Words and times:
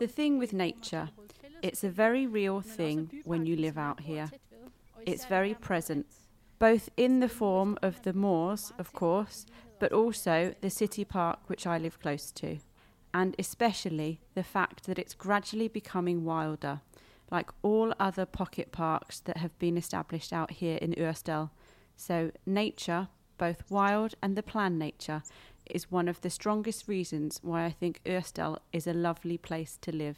The 0.00 0.08
thing 0.08 0.38
with 0.38 0.52
nature, 0.52 1.08
it's 1.62 1.84
a 1.84 1.88
very 1.88 2.26
real 2.26 2.60
thing 2.60 3.22
when 3.24 3.46
you 3.46 3.54
live 3.54 3.78
out 3.78 4.00
here. 4.00 4.30
It's 5.06 5.26
very 5.26 5.54
present, 5.54 6.06
both 6.58 6.88
in 6.96 7.20
the 7.20 7.28
form 7.28 7.78
of 7.82 8.02
the 8.02 8.12
moors, 8.12 8.72
of 8.78 8.92
course, 8.92 9.46
but 9.78 9.92
also 9.92 10.54
the 10.60 10.70
city 10.70 11.04
park 11.04 11.38
which 11.46 11.68
I 11.68 11.78
live 11.78 12.00
close 12.00 12.32
to, 12.32 12.58
and 13.14 13.36
especially 13.38 14.20
the 14.34 14.42
fact 14.42 14.86
that 14.86 14.98
it's 14.98 15.14
gradually 15.14 15.68
becoming 15.68 16.24
wilder, 16.24 16.80
like 17.30 17.50
all 17.62 17.94
other 18.00 18.26
pocket 18.26 18.72
parks 18.72 19.20
that 19.20 19.36
have 19.36 19.56
been 19.60 19.76
established 19.76 20.32
out 20.32 20.50
here 20.50 20.78
in 20.78 20.94
Ørestad. 20.94 21.50
So, 21.96 22.32
nature, 22.44 23.08
both 23.38 23.70
wild 23.70 24.14
and 24.20 24.36
the 24.36 24.42
planned 24.42 24.78
nature, 24.78 25.22
is 25.74 25.90
one 25.90 26.08
of 26.08 26.20
the 26.20 26.30
strongest 26.30 26.88
reasons 26.88 27.40
why 27.42 27.64
I 27.64 27.70
think 27.70 28.00
Ørestad 28.04 28.58
is 28.72 28.86
a 28.86 28.92
lovely 28.92 29.38
place 29.38 29.78
to 29.82 29.92
live. 29.92 30.16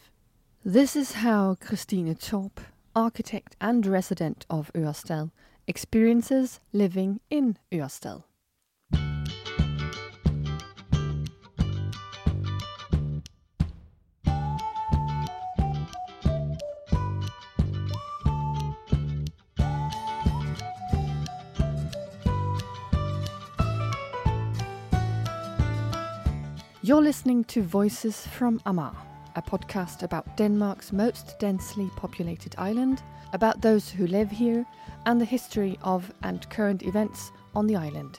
This 0.65 0.97
is 0.97 1.13
how 1.13 1.57
Christine 1.57 2.15
Torp, 2.15 2.61
architect 2.95 3.57
and 3.61 3.87
resident 3.87 4.47
of 4.49 4.71
Ørestad, 4.75 5.31
experiences 5.67 6.61
living 6.73 7.21
in 7.31 7.57
Ørestad. 7.73 8.23
You're 26.93 27.01
listening 27.01 27.45
to 27.45 27.63
Voices 27.63 28.27
from 28.27 28.61
Amager, 28.67 28.95
a 29.35 29.41
podcast 29.41 30.03
about 30.03 30.37
Denmark's 30.37 30.93
most 30.93 31.39
densely 31.39 31.91
populated 31.97 32.55
island, 32.59 33.03
about 33.33 33.63
those 33.63 33.89
who 33.89 34.07
live 34.07 34.31
here, 34.31 34.67
and 35.07 35.19
the 35.19 35.25
history 35.25 35.79
of 35.81 36.13
and 36.23 36.47
current 36.51 36.83
events 36.83 37.33
on 37.55 37.67
the 37.67 37.77
island. 37.77 38.19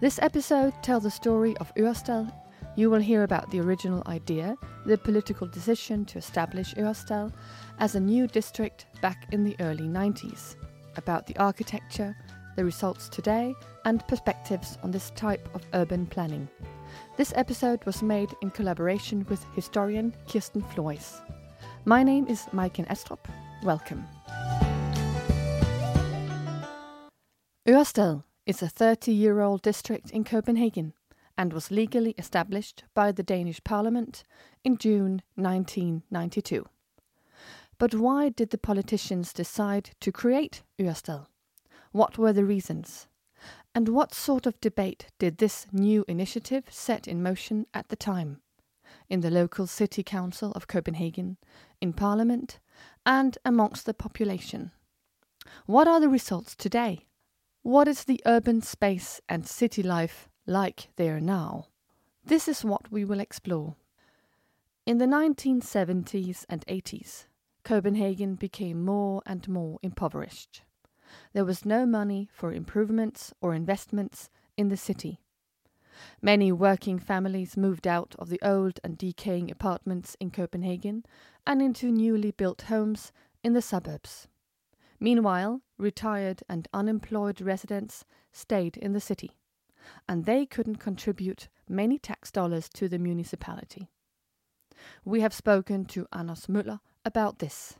This 0.00 0.18
episode 0.22 0.72
tells 0.82 1.02
the 1.02 1.10
story 1.10 1.54
of 1.58 1.74
Ørestad. 1.74 2.32
You 2.74 2.88
will 2.88 3.02
hear 3.02 3.22
about 3.24 3.50
the 3.50 3.60
original 3.60 4.02
idea, 4.06 4.56
the 4.86 4.96
political 4.96 5.46
decision 5.46 6.06
to 6.06 6.16
establish 6.16 6.72
Ørestad 6.76 7.34
as 7.80 7.96
a 7.96 8.00
new 8.00 8.26
district 8.26 8.86
back 9.02 9.26
in 9.30 9.44
the 9.44 9.56
early 9.60 9.88
90s, 9.88 10.56
about 10.96 11.26
the 11.26 11.36
architecture, 11.36 12.16
the 12.56 12.64
results 12.64 13.08
today, 13.08 13.54
and 13.84 14.06
perspectives 14.08 14.78
on 14.82 14.90
this 14.90 15.10
type 15.10 15.48
of 15.54 15.62
urban 15.74 16.06
planning. 16.06 16.48
This 17.16 17.32
episode 17.36 17.84
was 17.84 18.02
made 18.02 18.30
in 18.42 18.50
collaboration 18.50 19.26
with 19.28 19.44
historian 19.54 20.14
Kirsten 20.30 20.62
Flois. 20.62 21.20
My 21.84 22.02
name 22.02 22.26
is 22.26 22.46
Maiken 22.52 22.86
Astrup. 22.88 23.24
Welcome. 23.62 24.04
Ørestad 27.66 28.24
is 28.46 28.62
a 28.62 28.68
30 28.68 29.12
year 29.12 29.40
old 29.40 29.62
district 29.62 30.10
in 30.10 30.24
Copenhagen 30.24 30.92
and 31.38 31.52
was 31.52 31.70
legally 31.70 32.14
established 32.18 32.84
by 32.94 33.12
the 33.12 33.22
Danish 33.22 33.62
Parliament 33.64 34.24
in 34.64 34.76
June 34.76 35.22
1992. 35.36 36.66
But 37.78 37.94
why 37.94 38.28
did 38.28 38.50
the 38.50 38.58
politicians 38.58 39.32
decide 39.32 39.90
to 40.00 40.12
create 40.12 40.62
Ørestad? 40.78 41.26
What 41.92 42.18
were 42.18 42.32
the 42.32 42.44
reasons? 42.44 43.08
And 43.74 43.88
what 43.88 44.14
sort 44.14 44.46
of 44.46 44.60
debate 44.60 45.06
did 45.18 45.38
this 45.38 45.66
new 45.72 46.04
initiative 46.06 46.64
set 46.70 47.08
in 47.08 47.20
motion 47.20 47.66
at 47.74 47.88
the 47.88 47.96
time? 47.96 48.42
In 49.08 49.22
the 49.22 49.30
local 49.30 49.66
city 49.66 50.04
council 50.04 50.52
of 50.52 50.68
Copenhagen, 50.68 51.36
in 51.80 51.92
parliament, 51.92 52.60
and 53.04 53.36
amongst 53.44 53.86
the 53.86 53.94
population. 53.94 54.70
What 55.66 55.88
are 55.88 55.98
the 55.98 56.08
results 56.08 56.54
today? 56.54 57.06
What 57.62 57.88
is 57.88 58.04
the 58.04 58.22
urban 58.24 58.62
space 58.62 59.20
and 59.28 59.46
city 59.46 59.82
life 59.82 60.28
like 60.46 60.90
there 60.94 61.20
now? 61.20 61.66
This 62.24 62.46
is 62.46 62.64
what 62.64 62.92
we 62.92 63.04
will 63.04 63.18
explore. 63.18 63.74
In 64.86 64.98
the 64.98 65.06
1970s 65.06 66.44
and 66.48 66.64
80s, 66.66 67.26
Copenhagen 67.64 68.36
became 68.36 68.84
more 68.84 69.22
and 69.26 69.48
more 69.48 69.78
impoverished 69.82 70.62
there 71.32 71.44
was 71.44 71.64
no 71.64 71.86
money 71.86 72.28
for 72.32 72.52
improvements 72.52 73.32
or 73.40 73.54
investments 73.54 74.28
in 74.56 74.68
the 74.68 74.76
city. 74.76 75.20
Many 76.22 76.52
working 76.52 76.98
families 76.98 77.56
moved 77.56 77.86
out 77.86 78.14
of 78.18 78.28
the 78.28 78.40
old 78.42 78.80
and 78.82 78.96
decaying 78.96 79.50
apartments 79.50 80.16
in 80.20 80.30
Copenhagen 80.30 81.04
and 81.46 81.60
into 81.60 81.90
newly 81.90 82.30
built 82.30 82.62
homes 82.62 83.12
in 83.42 83.52
the 83.52 83.62
suburbs. 83.62 84.28
Meanwhile, 84.98 85.62
retired 85.78 86.42
and 86.48 86.68
unemployed 86.72 87.40
residents 87.40 88.04
stayed 88.32 88.76
in 88.76 88.92
the 88.92 89.00
city, 89.00 89.32
and 90.08 90.24
they 90.24 90.44
couldn't 90.46 90.76
contribute 90.76 91.48
many 91.68 91.98
tax 91.98 92.30
dollars 92.30 92.68
to 92.74 92.88
the 92.88 92.98
municipality. 92.98 93.88
We 95.04 95.20
have 95.20 95.34
spoken 95.34 95.84
to 95.86 96.06
Anders 96.12 96.46
Møller 96.46 96.80
about 97.04 97.38
this. 97.38 97.79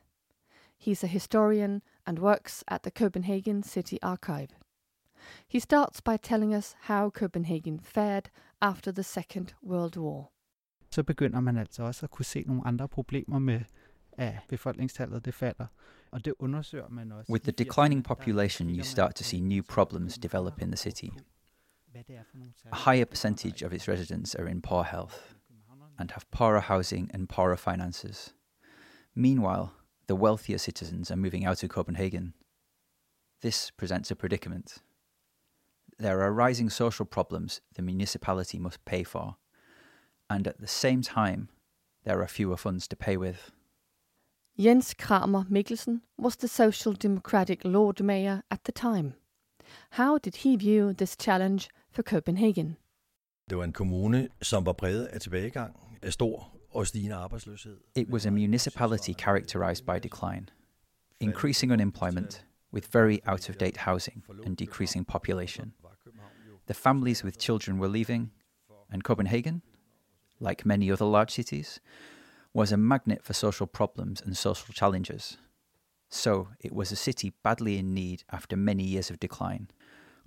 He's 0.86 1.04
a 1.04 1.06
historian 1.06 1.82
and 2.06 2.18
works 2.18 2.64
at 2.68 2.82
the 2.82 2.91
Copenhagen 2.91 3.62
City 3.62 3.98
Archive. 4.02 4.48
He 5.48 5.60
starts 5.60 6.00
by 6.00 6.16
telling 6.16 6.54
us 6.54 6.76
how 6.80 7.10
Copenhagen 7.10 7.80
fared 7.80 8.30
after 8.60 8.92
the 8.92 9.02
Second 9.02 9.54
World 9.62 9.96
War. 9.96 10.30
Så 10.90 11.02
begynder 11.02 11.40
man 11.40 11.56
altså 11.56 11.82
også 11.82 12.06
at 12.06 12.10
kunne 12.10 12.24
se 12.24 12.44
nogle 12.46 12.66
andre 12.66 12.88
problemer 12.88 13.38
med 13.38 13.60
at 14.12 14.34
befolkningstallet 14.48 15.24
det 15.24 15.34
falder. 15.34 15.66
Og 16.10 16.24
det 16.24 16.34
undersøger 16.38 16.88
man 16.88 17.12
også. 17.12 17.32
With 17.32 17.42
the 17.42 17.52
declining 17.52 18.04
population, 18.04 18.70
you 18.70 18.82
start 18.82 19.14
to 19.14 19.24
see 19.24 19.40
new 19.40 19.62
problems 19.62 20.19
develop 20.19 20.62
in 20.62 20.69
the 20.69 20.76
city. 20.76 21.08
Er 21.94 22.22
a 22.72 22.92
higher 22.92 23.04
percentage 23.04 23.66
of 23.66 23.72
its 23.72 23.88
residents 23.88 24.34
are 24.34 24.50
in 24.50 24.62
poor 24.62 24.82
health 24.82 25.14
and 25.98 26.10
have 26.10 26.22
poorer 26.30 26.60
housing 26.60 27.14
and 27.14 27.28
poorer 27.28 27.56
finances. 27.56 28.34
Meanwhile, 29.14 29.66
the 30.10 30.16
wealthier 30.16 30.59
citizens 30.59 31.09
are 31.09 31.16
moving 31.16 31.44
out 31.47 31.62
of 31.62 31.69
Copenhagen. 31.69 32.32
This 33.43 33.71
presents 33.71 34.10
a 34.10 34.16
predicament. 34.16 34.78
There 36.00 36.21
are 36.22 36.32
rising 36.32 36.69
social 36.69 37.06
problems 37.06 37.60
the 37.76 37.82
municipality 37.82 38.59
must 38.59 38.84
pay 38.84 39.04
for, 39.04 39.37
and 40.28 40.49
at 40.49 40.59
the 40.59 40.66
same 40.66 41.00
time, 41.00 41.49
there 42.03 42.20
are 42.20 42.26
fewer 42.26 42.56
funds 42.56 42.88
to 42.88 42.97
pay 42.97 43.16
with. 43.16 43.53
Jens 44.59 44.94
Kramer 44.94 45.44
Mikkelsen 45.49 46.00
was 46.19 46.34
the 46.34 46.49
Social 46.49 46.93
Democratic 46.93 47.60
Lord 47.65 48.03
Mayor 48.03 48.43
at 48.50 48.65
the 48.65 48.72
time. 48.72 49.15
How 49.91 50.19
did 50.19 50.37
he 50.43 50.56
view 50.56 50.93
this 50.93 51.15
challenge 51.15 51.69
for 51.93 52.03
Copenhagen? 52.03 52.76
Det 53.49 53.59
var 53.59 53.65
en 53.65 53.72
kommune, 53.72 54.28
som 54.43 54.66
var 54.66 54.72
præget 54.72 55.06
af 55.06 55.20
tilbagegang, 55.20 55.99
af 56.03 56.12
stor 56.12 56.59
It 57.94 58.08
was 58.08 58.26
a 58.26 58.31
municipality 58.31 59.14
characterized 59.14 59.84
by 59.84 59.98
decline, 59.98 60.50
increasing 61.19 61.72
unemployment, 61.72 62.42
with 62.72 62.86
very 62.86 63.20
out 63.26 63.48
of 63.48 63.58
date 63.58 63.78
housing 63.78 64.22
and 64.44 64.56
decreasing 64.56 65.04
population. 65.04 65.72
The 66.66 66.75
families 66.75 67.25
with 67.25 67.38
children 67.38 67.78
were 67.78 67.88
leaving, 67.88 68.31
and 68.91 69.03
Copenhagen, 69.03 69.62
like 70.38 70.64
many 70.64 70.91
other 70.91 71.04
large 71.04 71.32
cities, 71.32 71.81
was 72.53 72.72
a 72.72 72.76
magnet 72.76 73.22
for 73.25 73.32
social 73.32 73.66
problems 73.66 74.20
and 74.20 74.37
social 74.37 74.72
challenges. 74.72 75.37
So 76.08 76.48
it 76.60 76.72
was 76.72 76.91
a 76.91 76.97
city 76.97 77.32
badly 77.42 77.78
in 77.78 77.94
need 77.94 78.25
after 78.31 78.56
many 78.56 78.84
years 78.84 79.11
of 79.11 79.20
decline, 79.20 79.69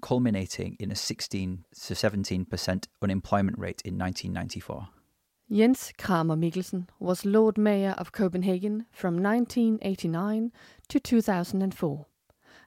culminating 0.02 0.78
in 0.80 0.92
a 0.92 0.96
16 0.96 1.66
to 1.86 1.94
17% 1.94 2.88
unemployment 3.02 3.60
rate 3.60 3.82
in 3.84 3.98
1994. 3.98 4.88
Jens 5.50 5.92
Kramer 5.98 6.38
Mikkelsen 6.38 6.88
was 7.00 7.26
Lord 7.26 7.58
Mayor 7.58 7.96
of 7.98 8.14
Copenhagen 8.14 8.86
from 8.92 9.22
1989 9.22 10.54
to 10.88 11.00
2004, 11.02 12.06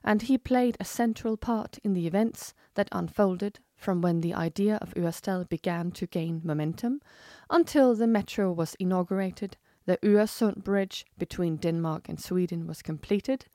and 0.03 0.21
he 0.21 0.37
played 0.37 0.77
a 0.79 0.85
central 0.85 1.37
part 1.37 1.79
in 1.79 1.93
the 1.93 2.05
events 2.05 2.53
that 2.75 2.87
unfolded 2.91 3.59
from 3.75 4.01
when 4.01 4.21
the 4.21 4.33
idea 4.33 4.77
of 4.77 4.93
Ørestad 4.93 5.49
began 5.49 5.91
to 5.91 6.05
gain 6.05 6.39
momentum 6.43 7.01
until 7.49 7.95
the 7.95 8.07
metro 8.07 8.51
was 8.51 8.75
inaugurated, 8.75 9.57
the 9.85 9.97
Øresund 10.03 10.63
Bridge 10.63 11.03
between 11.17 11.57
Denmark 11.57 12.07
and 12.07 12.19
Sweden 12.19 12.67
was 12.67 12.83
completed, 12.83 13.47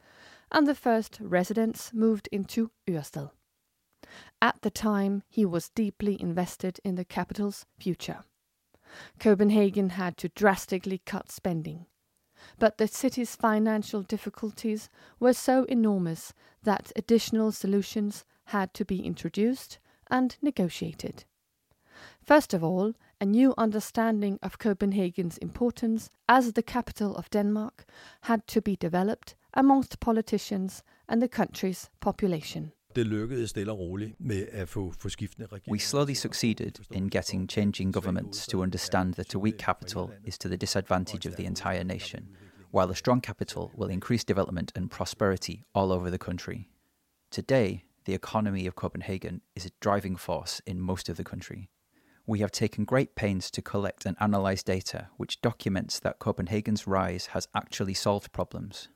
and 0.50 0.66
the 0.66 0.74
first 0.74 1.18
residents 1.20 1.94
moved 1.94 2.28
into 2.32 2.72
Ørestad. 2.88 3.30
At 4.42 4.62
the 4.62 4.70
time, 4.70 5.22
he 5.28 5.46
was 5.46 5.70
deeply 5.70 6.20
invested 6.20 6.80
in 6.84 6.96
the 6.96 7.04
capital's 7.04 7.64
future. 7.78 8.24
Copenhagen 9.18 9.90
had 9.90 10.16
to 10.18 10.28
drastically 10.30 11.02
cut 11.04 11.30
spending. 11.30 11.86
But 12.58 12.78
the 12.78 12.88
city's 12.88 13.36
financial 13.36 14.02
difficulties 14.02 14.90
were 15.20 15.32
so 15.32 15.64
enormous 15.64 16.32
that 16.62 16.92
additional 16.96 17.52
solutions 17.52 18.24
had 18.46 18.74
to 18.74 18.84
be 18.84 19.04
introduced 19.04 19.78
and 20.10 20.36
negotiated. 20.42 21.24
First 22.20 22.52
of 22.52 22.64
all, 22.64 22.94
a 23.20 23.24
new 23.24 23.54
understanding 23.56 24.38
of 24.42 24.58
Copenhagen's 24.58 25.38
importance 25.38 26.10
as 26.28 26.52
the 26.52 26.62
capital 26.62 27.16
of 27.16 27.30
Denmark 27.30 27.84
had 28.22 28.46
to 28.48 28.60
be 28.60 28.76
developed 28.76 29.36
amongst 29.54 30.00
politicians 30.00 30.82
and 31.08 31.22
the 31.22 31.28
country's 31.28 31.90
population. 32.00 32.72
Det 32.96 33.06
lykkedes 33.06 33.50
stille 33.50 33.72
og 33.72 33.78
roligt 33.78 34.20
med 34.20 34.46
at 34.52 34.68
få, 34.68 34.92
få 34.98 35.08
skiftende 35.08 35.46
regeringer. 35.46 35.72
We 35.72 35.78
slowly 35.78 36.14
succeeded 36.14 36.72
in 36.90 37.10
getting 37.10 37.50
changing 37.50 37.94
governments 37.94 38.46
to 38.46 38.62
understand 38.62 39.14
that 39.14 39.34
a 39.34 39.38
weak 39.38 39.58
capital 39.58 40.10
is 40.24 40.38
to 40.38 40.48
the 40.48 40.56
disadvantage 40.56 41.28
of 41.28 41.34
the 41.36 41.44
entire 41.46 41.84
nation, 41.84 42.28
while 42.74 42.90
a 42.90 42.94
strong 42.94 43.22
capital 43.22 43.70
will 43.78 43.90
increase 43.90 44.24
development 44.24 44.72
and 44.76 44.90
prosperity 44.90 45.64
all 45.74 45.92
over 45.92 46.10
the 46.10 46.18
country. 46.18 46.68
Today, 47.30 47.84
the 48.04 48.14
economy 48.14 48.66
of 48.66 48.74
Copenhagen 48.74 49.40
is 49.54 49.66
a 49.66 49.70
driving 49.80 50.16
force 50.16 50.60
in 50.66 50.80
most 50.80 51.08
of 51.08 51.16
the 51.16 51.24
country. 51.24 51.70
We 52.26 52.40
have 52.40 52.50
taken 52.50 52.84
great 52.84 53.14
pains 53.14 53.50
to 53.50 53.62
collect 53.62 54.06
and 54.06 54.16
analyse 54.20 54.62
data 54.62 55.08
which 55.16 55.40
documents 55.40 56.00
that 56.00 56.18
Copenhagen's 56.18 56.86
rise 56.86 57.26
has 57.26 57.48
actually 57.54 57.94
solved 57.94 58.32
problems, 58.32 58.88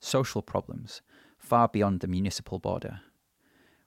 social 0.00 0.42
problems, 0.42 1.02
far 1.38 1.68
beyond 1.68 2.00
the 2.00 2.08
municipal 2.08 2.58
border. 2.58 3.00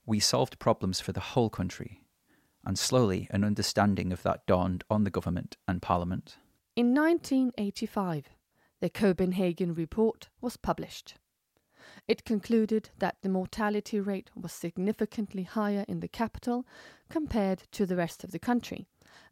We 0.08 0.22
solved 0.22 0.58
problems 0.58 1.02
for 1.02 1.12
the 1.12 1.20
whole 1.20 1.50
country, 1.50 2.02
and 2.64 2.80
slowly 2.80 3.28
an 3.30 3.44
understanding 3.44 4.14
of 4.14 4.24
that 4.24 4.46
dawned 4.48 4.86
on 4.90 5.04
the 5.04 5.10
government 5.10 5.58
and 5.68 5.82
parliament. 5.82 6.38
In 6.78 6.96
1985, 6.96 8.30
the 8.80 8.90
Copenhagen 8.90 9.74
Report 9.74 10.30
was 10.40 10.56
published. 10.56 11.16
It 12.08 12.24
concluded 12.24 12.90
that 13.00 13.18
the 13.22 13.28
mortality 13.28 14.00
rate 14.00 14.32
was 14.34 14.54
significantly 14.54 15.44
higher 15.44 15.84
in 15.90 16.00
the 16.00 16.08
capital 16.08 16.66
compared 17.10 17.64
to 17.72 17.86
the 17.86 17.98
rest 17.98 18.24
of 18.24 18.32
the 18.32 18.40
country, 18.40 18.88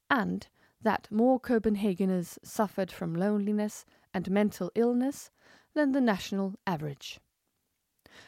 and 0.09 0.45
that 0.81 1.07
more 1.09 1.39
Copenhageners 1.39 2.37
suffered 2.43 2.91
from 2.91 3.15
loneliness 3.15 3.85
and 4.13 4.29
mental 4.29 4.71
illness 4.75 5.31
than 5.73 5.93
the 5.93 6.01
national 6.01 6.55
average. 6.67 7.21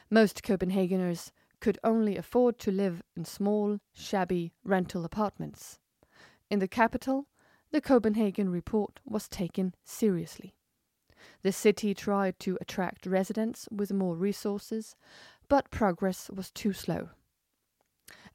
Most 0.10 0.44
Copenhageners 0.44 1.32
could 1.60 1.80
only 1.84 2.18
afford 2.18 2.60
to 2.60 2.72
live 2.72 3.02
in 3.16 3.26
small, 3.26 3.80
shabby 3.94 4.54
rental 4.64 5.06
apartments. 5.06 5.80
In 6.50 6.60
the 6.60 6.68
capital, 6.68 7.28
the 7.72 7.82
Copenhagen 7.82 8.50
report 8.50 9.00
was 9.06 9.28
taken 9.28 9.74
seriously. 9.84 10.54
The 11.42 11.52
city 11.52 11.94
tried 11.94 12.40
to 12.40 12.58
attract 12.62 13.06
residents 13.06 13.68
with 13.72 13.92
more 13.92 14.16
resources, 14.16 14.96
but 15.50 15.72
progress 15.72 16.30
was 16.30 16.52
too 16.52 16.74
slow. 16.74 17.10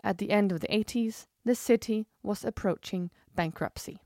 At 0.04 0.18
the 0.18 0.30
end 0.30 0.52
of 0.52 0.60
the 0.60 0.68
80s, 0.68 1.26
the 1.44 1.54
city 1.54 2.06
was 2.22 2.44
approaching 2.44 3.10
bankruptcy. 3.34 4.00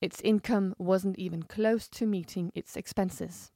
Its 0.00 0.20
income 0.20 0.74
wasn't 0.78 1.18
even 1.18 1.44
close 1.44 1.88
to 1.88 2.06
meeting 2.06 2.52
its 2.54 2.76
expenses. 2.76 3.52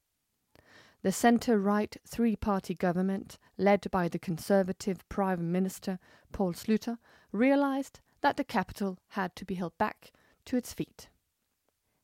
The 1.07 1.13
centre 1.13 1.57
right 1.57 1.97
three 2.05 2.35
party 2.35 2.75
government, 2.75 3.39
led 3.57 3.89
by 3.93 4.09
the 4.09 4.19
Conservative 4.19 5.09
Prime 5.09 5.53
Minister 5.53 6.01
Poul 6.33 6.53
Schlüter, 6.53 6.99
realised 7.31 8.01
that 8.23 8.37
the 8.37 8.43
capital 8.43 8.99
had 9.11 9.37
to 9.37 9.45
be 9.45 9.55
held 9.55 9.79
back 9.79 10.11
to 10.47 10.57
its 10.57 10.75
feet. 10.75 11.09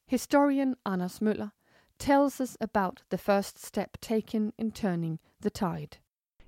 Historian 0.06 0.76
Anders 0.87 1.20
Møller 1.20 1.50
tells 1.99 2.40
us 2.40 2.56
about 2.60 3.02
the 3.08 3.19
first 3.19 3.58
step 3.58 4.00
taken 4.00 4.52
in 4.56 4.70
turning 4.70 5.19
the 5.40 5.50
tide. 5.50 5.98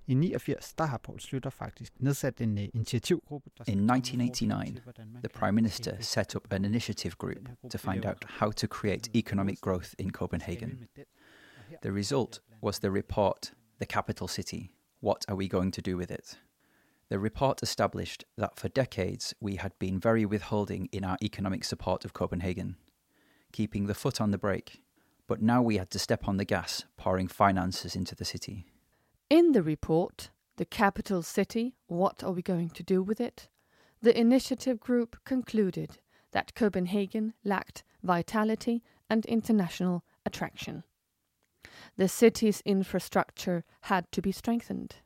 I 0.07 0.13
89, 0.13 0.75
der 0.79 0.85
har 0.85 0.99
Poul 0.99 1.19
Schlüter 1.19 1.51
faktisk 1.51 2.01
nedsat 2.01 2.41
en 2.41 2.59
øh, 2.59 2.69
initiativgruppe. 2.75 3.51
Der 3.59 3.65
In 3.69 3.91
1989, 3.91 4.81
the 5.25 5.29
Prime 5.29 5.53
Minister 5.53 6.01
set 6.01 6.37
up 6.37 6.53
an 6.53 6.65
initiative 6.65 7.17
group 7.19 7.49
to 7.71 7.79
find 7.79 8.07
out 8.07 8.25
how 8.29 8.51
to 8.51 8.67
create 8.67 9.11
economic 9.15 9.61
growth 9.61 9.95
in 9.99 10.11
Copenhagen. 10.11 10.89
The 11.83 11.93
result 11.93 12.41
was 12.61 12.79
the 12.79 12.91
report, 12.91 13.53
The 13.79 13.87
Capital 13.87 14.29
City 14.29 14.73
What 15.01 15.25
Are 15.29 15.37
We 15.37 15.49
Going 15.49 15.71
to 15.73 15.83
Do 15.83 15.97
with 15.97 16.11
It? 16.11 16.39
The 17.09 17.19
report 17.19 17.63
established 17.63 18.25
that 18.37 18.57
for 18.57 18.69
decades 18.69 19.35
we 19.41 19.57
had 19.57 19.79
been 19.79 20.01
very 20.01 20.25
withholding 20.25 20.89
in 20.93 21.05
our 21.05 21.19
economic 21.23 21.65
support 21.65 22.05
of 22.05 22.13
Copenhagen, 22.13 22.77
keeping 23.53 23.87
the 23.87 23.95
foot 23.95 24.21
on 24.21 24.31
the 24.31 24.39
brake, 24.39 24.83
but 25.27 25.43
now 25.43 25.63
we 25.63 25.77
had 25.77 25.91
to 25.91 25.99
step 25.99 26.27
on 26.27 26.39
the 26.39 26.45
gas, 26.45 26.85
pouring 26.97 27.29
finances 27.29 27.95
into 27.95 28.15
the 28.15 28.25
city. 28.25 28.67
In 29.29 29.53
the 29.53 29.63
report, 29.63 30.31
The 30.57 30.65
Capital 30.65 31.23
City 31.23 31.75
What 31.87 32.23
Are 32.25 32.33
We 32.33 32.43
Going 32.43 32.71
to 32.71 32.83
Do 32.83 33.03
with 33.03 33.21
It? 33.21 33.49
the 34.05 34.19
initiative 34.19 34.79
group 34.79 35.17
concluded 35.25 35.99
that 36.33 36.55
Copenhagen 36.55 37.33
lacked 37.43 37.83
vitality 38.03 38.83
and 39.09 39.25
international 39.25 40.05
attraction. 40.27 40.85
The 41.97 42.09
city's 42.09 42.61
infrastructure 42.65 43.65
had 43.83 44.11
to 44.13 44.21
be 44.21 44.33
strengthened. 44.33 44.97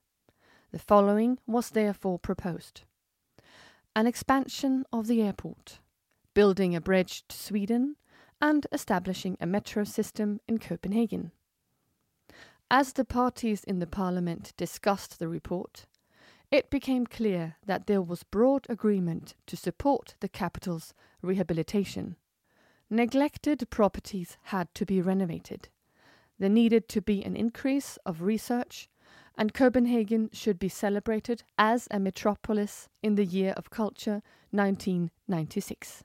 The 0.73 0.79
following 0.79 1.38
was 1.46 1.70
therefore 1.70 2.19
proposed 2.19 2.82
an 3.99 4.06
expansion 4.06 4.85
of 4.93 5.08
the 5.08 5.20
airport, 5.20 5.81
building 6.32 6.76
a 6.76 6.81
bridge 6.81 7.26
to 7.26 7.37
Sweden, 7.37 7.96
and 8.40 8.64
establishing 8.70 9.37
a 9.40 9.46
metro 9.46 9.82
system 9.82 10.40
in 10.46 10.58
Copenhagen. 10.58 11.32
As 12.70 12.93
the 12.93 13.05
parties 13.05 13.64
in 13.64 13.81
the 13.81 13.88
parliament 13.88 14.52
discussed 14.56 15.19
the 15.19 15.26
report, 15.26 15.87
it 16.50 16.70
became 16.70 17.06
clear 17.06 17.56
that 17.67 17.88
there 17.88 18.00
was 18.00 18.23
broad 18.23 18.67
agreement 18.69 19.35
to 19.46 19.56
support 19.56 20.14
the 20.20 20.29
capital's 20.29 20.94
rehabilitation. 21.20 22.14
Neglected 22.88 23.69
properties 23.69 24.37
had 24.44 24.73
to 24.76 24.87
be 24.87 25.02
renovated. 25.02 25.70
There 26.38 26.49
needed 26.49 26.88
to 26.90 27.02
be 27.02 27.25
an 27.25 27.37
increase 27.37 27.99
of 28.06 28.23
research, 28.23 28.88
and 29.37 29.55
Copenhagen 29.55 30.31
should 30.32 30.58
be 30.58 30.69
celebrated 30.69 31.43
as 31.58 31.88
a 31.90 31.99
metropolis 31.99 32.88
in 33.02 33.14
the 33.14 33.25
year 33.25 33.52
of 33.56 33.70
culture 33.70 34.23
1996. 34.50 36.05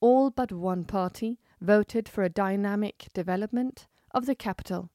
All 0.00 0.30
but 0.30 0.52
one 0.52 0.84
party 0.84 1.38
voted 1.60 2.08
for 2.08 2.22
a 2.22 2.28
dynamic 2.28 3.08
development 3.14 3.86
of 4.12 4.26
the 4.26 4.34
capital 4.34 4.90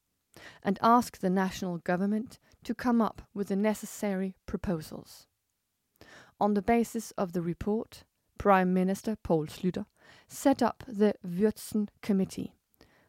and 0.64 0.80
asked 0.82 1.22
the 1.22 1.30
national 1.30 1.80
government 1.80 2.40
to 2.64 2.76
come 2.76 3.02
up 3.02 3.22
with 3.34 3.48
the 3.48 3.56
necessary 3.56 4.36
proposals. 4.46 5.28
On 6.40 6.54
the 6.54 6.62
basis 6.62 7.12
of 7.12 7.34
the 7.34 7.42
report, 7.42 8.04
Prime 8.38 8.74
Minister 8.74 9.16
Poul 9.16 9.48
Schlüter 9.48 9.86
set 10.28 10.62
up 10.62 10.84
the 10.88 11.14
Wurtzen 11.26 11.90
Committee, 12.02 12.56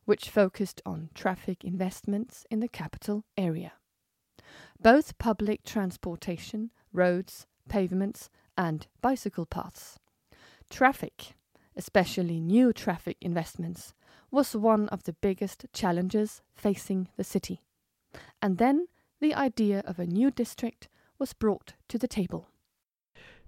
which 0.05 0.31
focused 0.31 0.81
on 0.85 1.11
traffic 1.15 1.65
investments 1.65 2.45
in 2.51 2.61
the 2.61 2.69
capital 2.69 3.25
area. 3.37 3.73
Both 4.81 5.19
public 5.19 5.65
transportation, 5.65 6.71
roads, 6.93 7.47
pavements, 7.69 8.29
and 8.57 8.87
bicycle 9.01 9.47
paths. 9.47 9.99
Traffic, 10.69 11.35
especially 11.77 12.41
new 12.41 12.73
traffic 12.73 13.17
investments, 13.21 13.95
was 14.31 14.57
one 14.57 14.89
of 14.89 15.05
the 15.05 15.13
biggest 15.13 15.67
challenges 15.73 16.43
facing 16.55 17.09
the 17.17 17.25
city. 17.25 17.61
And 18.41 18.59
then 18.59 18.87
the 19.21 19.35
idea 19.35 19.83
of 19.87 19.99
a 19.99 20.07
new 20.07 20.31
district 20.31 20.89
was 21.19 21.33
brought 21.33 21.75
to 21.89 21.99
the 21.99 22.09
table. 22.09 22.49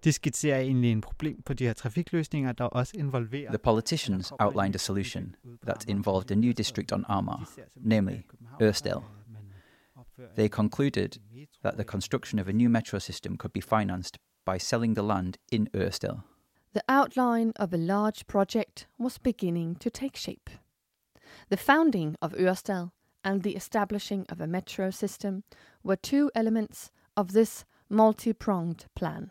Det 0.05 0.15
skitserer 0.15 0.59
egentlig 0.59 0.93
en 0.93 1.01
problem 1.01 1.43
på 1.43 1.55
de 1.55 1.65
her 1.65 1.73
trafikløsninger, 1.73 2.53
der 2.53 2.65
også 2.65 2.93
involverer... 2.95 3.49
The 3.49 3.59
politicians 3.59 4.33
outlined 4.39 4.75
a 4.75 4.79
solution 4.79 5.35
that 5.67 5.85
involved 5.89 6.31
a 6.31 6.35
new 6.35 6.53
district 6.53 6.93
on 6.93 7.05
Amager, 7.09 7.47
namely 7.77 8.17
Ørestad. 8.63 9.03
They 10.37 10.49
concluded 10.49 11.09
that 11.63 11.75
the 11.75 11.85
construction 11.85 12.39
of 12.39 12.49
a 12.49 12.53
new 12.53 12.71
metro 12.71 12.99
system 12.99 13.37
could 13.37 13.53
be 13.53 13.63
financed 13.63 14.19
by 14.47 14.59
selling 14.59 14.97
the 14.97 15.07
land 15.07 15.35
in 15.53 15.69
Ørestad. 15.75 16.21
The 16.75 16.83
outline 16.89 17.53
of 17.57 17.73
a 17.73 17.77
large 17.77 18.27
project 18.27 18.89
was 19.01 19.19
beginning 19.19 19.81
to 19.81 19.91
take 19.91 20.17
shape. 20.17 20.51
The 21.49 21.57
founding 21.57 22.17
of 22.21 22.33
Ørestad 22.33 22.89
and 23.25 23.43
the 23.43 23.57
establishing 23.57 24.27
of 24.33 24.41
a 24.41 24.47
metro 24.47 24.91
system 24.91 25.43
were 25.85 25.97
two 25.97 26.31
elements 26.35 26.91
of 27.17 27.29
this 27.29 27.65
multi 27.89 28.33
pronged 28.33 28.87
plan, 28.95 29.31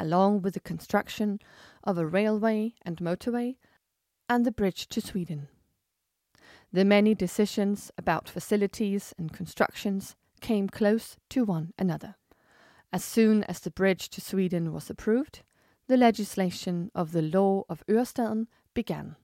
along 0.00 0.42
with 0.42 0.54
the 0.54 0.60
construction 0.60 1.38
of 1.84 1.98
a 1.98 2.06
railway 2.06 2.74
and 2.82 2.98
motorway 2.98 3.56
and 4.28 4.44
the 4.44 4.52
bridge 4.52 4.88
to 4.88 5.00
Sweden. 5.00 5.48
The 6.72 6.84
many 6.84 7.14
decisions 7.14 7.90
about 7.98 8.28
facilities 8.28 9.12
and 9.18 9.32
constructions 9.32 10.16
came 10.40 10.68
close 10.68 11.16
to 11.30 11.44
one 11.44 11.72
another. 11.78 12.14
As 12.92 13.04
soon 13.04 13.44
as 13.44 13.60
the 13.60 13.70
bridge 13.70 14.08
to 14.10 14.20
Sweden 14.20 14.72
was 14.72 14.88
approved, 14.88 15.42
the 15.86 15.96
legislation 15.96 16.90
of 16.94 17.12
the 17.12 17.22
law 17.22 17.64
of 17.68 17.84
Ørestaden 17.88 18.46
began. 18.74 19.16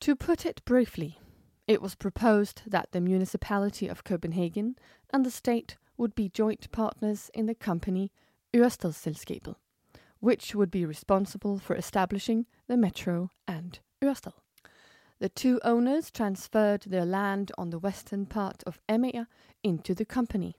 To 0.00 0.16
put 0.16 0.44
it 0.44 0.64
briefly, 0.64 1.18
it 1.66 1.82
was 1.82 1.94
proposed 1.94 2.62
that 2.66 2.92
the 2.92 3.00
municipality 3.00 3.88
of 3.88 4.04
Copenhagen 4.04 4.76
and 5.10 5.24
the 5.24 5.30
state 5.30 5.76
would 5.96 6.14
be 6.14 6.28
joint 6.28 6.70
partners 6.72 7.30
in 7.34 7.46
the 7.46 7.54
company 7.54 8.12
Ørestadsselskabet, 8.56 9.54
which 10.20 10.54
would 10.54 10.70
be 10.70 10.86
responsible 10.86 11.58
for 11.58 11.74
establishing 11.74 12.46
the 12.68 12.76
metro 12.76 13.28
and 13.46 13.80
Ørestad. 14.02 14.32
The 15.18 15.28
two 15.28 15.60
owners 15.62 16.10
transferred 16.10 16.82
their 16.82 17.04
land 17.04 17.50
on 17.58 17.70
the 17.70 17.78
western 17.78 18.24
part 18.26 18.62
of 18.66 18.80
Amager 18.88 19.26
into 19.62 19.94
the 19.94 20.06
company. 20.06 20.54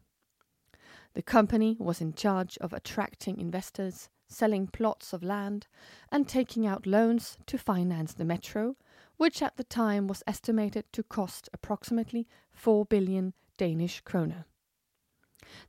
The 1.15 1.23
company 1.23 1.75
was 1.79 1.99
in 1.99 2.13
charge 2.13 2.57
of 2.59 2.71
attracting 2.71 3.39
investors, 3.39 4.09
selling 4.27 4.67
plots 4.67 5.13
of 5.13 5.23
land, 5.23 5.65
and 6.11 6.27
taking 6.27 6.67
out 6.67 6.85
loans 6.85 7.37
to 7.47 7.57
finance 7.57 8.13
the 8.13 8.25
metro, 8.25 8.75
which 9.17 9.41
at 9.41 9.57
the 9.57 9.63
time 9.63 10.07
was 10.07 10.23
estimated 10.27 10.85
to 10.91 11.01
cost 11.01 11.49
approximately 11.51 12.27
4 12.51 12.85
billion 12.85 13.33
Danish 13.57 14.01
kroner. 14.01 14.45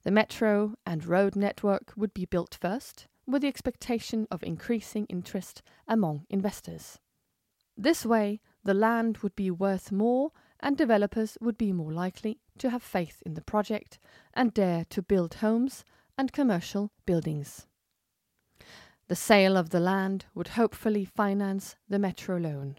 The 0.02 0.10
metro 0.10 0.74
and 0.86 1.04
road 1.04 1.36
network 1.36 1.92
would 1.96 2.14
be 2.14 2.24
built 2.24 2.58
first, 2.60 3.06
with 3.26 3.42
the 3.42 3.48
expectation 3.48 4.26
of 4.30 4.42
increasing 4.42 5.06
interest 5.06 5.62
among 5.86 6.26
investors. 6.30 6.98
This 7.76 8.04
way, 8.04 8.40
the 8.64 8.74
land 8.74 9.18
would 9.18 9.36
be 9.36 9.50
worth 9.50 9.92
more 9.92 10.32
and 10.60 10.76
developers 10.76 11.38
would 11.40 11.56
be 11.56 11.72
more 11.72 11.92
likely 11.92 12.40
to 12.58 12.70
have 12.70 12.82
faith 12.82 13.22
in 13.24 13.34
the 13.34 13.40
project 13.40 13.98
and 14.34 14.52
dare 14.52 14.84
to 14.90 15.02
build 15.02 15.34
homes 15.34 15.84
and 16.16 16.32
commercial 16.32 16.90
buildings. 17.06 17.66
The 19.06 19.16
sale 19.16 19.56
of 19.56 19.70
the 19.70 19.80
land 19.80 20.26
would 20.34 20.48
hopefully 20.48 21.04
finance 21.04 21.76
the 21.88 21.98
metro 21.98 22.36
loan. 22.36 22.76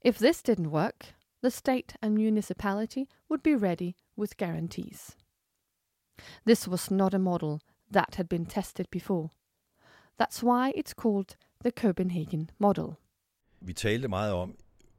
If 0.00 0.18
this 0.18 0.42
didn't 0.42 0.70
work, 0.70 1.06
the 1.42 1.50
state 1.50 1.94
and 2.00 2.14
municipality 2.14 3.08
would 3.28 3.42
be 3.42 3.54
ready 3.54 3.96
with 4.16 4.36
guarantees. 4.36 5.16
This 6.46 6.68
was 6.68 6.90
not 6.90 7.14
a 7.14 7.18
model 7.18 7.60
that 7.92 8.14
had 8.16 8.28
been 8.28 8.46
tested 8.46 8.86
before. 8.90 9.28
That's 10.18 10.42
why 10.42 10.72
it's 10.76 10.94
called 10.94 11.36
the 11.64 11.70
Copenhagen 11.70 12.50
model. 12.58 12.94
Vi 13.60 13.72
talte 13.72 14.08
meget 14.08 14.32
om 14.32 14.54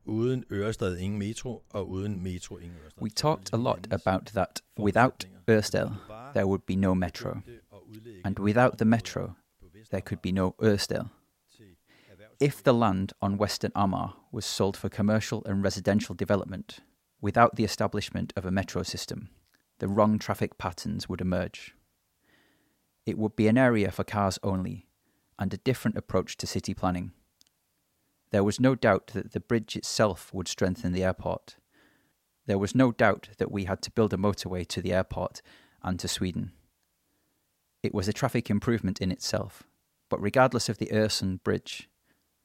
uden 0.06 0.44
Ørestad 0.52 0.98
ingen 0.98 1.20
metro 1.20 1.64
og 1.70 1.90
uden 1.90 2.24
metro 2.24 2.58
ingen 2.58 2.78
Ørestad. 2.78 3.04
We 3.04 3.10
talked 3.10 3.54
a 3.54 3.58
lot 3.58 3.88
about 3.92 4.26
that 4.26 4.62
without 4.80 5.28
Ørestad 5.50 5.90
there 6.34 6.46
would 6.46 6.62
be 6.68 6.76
no 6.76 6.94
metro 6.94 7.38
and 8.26 8.40
without 8.40 8.78
the 8.78 8.86
metro 8.86 9.32
there 9.90 10.02
could 10.02 10.22
be 10.22 10.32
no 10.32 10.56
Ørestad. 10.64 11.06
If 12.40 12.64
the 12.64 12.74
land 12.74 13.10
on 13.22 13.40
Western 13.40 13.72
Amager 13.76 14.18
was 14.34 14.46
sold 14.46 14.78
for 14.78 14.90
commercial 14.90 15.44
and 15.46 15.64
residential 15.64 16.16
development 16.16 16.80
without 17.24 17.56
the 17.56 17.64
establishment 17.64 18.34
of 18.36 18.46
a 18.46 18.52
metro 18.52 18.84
system, 18.84 19.28
the 19.82 19.88
wrong 19.88 20.20
traffic 20.20 20.60
patterns 20.60 21.10
would 21.10 21.22
emerge. 21.22 21.74
It 23.04 23.18
would 23.18 23.36
be 23.36 23.48
an 23.48 23.58
area 23.58 23.90
for 23.90 24.04
cars 24.04 24.38
only, 24.44 24.86
and 25.40 25.52
a 25.52 25.58
different 25.58 25.98
approach 25.98 26.38
to 26.38 26.46
city 26.46 26.76
planning. 26.76 27.14
There 28.30 28.44
was 28.44 28.60
no 28.60 28.76
doubt 28.76 29.08
that 29.16 29.32
the 29.32 29.40
bridge 29.40 29.76
itself 29.76 30.32
would 30.36 30.48
strengthen 30.48 30.92
the 30.92 31.04
airport. 31.04 31.56
There 32.46 32.60
was 32.60 32.76
no 32.76 32.92
doubt 32.92 33.30
that 33.40 33.52
we 33.52 33.64
had 33.64 33.82
to 33.82 33.90
build 33.90 34.14
a 34.14 34.18
motorway 34.18 34.68
to 34.68 34.84
the 34.84 34.94
airport 34.94 35.42
and 35.82 36.00
to 36.00 36.08
Sweden. 36.08 36.52
It 37.82 37.96
was 37.96 38.08
a 38.08 38.14
traffic 38.14 38.52
improvement 38.52 39.02
in 39.02 39.12
itself, 39.12 39.64
but 40.10 40.22
regardless 40.22 40.70
of 40.70 40.78
the 40.78 40.92
Øresund 40.94 41.42
Bridge, 41.42 41.90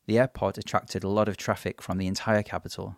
the 0.07 0.19
airport 0.19 0.57
attracted 0.57 1.05
a 1.05 1.11
lot 1.11 1.29
of 1.29 1.37
traffic 1.37 1.83
from 1.83 1.99
the 1.99 2.07
entire 2.07 2.43
capital, 2.43 2.97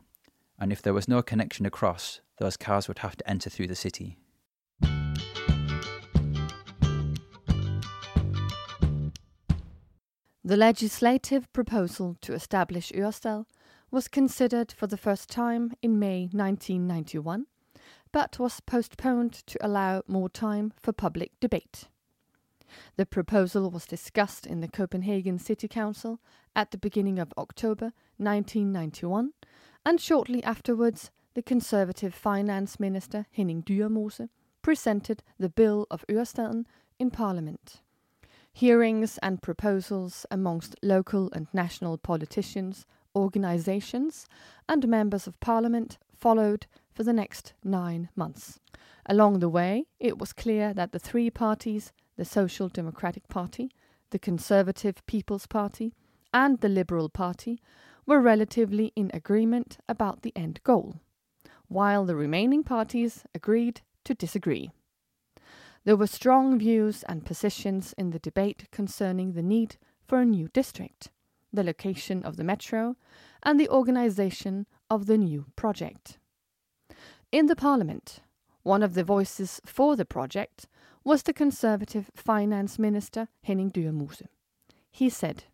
and 0.61 0.71
if 0.71 0.81
there 0.81 0.95
was 0.95 1.09
no 1.09 1.23
connection 1.23 1.67
across, 1.67 2.21
those 2.39 2.57
cars 2.57 2.87
would 2.87 3.01
have 3.01 3.17
to 3.17 3.29
enter 3.29 3.51
through 3.51 3.67
the 3.67 3.75
city. 3.75 4.17
The 10.49 10.57
legislative 10.57 11.53
proposal 11.53 12.17
to 12.23 12.33
establish 12.33 12.91
Ørestad 12.93 13.45
was 13.91 14.09
considered 14.09 14.73
for 14.73 14.87
the 14.87 14.97
first 14.97 15.29
time 15.29 15.75
in 15.83 15.99
May 15.99 16.23
1991, 16.33 17.45
but 18.13 18.39
was 18.39 18.61
postponed 18.61 19.35
to 19.47 19.59
allow 19.61 20.03
more 20.07 20.31
time 20.31 20.73
for 20.81 20.93
public 20.95 21.39
debate. 21.39 21.89
The 22.97 23.05
proposal 23.05 23.71
was 23.71 23.85
discussed 23.85 24.47
in 24.47 24.61
the 24.63 24.69
Copenhagen 24.69 25.39
City 25.39 25.69
Council 25.69 26.19
at 26.57 26.71
the 26.71 26.79
beginning 26.79 27.19
of 27.19 27.35
October 27.37 27.93
1991, 28.17 29.35
and 29.85 30.01
shortly 30.01 30.43
afterwards, 30.45 31.11
the 31.35 31.43
Conservative 31.43 32.15
Finance 32.15 32.81
Minister 32.81 33.27
Henning 33.33 33.63
Dyremose 33.63 34.31
presented 34.63 35.23
the 35.39 35.51
Bill 35.51 35.87
of 35.91 36.07
Ørestaden 36.09 36.65
in 36.99 37.11
Parliament. 37.11 37.83
Hearings 38.53 39.19
and 39.23 39.41
proposals 39.41 40.27
amongst 40.31 40.77
local 40.83 41.31
and 41.33 41.47
national 41.53 41.99
politicians, 41.99 42.87
organizations, 43.15 44.27
and 44.69 44.89
members 44.89 45.27
of 45.27 45.39
parliament 45.41 45.99
followed 46.15 46.67
for 46.93 47.05
the 47.05 47.13
next 47.13 47.53
nine 47.63 48.09
months. 48.17 48.59
Along 49.07 49.39
the 49.39 49.49
way, 49.49 49.87
it 50.01 50.19
was 50.19 50.33
clear 50.33 50.75
that 50.75 50.93
the 50.93 50.99
three 50.99 51.31
parties 51.31 51.93
the 52.17 52.25
Social 52.25 52.69
Democratic 52.69 53.29
Party, 53.29 53.71
the 54.11 54.19
Conservative 54.19 55.07
People's 55.07 55.47
Party, 55.47 55.95
and 56.35 56.61
the 56.61 56.69
Liberal 56.69 57.09
Party 57.09 57.63
were 58.07 58.21
relatively 58.21 58.93
in 58.97 59.11
agreement 59.15 59.79
about 59.89 60.23
the 60.23 60.33
end 60.35 60.61
goal, 60.65 60.97
while 61.69 62.05
the 62.05 62.17
remaining 62.17 62.65
parties 62.65 63.25
agreed 63.35 63.83
to 64.03 64.15
disagree. 64.15 64.71
There 65.85 65.97
were 65.97 66.07
strong 66.07 66.59
views 66.59 67.03
and 67.05 67.25
positions 67.25 67.95
in 67.97 68.11
the 68.11 68.19
debate 68.19 68.69
concerning 68.71 69.33
the 69.33 69.43
need 69.43 69.77
for 70.07 70.21
a 70.21 70.27
new 70.27 70.49
district, 70.49 71.11
the 71.53 71.65
location 71.65 72.23
of 72.23 72.37
the 72.37 72.45
metro, 72.45 72.97
and 73.43 73.59
the 73.59 73.69
organization 73.69 74.67
of 74.91 75.07
the 75.07 75.19
new 75.19 75.47
project. 75.57 76.19
In 77.31 77.47
the 77.47 77.57
parliament, 77.57 78.21
one 78.63 78.83
of 78.83 78.95
the 78.95 79.05
voices 79.05 79.61
for 79.65 79.97
the 79.97 80.05
project 80.05 80.67
was 81.05 81.23
the 81.23 81.33
Conservative 81.33 82.11
Finance 82.15 82.79
Minister 82.79 83.29
Henning 83.45 83.71
Dyremose. 83.71 84.27
He 84.91 85.09
said, 85.09 85.45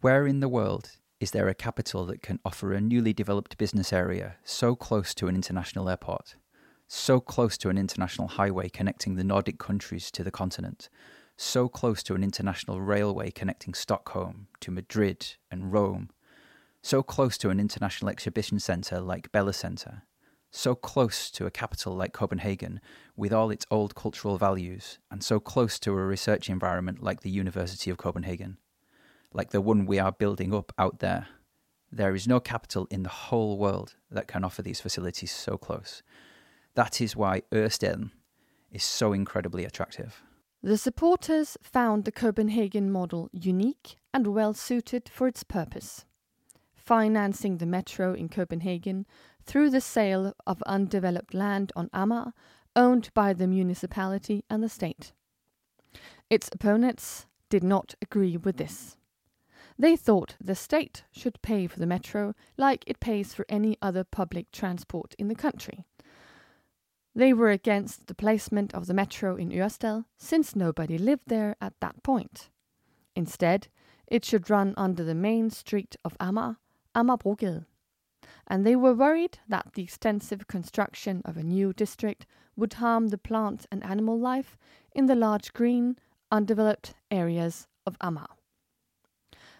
Where 0.00 0.26
in 0.26 0.40
the 0.40 0.48
world 0.48 0.96
is 1.20 1.30
there 1.30 1.48
a 1.48 1.54
capital 1.54 2.04
that 2.06 2.22
can 2.22 2.40
offer 2.44 2.72
a 2.72 2.80
newly 2.80 3.12
developed 3.12 3.58
business 3.58 3.92
area 3.92 4.36
so 4.44 4.74
close 4.74 5.14
to 5.14 5.28
an 5.28 5.34
international 5.34 5.88
airport? 5.88 6.36
So 6.88 7.20
close 7.20 7.58
to 7.58 7.68
an 7.68 7.76
international 7.76 8.28
highway 8.28 8.68
connecting 8.70 9.14
the 9.14 9.24
Nordic 9.24 9.58
countries 9.58 10.10
to 10.10 10.24
the 10.24 10.30
continent, 10.30 10.88
so 11.36 11.68
close 11.68 12.02
to 12.02 12.14
an 12.14 12.24
international 12.24 12.80
railway 12.80 13.30
connecting 13.30 13.74
Stockholm 13.74 14.48
to 14.60 14.70
Madrid 14.70 15.36
and 15.50 15.70
Rome, 15.70 16.08
so 16.82 17.02
close 17.02 17.36
to 17.38 17.50
an 17.50 17.60
international 17.60 18.08
exhibition 18.08 18.58
centre 18.58 19.00
like 19.00 19.30
Bella 19.30 19.52
Centre, 19.52 20.04
so 20.50 20.74
close 20.74 21.30
to 21.32 21.44
a 21.44 21.50
capital 21.50 21.94
like 21.94 22.14
Copenhagen 22.14 22.80
with 23.14 23.34
all 23.34 23.50
its 23.50 23.66
old 23.70 23.94
cultural 23.94 24.38
values, 24.38 24.98
and 25.10 25.22
so 25.22 25.38
close 25.38 25.78
to 25.80 25.92
a 25.92 25.94
research 25.94 26.48
environment 26.48 27.02
like 27.02 27.20
the 27.20 27.30
University 27.30 27.90
of 27.90 27.98
Copenhagen, 27.98 28.56
like 29.34 29.50
the 29.50 29.60
one 29.60 29.84
we 29.84 29.98
are 29.98 30.10
building 30.10 30.54
up 30.54 30.72
out 30.78 31.00
there. 31.00 31.28
There 31.92 32.14
is 32.14 32.26
no 32.26 32.40
capital 32.40 32.86
in 32.90 33.02
the 33.02 33.08
whole 33.10 33.58
world 33.58 33.96
that 34.10 34.26
can 34.26 34.42
offer 34.42 34.62
these 34.62 34.80
facilities 34.80 35.32
so 35.32 35.58
close. 35.58 36.02
That 36.78 37.00
is 37.00 37.16
why 37.16 37.42
Ørestad 37.50 38.12
is 38.70 38.84
so 38.84 39.12
incredibly 39.12 39.64
attractive. 39.64 40.22
The 40.62 40.78
supporters 40.78 41.56
found 41.60 42.04
the 42.04 42.12
Copenhagen 42.12 42.92
model 42.92 43.28
unique 43.32 43.96
and 44.14 44.28
well 44.28 44.54
suited 44.54 45.08
for 45.08 45.26
its 45.26 45.42
purpose. 45.42 46.04
Financing 46.76 47.56
the 47.56 47.66
metro 47.66 48.14
in 48.14 48.28
Copenhagen 48.28 49.06
through 49.42 49.70
the 49.70 49.80
sale 49.80 50.32
of 50.46 50.62
undeveloped 50.66 51.34
land 51.34 51.72
on 51.74 51.88
Amager, 51.88 52.32
owned 52.76 53.12
by 53.12 53.32
the 53.32 53.48
municipality 53.48 54.44
and 54.48 54.62
the 54.62 54.68
state. 54.68 55.12
Its 56.30 56.48
opponents 56.52 57.26
did 57.48 57.64
not 57.64 57.96
agree 58.00 58.36
with 58.36 58.56
this. 58.56 58.96
They 59.76 59.96
thought 59.96 60.36
the 60.40 60.54
state 60.54 61.02
should 61.10 61.42
pay 61.42 61.66
for 61.66 61.80
the 61.80 61.86
metro 61.86 62.36
like 62.56 62.84
it 62.86 63.00
pays 63.00 63.34
for 63.34 63.46
any 63.48 63.76
other 63.82 64.04
public 64.04 64.52
transport 64.52 65.16
in 65.18 65.26
the 65.26 65.34
country, 65.34 65.84
they 67.18 67.32
were 67.32 67.50
against 67.50 68.06
the 68.06 68.14
placement 68.14 68.72
of 68.72 68.86
the 68.86 68.94
metro 68.94 69.34
in 69.34 69.50
Ørestad 69.50 70.04
since 70.16 70.54
nobody 70.54 70.96
lived 70.96 71.24
there 71.26 71.56
at 71.60 71.74
that 71.80 72.00
point. 72.04 72.48
Instead, 73.16 73.66
it 74.06 74.24
should 74.24 74.48
run 74.48 74.72
under 74.76 75.02
the 75.02 75.16
main 75.16 75.50
street 75.50 75.96
of 76.04 76.16
Amager, 76.18 76.58
Amagerbrogade. 76.94 77.66
And 78.46 78.64
they 78.64 78.76
were 78.76 78.94
worried 78.94 79.40
that 79.48 79.72
the 79.74 79.82
extensive 79.82 80.46
construction 80.46 81.20
of 81.24 81.36
a 81.36 81.42
new 81.42 81.72
district 81.72 82.24
would 82.54 82.74
harm 82.74 83.08
the 83.08 83.18
plant 83.18 83.66
and 83.72 83.82
animal 83.82 84.16
life 84.16 84.56
in 84.92 85.06
the 85.06 85.16
large 85.16 85.52
green, 85.52 85.98
undeveloped 86.30 86.94
areas 87.10 87.66
of 87.84 87.98
Amager. 87.98 88.36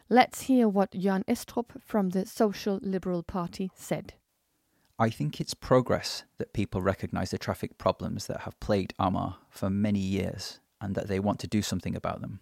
Let's 0.09 0.43
hear 0.43 0.69
what 0.69 0.93
Jan 0.93 1.25
Estrup 1.27 1.83
from 1.83 2.11
the 2.11 2.25
Social 2.25 2.79
Liberal 2.83 3.25
Party 3.25 3.73
said. 3.75 4.15
I 5.01 5.11
think 5.11 5.41
it's 5.41 5.55
progress 5.55 6.25
that 6.39 6.53
people 6.53 6.83
recognise 6.83 7.31
the 7.31 7.39
traffic 7.39 7.79
problems 7.79 8.27
that 8.27 8.41
have 8.41 8.59
plagued 8.59 8.95
Amager 8.99 9.37
for 9.49 9.71
many 9.71 10.01
years 10.01 10.59
and 10.81 10.97
that 10.97 11.07
they 11.07 11.21
want 11.21 11.39
to 11.41 11.47
do 11.47 11.63
something 11.63 11.95
about 11.95 12.21
them. 12.21 12.41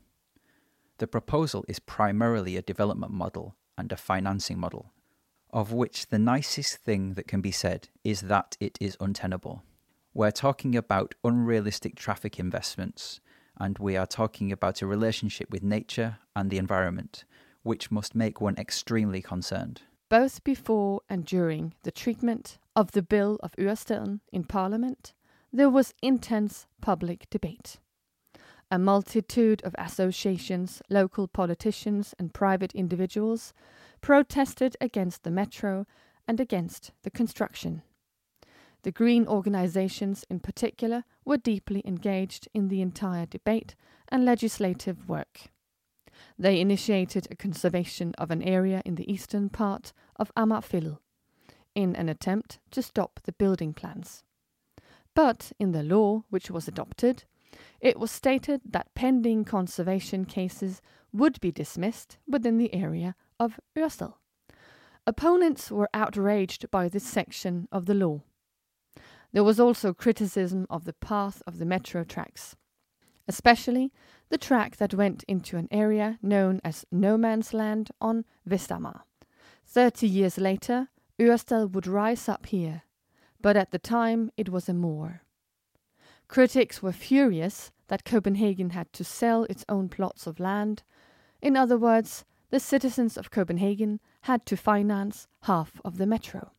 The 0.96 1.06
proposal 1.06 1.66
is 1.68 1.78
primarily 1.78 2.56
a 2.56 2.62
development 2.62 3.12
model 3.12 3.56
and 3.76 3.92
a 3.92 3.96
financing 3.98 4.58
model, 4.58 4.90
of 5.52 5.70
which 5.70 6.06
the 6.06 6.18
nicest 6.18 6.78
thing 6.78 7.12
that 7.12 7.28
can 7.28 7.42
be 7.42 7.50
said 7.50 7.88
is 8.02 8.22
that 8.22 8.56
it 8.58 8.78
is 8.80 8.96
untenable. 9.00 9.62
We're 10.14 10.30
talking 10.30 10.74
about 10.74 11.14
unrealistic 11.22 11.94
traffic 11.94 12.38
investments, 12.38 13.20
and 13.58 13.78
we 13.78 13.98
are 13.98 14.06
talking 14.06 14.50
about 14.50 14.80
a 14.80 14.86
relationship 14.86 15.50
with 15.50 15.62
nature 15.62 16.20
and 16.34 16.50
the 16.50 16.56
environment, 16.56 17.24
which 17.62 17.90
must 17.90 18.14
make 18.14 18.40
one 18.40 18.56
extremely 18.56 19.20
concerned. 19.20 19.82
Both 20.08 20.44
before 20.44 21.00
and 21.08 21.24
during 21.24 21.74
the 21.82 21.90
treatment 21.90 22.58
of 22.76 22.92
the 22.92 23.02
Bill 23.02 23.38
of 23.42 23.56
Ørestaden 23.58 24.20
in 24.32 24.44
Parliament, 24.44 25.14
there 25.52 25.68
was 25.68 25.94
intense 26.00 26.68
public 26.80 27.28
debate. 27.28 27.80
A 28.70 28.78
multitude 28.78 29.62
of 29.62 29.74
associations, 29.78 30.80
local 30.88 31.26
politicians, 31.26 32.14
and 32.20 32.32
private 32.32 32.72
individuals 32.72 33.52
protested 34.00 34.76
against 34.80 35.24
the 35.24 35.30
metro 35.30 35.86
and 36.28 36.38
against 36.38 36.92
the 37.02 37.10
construction. 37.10 37.82
The 38.82 38.92
green 38.92 39.26
organizations, 39.26 40.24
in 40.30 40.38
particular, 40.38 41.02
were 41.24 41.36
deeply 41.36 41.82
engaged 41.84 42.48
in 42.54 42.68
the 42.68 42.80
entire 42.80 43.26
debate 43.26 43.74
and 44.08 44.24
legislative 44.24 45.08
work. 45.08 45.50
They 46.38 46.60
initiated 46.60 47.28
a 47.30 47.36
conservation 47.36 48.14
of 48.18 48.30
an 48.30 48.42
area 48.42 48.82
in 48.84 48.94
the 48.94 49.10
eastern 49.10 49.48
part 49.48 49.92
of 50.16 50.34
Amagerfælled 50.34 50.98
in 51.74 51.94
an 51.96 52.08
attempt 52.08 52.58
to 52.70 52.82
stop 52.82 53.20
the 53.24 53.32
building 53.32 53.74
plans. 53.74 54.24
But 55.14 55.52
in 55.58 55.72
the 55.72 55.82
law 55.82 56.24
which 56.30 56.50
was 56.50 56.66
adopted, 56.68 57.24
it 57.80 57.98
was 57.98 58.10
stated 58.10 58.60
that 58.64 58.94
pending 58.94 59.44
conservation 59.44 60.24
cases 60.24 60.80
would 61.12 61.40
be 61.40 61.52
dismissed 61.52 62.18
within 62.26 62.58
the 62.58 62.74
area 62.74 63.14
of 63.38 63.60
Ørestad. 63.76 64.14
Opponents 65.06 65.70
were 65.70 65.88
outraged 65.94 66.70
by 66.70 66.88
this 66.88 67.04
section 67.04 67.68
of 67.70 67.86
the 67.86 67.94
law. 67.94 68.22
There 69.32 69.44
was 69.44 69.60
also 69.60 69.92
criticism 69.92 70.66
of 70.68 70.84
the 70.84 70.94
path 70.94 71.42
of 71.46 71.58
the 71.58 71.66
metro 71.66 72.04
tracks, 72.04 72.56
especially 73.28 73.92
the 74.28 74.38
track 74.38 74.76
that 74.76 74.94
went 74.94 75.24
into 75.28 75.56
an 75.56 75.68
area 75.70 76.18
known 76.22 76.60
as 76.64 76.84
no 76.90 77.16
man's 77.16 77.52
land 77.52 77.90
on 78.00 78.24
Vestamager. 78.48 79.02
Thirty 79.64 80.06
years 80.06 80.38
later, 80.38 80.88
Ørestad 81.18 81.72
would 81.72 81.86
rise 81.86 82.28
up 82.28 82.46
here, 82.46 82.82
but 83.40 83.56
at 83.56 83.70
the 83.70 83.78
time 83.78 84.30
it 84.36 84.48
was 84.48 84.68
a 84.68 84.74
moor. 84.74 85.22
Critics 86.28 86.82
were 86.82 86.92
furious 86.92 87.70
that 87.88 88.04
Copenhagen 88.04 88.70
had 88.70 88.92
to 88.92 89.04
sell 89.04 89.44
its 89.44 89.64
own 89.68 89.88
plots 89.88 90.26
of 90.26 90.40
land. 90.40 90.82
In 91.40 91.56
other 91.56 91.78
words, 91.78 92.24
the 92.50 92.60
citizens 92.60 93.16
of 93.16 93.30
Copenhagen 93.30 94.00
had 94.22 94.44
to 94.46 94.56
finance 94.56 95.26
half 95.42 95.80
of 95.84 95.98
the 95.98 96.06
metro. 96.06 96.52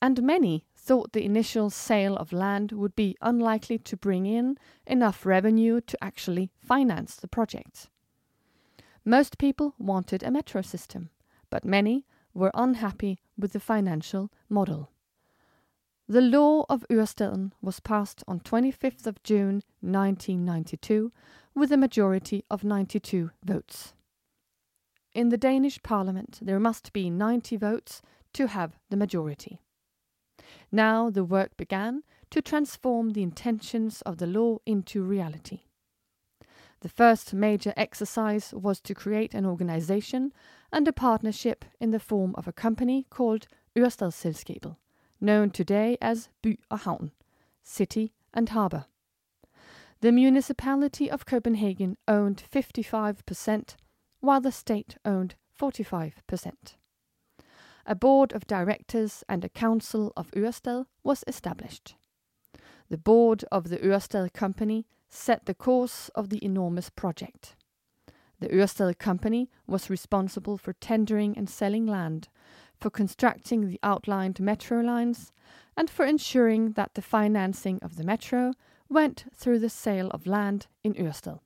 And 0.00 0.22
many 0.22 0.66
thought 0.88 1.12
the 1.12 1.26
initial 1.26 1.68
sale 1.68 2.16
of 2.16 2.32
land 2.32 2.72
would 2.72 2.96
be 2.96 3.14
unlikely 3.20 3.78
to 3.78 3.94
bring 3.94 4.24
in 4.24 4.56
enough 4.86 5.26
revenue 5.26 5.82
to 5.82 6.02
actually 6.02 6.50
finance 6.56 7.14
the 7.14 7.28
project. 7.28 7.90
Most 9.04 9.36
people 9.36 9.74
wanted 9.78 10.22
a 10.22 10.30
metro 10.30 10.62
system, 10.62 11.10
but 11.50 11.62
many 11.62 12.06
were 12.32 12.50
unhappy 12.54 13.18
with 13.36 13.52
the 13.52 13.60
financial 13.60 14.30
model. 14.48 14.90
The 16.08 16.22
law 16.22 16.64
of 16.70 16.86
Ørestaden 16.88 17.52
was 17.60 17.80
passed 17.80 18.24
on 18.26 18.40
25th 18.40 19.06
of 19.06 19.22
June 19.22 19.62
1992 19.82 21.12
with 21.54 21.70
a 21.70 21.76
majority 21.76 22.46
of 22.50 22.64
92 22.64 23.30
votes. 23.44 23.92
In 25.12 25.28
the 25.28 25.36
Danish 25.36 25.82
parliament, 25.82 26.38
there 26.40 26.58
must 26.58 26.94
be 26.94 27.10
90 27.10 27.58
votes 27.58 28.00
to 28.32 28.46
have 28.46 28.78
the 28.88 28.96
majority. 28.96 29.60
Now 30.70 31.10
the 31.10 31.24
work 31.24 31.56
began 31.56 32.02
to 32.30 32.42
transform 32.42 33.10
the 33.10 33.22
intentions 33.22 34.02
of 34.02 34.18
the 34.18 34.26
law 34.26 34.58
into 34.66 35.02
reality. 35.02 35.60
The 36.80 36.88
first 36.88 37.34
major 37.34 37.72
exercise 37.76 38.54
was 38.54 38.80
to 38.82 38.94
create 38.94 39.34
an 39.34 39.44
organization 39.46 40.32
and 40.72 40.86
a 40.86 40.92
partnership 40.92 41.64
in 41.80 41.90
the 41.90 41.98
form 41.98 42.34
of 42.36 42.46
a 42.46 42.52
company 42.52 43.06
called 43.10 43.48
Ørestadsselskabet, 43.74 44.76
known 45.20 45.50
today 45.50 45.96
as 46.00 46.28
By 46.42 46.58
og 46.70 46.80
Havn, 46.80 47.10
City 47.62 48.12
and 48.32 48.50
Harbour. 48.50 48.84
The 50.00 50.12
municipality 50.12 51.10
of 51.10 51.26
Copenhagen 51.26 51.96
owned 52.06 52.40
55%, 52.52 53.74
while 54.20 54.40
the 54.40 54.52
state 54.52 54.96
owned 55.04 55.34
45%. 55.60 56.76
A 57.90 57.94
board 57.94 58.34
of 58.34 58.46
directors 58.46 59.24
and 59.30 59.42
a 59.42 59.48
council 59.48 60.12
of 60.14 60.30
Ørestad 60.32 60.84
was 61.02 61.24
established. 61.26 61.94
The 62.90 62.98
board 62.98 63.44
of 63.50 63.70
the 63.70 63.78
Ørestad 63.78 64.34
Company 64.34 64.84
set 65.08 65.46
the 65.46 65.54
course 65.54 66.10
of 66.14 66.28
the 66.28 66.44
enormous 66.44 66.90
project. 66.90 67.56
The 68.40 68.48
Ørestad 68.48 68.98
Company 68.98 69.48
was 69.66 69.88
responsible 69.88 70.58
for 70.58 70.74
tendering 70.74 71.34
and 71.38 71.48
selling 71.48 71.86
land, 71.86 72.28
for 72.78 72.90
constructing 72.90 73.66
the 73.66 73.80
outlined 73.82 74.38
metro 74.38 74.82
lines, 74.82 75.32
and 75.74 75.88
for 75.88 76.04
ensuring 76.04 76.72
that 76.72 76.92
the 76.92 77.00
financing 77.00 77.78
of 77.82 77.96
the 77.96 78.04
metro 78.04 78.52
went 78.90 79.24
through 79.34 79.60
the 79.60 79.70
sale 79.70 80.10
of 80.10 80.26
land 80.26 80.66
in 80.84 80.94
Ørestad. 80.94 81.38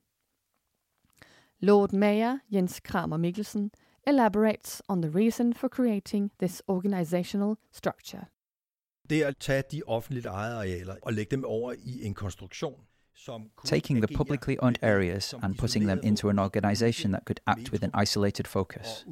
Lord 1.61 1.93
Mayor 1.93 2.41
Jens 2.49 2.81
Kramer 2.81 3.17
Mikkelsen 3.17 3.71
elaborates 4.07 4.81
on 4.87 5.01
the 5.01 5.09
reason 5.09 5.53
for 5.53 5.69
creating 5.69 6.31
this 6.39 6.61
organizational 6.67 7.57
structure. 7.71 8.25
Det 9.09 9.23
at 9.23 9.37
tage 9.37 9.63
de 9.71 9.81
offentligt 9.87 10.25
ejede 10.25 10.55
arealer 10.55 10.95
og 11.01 11.13
lægge 11.13 11.31
dem 11.35 11.45
over 11.45 11.71
i 11.71 12.05
en 12.05 12.13
konstruktion, 12.13 12.73
taking 13.65 14.01
the 14.01 14.15
publicly 14.15 14.55
owned 14.59 14.77
areas 14.81 15.33
and 15.33 15.57
putting 15.57 15.87
them 15.87 15.99
into 16.03 16.29
an 16.29 16.39
organization 16.39 17.11
that 17.11 17.25
could 17.25 17.39
act 17.47 17.71
with 17.71 17.83
an 17.83 17.91
isolated 18.01 18.47
focus 18.47 19.05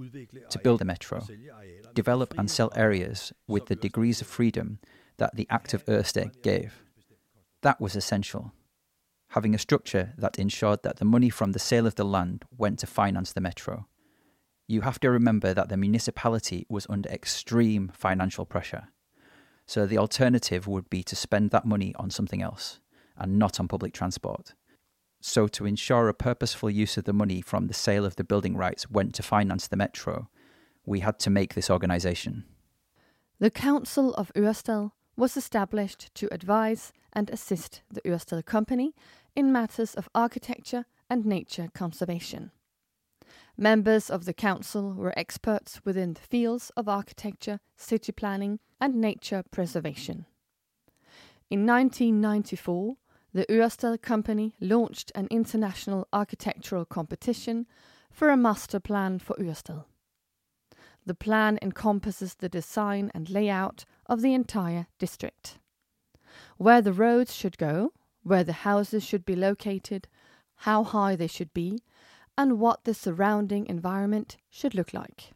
to 0.50 0.60
build 0.60 0.82
a 0.82 0.86
metro, 0.86 1.22
develop 1.96 2.34
and 2.38 2.50
sell 2.50 2.70
areas 2.76 3.34
with 3.48 3.66
the 3.66 3.76
degrees 3.76 4.22
of 4.22 4.28
freedom 4.28 4.80
that 5.18 5.36
the 5.36 5.46
Act 5.50 5.74
of 5.74 5.84
Ørestad 5.86 6.42
gave. 6.42 6.72
That 7.62 7.80
was 7.80 7.96
essential. 7.96 8.44
Having 9.30 9.56
a 9.56 9.58
structure 9.58 10.08
that 10.18 10.40
ensured 10.40 10.80
that 10.84 10.98
the 10.98 11.06
money 11.06 11.30
from 11.30 11.52
the 11.52 11.60
sale 11.60 11.88
of 11.88 11.94
the 11.96 12.04
land 12.04 12.44
went 12.58 12.80
to 12.80 12.88
finance 12.88 13.34
the 13.34 13.42
metro. 13.42 13.86
You 14.72 14.82
have 14.84 15.02
to 15.02 15.12
remember 15.12 15.54
that 15.54 15.68
the 15.68 15.76
municipality 15.76 16.66
was 16.70 16.88
under 16.90 17.10
extreme 17.10 17.92
financial 17.94 18.46
pressure. 18.46 18.88
So 19.66 19.86
the 19.86 19.98
alternative 19.98 20.66
would 20.66 20.90
be 20.90 21.04
to 21.04 21.14
spend 21.14 21.52
that 21.52 21.66
money 21.66 21.94
on 21.96 22.10
something 22.10 22.42
else 22.42 22.80
and 23.18 23.38
not 23.38 23.60
on 23.60 23.68
public 23.68 23.94
transport. 23.94 24.54
So, 25.20 25.50
to 25.50 25.66
ensure 25.66 26.08
a 26.08 26.14
purposeful 26.14 26.70
use 26.70 26.96
of 26.96 27.04
the 27.04 27.12
money 27.12 27.42
from 27.42 27.68
the 27.68 27.74
sale 27.74 28.06
of 28.06 28.16
the 28.16 28.24
building 28.24 28.56
rights 28.56 28.90
went 28.90 29.14
to 29.16 29.24
finance 29.24 29.68
the 29.68 29.76
metro, 29.76 30.30
we 30.86 31.02
had 31.02 31.20
to 31.20 31.30
make 31.30 31.54
this 31.54 31.70
organisation. 31.70 32.46
The 33.40 33.52
Council 33.52 34.14
of 34.14 34.32
Ørestad 34.38 34.92
was 35.18 35.36
established 35.36 36.16
to 36.16 36.30
advise 36.32 36.94
and 37.12 37.30
assist 37.30 37.82
the 37.92 38.02
Ørestad 38.06 38.46
Company 38.46 38.94
in 39.36 39.52
matters 39.52 39.96
of 39.96 40.08
architecture 40.16 40.86
and 41.10 41.26
nature 41.26 41.68
conservation. 41.74 42.52
Members 43.62 44.10
of 44.10 44.26
the 44.26 44.34
council 44.34 44.92
were 44.92 45.14
experts 45.16 45.82
within 45.86 46.14
the 46.16 46.22
fields 46.22 46.72
of 46.76 46.90
architecture, 46.90 47.60
city 47.78 48.12
planning, 48.12 48.60
and 48.80 48.96
nature 48.96 49.44
preservation. 49.52 50.26
In 51.52 51.68
1994, 51.68 52.96
the 53.36 53.46
Ørestad 53.46 54.02
Company 54.02 54.56
launched 54.60 55.12
an 55.14 55.28
international 55.30 56.08
architectural 56.12 56.86
competition 56.86 57.68
for 58.10 58.32
a 58.32 58.36
master 58.36 58.80
plan 58.80 59.20
for 59.20 59.36
Ørestad. 59.36 59.84
The 61.06 61.14
plan 61.14 61.60
encompasses 61.62 62.34
the 62.34 62.50
design 62.50 63.12
and 63.14 63.30
layout 63.30 63.86
of 64.08 64.24
the 64.24 64.34
entire 64.34 64.88
district. 64.98 65.60
Where 66.58 66.82
the 66.82 66.94
roads 66.94 67.36
should 67.36 67.60
go, 67.60 67.94
where 68.24 68.44
the 68.44 68.66
houses 68.66 69.04
should 69.04 69.24
be 69.24 69.36
located, 69.36 70.08
how 70.56 70.84
high 70.84 71.16
they 71.16 71.28
should 71.28 71.54
be, 71.54 71.78
and 72.38 72.60
what 72.60 72.84
the 72.84 72.94
surrounding 72.94 73.66
environment 73.68 74.38
should 74.50 74.74
look 74.74 74.94
like, 74.94 75.32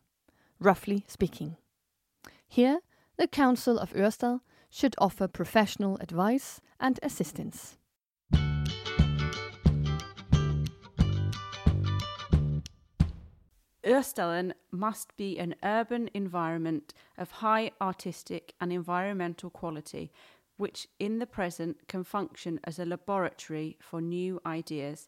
roughly 0.60 1.03
speaking. 1.08 1.58
Here, 2.47 2.79
the 3.17 3.27
Council 3.27 3.77
of 3.79 3.93
Ørestad 3.93 4.39
should 4.69 4.95
offer 4.97 5.27
professional 5.27 5.97
advice 6.01 6.62
and 6.79 6.99
assistance. 7.03 7.77
Ørestaden 13.86 14.51
must 14.71 15.15
be 15.15 15.38
an 15.38 15.53
urban 15.63 16.10
environment 16.13 16.93
of 17.17 17.29
high 17.31 17.69
artistic 17.79 18.53
and 18.60 18.73
environmental 18.73 19.51
quality, 19.51 20.12
which 20.58 20.88
in 20.99 21.19
the 21.19 21.27
present 21.27 21.88
can 21.88 22.03
function 22.03 22.60
as 22.63 22.79
a 22.79 22.86
laboratory 22.86 23.77
for 23.79 24.01
new 24.01 24.41
ideas 24.45 25.08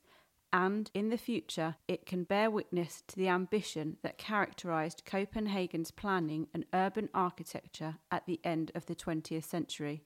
and 0.52 0.90
in 0.94 1.10
the 1.10 1.18
future 1.18 1.76
it 1.88 2.06
can 2.06 2.24
bear 2.24 2.50
witness 2.50 3.04
to 3.08 3.16
the 3.16 3.28
ambition 3.28 3.98
that 4.04 4.18
characterised 4.18 5.04
Copenhagen's 5.06 5.92
planning 5.92 6.48
and 6.54 6.66
urban 6.74 7.10
architecture 7.14 7.98
at 8.12 8.26
the 8.26 8.40
end 8.44 8.72
of 8.76 8.86
the 8.86 8.96
20th 8.96 9.44
century. 9.44 10.04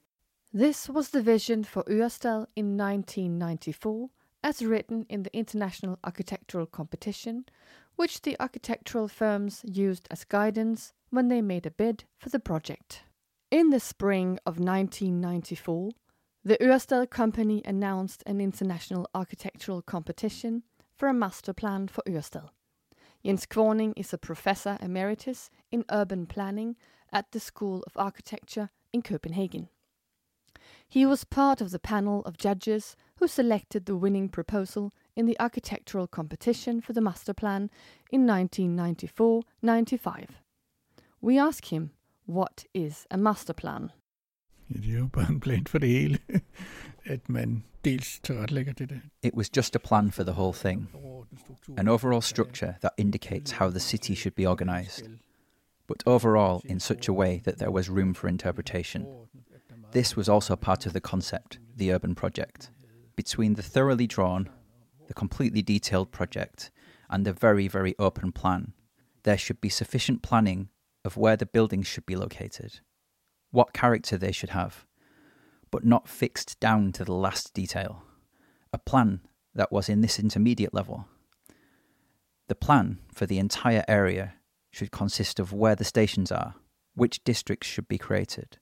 This 0.54 0.89
was 0.89 1.10
the 1.10 1.21
vision 1.21 1.63
for 1.63 1.84
Ørestad 1.84 2.47
in 2.56 2.77
1994, 2.77 4.10
as 4.43 4.62
written 4.65 5.06
in 5.08 5.23
the 5.23 5.34
International 5.34 5.97
Architectural 6.04 6.65
Competition, 6.65 7.45
which 7.95 8.21
the 8.21 8.36
architectural 8.39 9.08
firms 9.08 9.63
used 9.65 10.08
as 10.12 10.25
guidance 10.25 10.93
when 11.10 11.27
they 11.27 11.41
made 11.41 11.65
a 11.65 11.71
bid 11.71 12.04
for 12.17 12.30
the 12.30 12.39
project. 12.39 13.04
In 13.49 13.69
the 13.69 13.80
spring 13.80 14.39
of 14.45 14.60
1994, 14.60 15.91
the 16.43 16.58
Ørestad 16.60 17.12
Company 17.12 17.62
announced 17.65 18.23
an 18.25 18.41
international 18.41 19.08
architectural 19.13 19.84
competition 19.84 20.63
for 20.95 21.08
a 21.08 21.13
master 21.13 21.54
plan 21.54 21.88
for 21.88 22.01
Ørestad. 22.08 22.49
Jens 23.23 23.45
Kvorning 23.45 23.93
is 23.95 24.12
a 24.12 24.17
professor 24.17 24.75
emeritus 24.82 25.51
in 25.71 25.86
urban 25.91 26.25
planning 26.25 26.75
at 27.12 27.32
the 27.32 27.39
School 27.39 27.84
of 27.86 27.95
Architecture 27.95 28.69
in 28.91 29.04
Copenhagen. 29.04 29.69
He 30.89 31.06
was 31.06 31.23
part 31.23 31.62
of 31.62 31.69
the 31.69 31.80
panel 31.80 32.23
of 32.25 32.39
judges 32.39 32.95
who 33.17 33.27
selected 33.27 33.86
the 33.86 33.95
winning 33.95 34.27
proposal 34.27 34.93
in 35.15 35.27
the 35.27 35.39
architectural 35.39 36.08
competition 36.08 36.82
for 36.82 36.93
the 36.93 37.01
master 37.01 37.36
plan 37.36 37.69
in 38.12 38.25
1994-95. 38.25 40.30
We 41.21 41.38
ask 41.38 41.71
him, 41.71 41.91
what 42.25 42.65
is 42.73 43.06
a 43.12 43.17
master 43.17 43.54
plan? 43.54 43.91
It 49.21 49.34
was 49.34 49.49
just 49.49 49.75
a 49.75 49.79
plan 49.79 50.12
for 50.12 50.23
the 50.23 50.34
whole 50.34 50.53
thing, 50.53 50.88
an 51.77 51.88
overall 51.88 52.21
structure 52.21 52.77
that 52.81 52.93
indicates 52.97 53.53
how 53.53 53.69
the 53.69 53.79
city 53.79 54.15
should 54.15 54.36
be 54.36 54.45
organized, 54.45 55.07
but 55.88 56.03
overall 56.05 56.62
in 56.65 56.79
such 56.79 57.07
a 57.07 57.13
way 57.13 57.41
that 57.43 57.57
there 57.57 57.71
was 57.71 57.89
room 57.89 58.13
for 58.13 58.27
interpretation. 58.27 59.07
This 59.91 60.15
was 60.15 60.29
also 60.29 60.55
part 60.55 60.86
of 60.86 60.93
the 60.93 61.01
concept, 61.01 61.60
the 61.75 61.91
urban 61.91 62.15
project. 62.15 62.71
Between 63.15 63.55
the 63.55 63.63
thoroughly 63.63 64.07
drawn, 64.07 64.49
the 65.07 65.13
completely 65.13 65.62
detailed 65.62 66.12
project, 66.12 66.71
and 67.10 67.25
the 67.25 67.34
very, 67.34 67.67
very 67.67 67.93
open 67.99 68.31
plan, 68.31 68.73
there 69.23 69.38
should 69.38 69.60
be 69.60 69.69
sufficient 69.69 70.21
planning 70.21 70.69
of 71.03 71.17
where 71.17 71.36
the 71.36 71.45
buildings 71.45 71.88
should 71.88 72.05
be 72.05 72.15
located 72.15 72.79
what 73.51 73.73
character 73.73 74.17
they 74.17 74.31
should 74.31 74.49
have, 74.49 74.85
but 75.69 75.85
not 75.85 76.07
fixed 76.07 76.59
down 76.59 76.91
to 76.93 77.05
the 77.05 77.13
last 77.13 77.53
detail. 77.53 78.03
A 78.73 78.77
plan 78.77 79.21
that 79.53 79.71
was 79.71 79.89
in 79.89 80.01
this 80.01 80.19
intermediate 80.19 80.73
level. 80.73 81.05
The 82.47 82.55
plan 82.55 82.99
for 83.13 83.25
the 83.25 83.39
entire 83.39 83.85
area 83.87 84.33
should 84.71 84.91
consist 84.91 85.39
of 85.39 85.53
where 85.53 85.75
the 85.75 85.83
stations 85.83 86.31
are, 86.31 86.55
which 86.95 87.23
districts 87.23 87.67
should 87.67 87.87
be 87.87 87.97
created, 87.97 88.57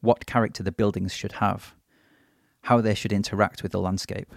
what 0.00 0.26
character 0.26 0.62
the 0.62 0.72
buildings 0.72 1.12
should 1.12 1.32
have, 1.32 1.74
how 2.62 2.80
they 2.80 2.94
should 2.94 3.12
interact 3.12 3.62
with 3.62 3.72
the 3.72 3.80
landscape. 3.80 4.32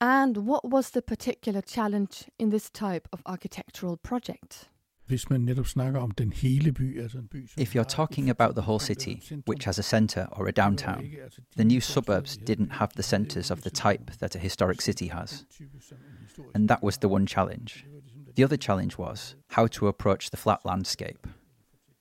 And 0.00 0.46
what 0.46 0.64
was 0.64 0.90
the 0.90 1.02
particular 1.02 1.60
challenge 1.60 2.30
in 2.38 2.48
this 2.48 2.70
type 2.70 3.06
of 3.12 3.22
architectural 3.26 3.98
project? 3.98 4.69
Hvis 5.10 5.30
man 5.30 5.40
netop 5.40 5.66
snakker 5.66 6.00
om 6.00 6.10
den 6.10 6.32
hele 6.32 6.72
by, 6.72 7.00
altså 7.02 7.18
en 7.18 7.26
by, 7.26 7.48
If 7.56 7.74
you're 7.74 7.96
talking 7.96 8.30
about 8.30 8.54
the 8.54 8.62
whole 8.62 8.80
city, 8.80 9.20
which 9.46 9.64
has 9.64 9.78
a 9.78 9.82
centre 9.82 10.26
or 10.32 10.46
a 10.46 10.52
downtown, 10.52 11.04
the 11.56 11.64
new 11.64 11.80
suburbs 11.80 12.36
didn't 12.36 12.72
have 12.72 12.90
the 12.94 13.02
centres 13.02 13.50
of 13.50 13.62
the 13.62 13.70
type 13.70 14.10
that 14.20 14.36
a 14.36 14.38
historic 14.38 14.80
city 14.80 15.08
has. 15.08 15.46
And 16.54 16.68
that 16.68 16.82
was 16.82 16.98
the 16.98 17.08
one 17.08 17.26
challenge. 17.26 17.84
The 18.36 18.44
other 18.44 18.56
challenge 18.56 18.98
was 18.98 19.34
how 19.48 19.66
to 19.66 19.88
approach 19.88 20.30
the 20.30 20.36
flat 20.36 20.60
landscape. 20.64 21.26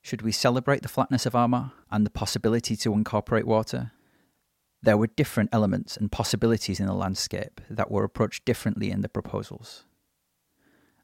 Should 0.02 0.22
we 0.22 0.32
celebrate 0.32 0.82
the 0.82 0.88
flatness 0.88 1.26
of 1.26 1.34
Amager 1.34 1.72
and 1.92 2.06
the 2.06 2.20
possibility 2.20 2.76
to 2.76 2.94
incorporate 2.94 3.48
water? 3.48 3.92
There 4.84 4.98
were 4.98 5.08
different 5.08 5.50
elements 5.52 5.98
and 5.98 6.12
possibilities 6.12 6.80
in 6.80 6.86
the 6.86 6.94
landscape 6.94 7.60
that 7.70 7.92
were 7.92 8.04
approached 8.04 8.46
differently 8.46 8.92
in 8.92 9.02
the 9.02 9.10
proposals. 9.10 9.86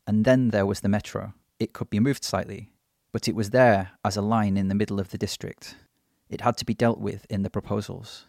And 0.08 0.24
then 0.24 0.50
there 0.50 0.66
was 0.66 0.82
the 0.82 0.90
metro, 0.90 1.34
it 1.60 1.74
could 1.74 1.90
be 1.90 2.00
moved 2.00 2.24
slightly, 2.24 2.70
but 3.12 3.28
it 3.28 3.36
was 3.36 3.52
there 3.52 3.92
as 4.04 4.18
a 4.18 4.22
line 4.22 4.58
in 4.58 4.68
the 4.68 4.76
middle 4.76 5.00
of 5.00 5.10
the 5.10 5.18
district. 5.18 5.76
It 6.30 6.42
had 6.42 6.58
to 6.58 6.66
be 6.66 6.74
dealt 6.74 7.00
with 7.00 7.26
in 7.30 7.44
the 7.44 7.50
proposals. 7.50 8.26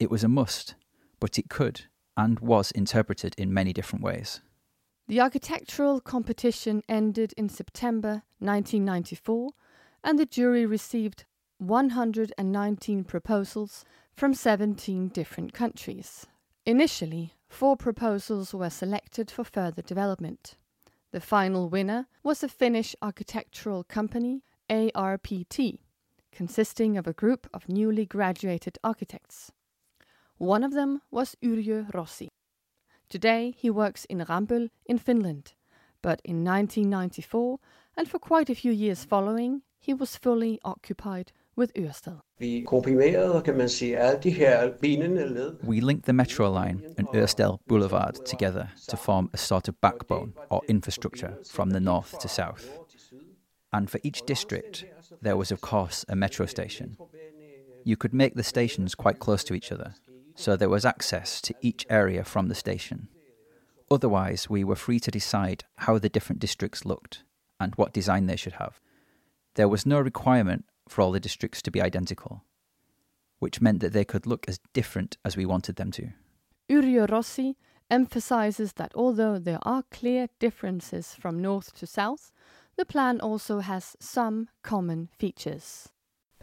It 0.00 0.10
was 0.10 0.24
a 0.24 0.28
must, 0.28 0.74
but 1.20 1.38
it 1.38 1.48
could 1.48 1.82
and 2.16 2.40
was 2.40 2.70
interpreted 2.72 3.34
in 3.36 3.52
many 3.52 3.72
different 3.72 4.04
ways. 4.04 4.40
The 5.06 5.20
architectural 5.20 6.00
competition 6.00 6.82
ended 6.88 7.34
in 7.36 7.48
September 7.48 8.22
1994, 8.38 9.50
and 10.02 10.18
the 10.18 10.26
jury 10.26 10.64
received 10.64 11.24
119 11.58 13.04
proposals 13.04 13.84
from 14.16 14.32
17 14.32 15.08
different 15.08 15.52
countries. 15.52 16.26
Initially, 16.64 17.34
four 17.48 17.76
proposals 17.76 18.54
were 18.54 18.70
selected 18.70 19.30
for 19.30 19.44
further 19.44 19.82
development. 19.82 20.56
The 21.14 21.20
final 21.20 21.68
winner 21.68 22.08
was 22.24 22.42
a 22.42 22.48
Finnish 22.48 22.96
architectural 23.00 23.84
company, 23.84 24.42
ARPT, 24.68 25.78
consisting 26.32 26.98
of 26.98 27.06
a 27.06 27.12
group 27.12 27.48
of 27.54 27.68
newly 27.68 28.04
graduated 28.04 28.78
architects. 28.82 29.52
One 30.38 30.64
of 30.64 30.72
them 30.72 31.02
was 31.12 31.36
Yrjö 31.40 31.94
Rossi. 31.94 32.32
Today 33.08 33.54
he 33.56 33.70
works 33.70 34.06
in 34.06 34.24
Ramböll 34.26 34.70
in 34.86 34.98
Finland, 34.98 35.52
but 36.02 36.20
in 36.24 36.42
1994 36.42 37.60
and 37.96 38.10
for 38.10 38.18
quite 38.18 38.50
a 38.50 38.56
few 38.56 38.72
years 38.72 39.04
following, 39.04 39.62
he 39.78 39.94
was 39.94 40.16
fully 40.16 40.58
occupied 40.64 41.30
with 41.58 41.72
Ørestad. 41.78 42.16
Vi 42.38 42.58
er 42.58 42.64
komprimerede, 42.66 43.42
kan 43.42 43.56
man 43.56 43.68
sige, 43.68 43.98
alle 43.98 44.20
de 44.22 44.30
her 44.30 44.66
led. 45.26 45.56
We 45.64 45.80
linked 45.80 46.04
the 46.04 46.12
metro 46.12 46.64
line 46.64 46.82
and 46.98 47.06
Ørestad 47.14 47.58
Boulevard 47.68 48.14
together 48.26 48.66
to 48.88 48.96
form 48.96 49.30
a 49.32 49.36
sort 49.36 49.68
of 49.68 49.74
backbone 49.82 50.32
or 50.50 50.62
infrastructure 50.68 51.32
from 51.52 51.70
the 51.70 51.80
north 51.80 52.18
to 52.20 52.28
south. 52.28 52.64
And 53.72 53.88
for 53.88 53.98
each 54.04 54.22
district, 54.28 54.84
there 55.22 55.36
was, 55.36 55.52
of 55.52 55.60
course, 55.60 56.04
a 56.08 56.14
metro 56.14 56.46
station. 56.46 56.96
You 57.84 57.96
could 57.96 58.14
make 58.14 58.34
the 58.34 58.42
stations 58.42 58.94
quite 58.94 59.18
close 59.18 59.44
to 59.44 59.54
each 59.54 59.72
other, 59.72 59.94
so 60.36 60.56
there 60.56 60.68
was 60.68 60.84
access 60.84 61.40
to 61.42 61.54
each 61.60 61.86
area 61.90 62.24
from 62.24 62.48
the 62.48 62.54
station. 62.54 63.08
Otherwise, 63.90 64.48
we 64.48 64.64
were 64.64 64.76
free 64.76 65.00
to 65.00 65.10
decide 65.10 65.64
how 65.76 65.98
the 65.98 66.08
different 66.08 66.40
districts 66.40 66.84
looked 66.84 67.24
and 67.60 67.74
what 67.74 67.92
design 67.92 68.26
they 68.26 68.36
should 68.36 68.54
have. 68.54 68.80
There 69.54 69.68
was 69.68 69.86
no 69.86 70.00
requirement 70.00 70.64
for 70.88 71.02
all 71.02 71.12
the 71.12 71.20
districts 71.20 71.62
to 71.62 71.70
be 71.70 71.80
identical, 71.80 72.42
which 73.38 73.60
meant 73.60 73.80
that 73.80 73.92
they 73.92 74.04
could 74.04 74.26
look 74.26 74.48
as 74.48 74.58
different 74.72 75.16
as 75.24 75.36
we 75.36 75.46
wanted 75.46 75.76
them 75.76 75.90
to. 75.92 76.02
Yrjö 76.68 77.06
Rossi 77.10 77.56
emphasizes 77.90 78.72
that 78.74 78.92
although 78.94 79.38
there 79.38 79.58
are 79.62 79.82
clear 79.90 80.28
differences 80.38 81.14
from 81.14 81.42
north 81.42 81.74
to 81.74 81.86
south, 81.86 82.32
the 82.76 82.84
plan 82.84 83.20
also 83.20 83.60
has 83.60 83.96
some 84.00 84.48
common 84.62 85.08
features. 85.18 85.88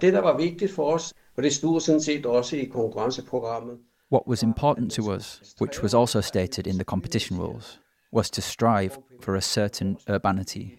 Det, 0.01 0.13
der 0.13 0.21
var 0.21 0.38
vigtigt 0.38 0.71
for 0.71 0.93
os, 0.93 1.13
og 1.38 1.43
det 1.43 1.54
stod 1.54 1.82
sådan 1.82 2.01
set 2.01 2.25
også 2.25 2.56
i 2.56 2.65
konkurrenceprogrammet, 2.65 3.80
What 4.12 4.27
was 4.27 4.43
important 4.43 4.91
to 4.91 5.13
us, 5.13 5.56
which 5.62 5.82
was 5.82 5.93
also 5.93 6.21
stated 6.21 6.67
in 6.67 6.75
the 6.75 6.84
competition 6.84 7.39
rules, 7.39 7.80
was 8.13 8.30
to 8.32 8.41
strive 8.41 8.97
for 9.21 9.36
a 9.36 9.41
certain 9.41 9.97
urbanity. 10.10 10.75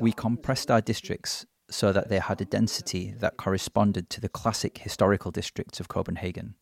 We 0.00 0.12
compressed 0.12 0.70
our 0.70 0.80
districts 0.80 1.46
so 1.70 1.92
that 1.92 2.08
they 2.08 2.18
had 2.18 2.40
a 2.40 2.44
density 2.46 3.14
that 3.18 3.36
corresponded 3.36 4.08
to 4.10 4.20
the 4.20 4.28
classic 4.28 4.78
historical 4.78 5.30
districts 5.30 5.80
of 5.80 5.88
Copenhagen. 5.88 6.54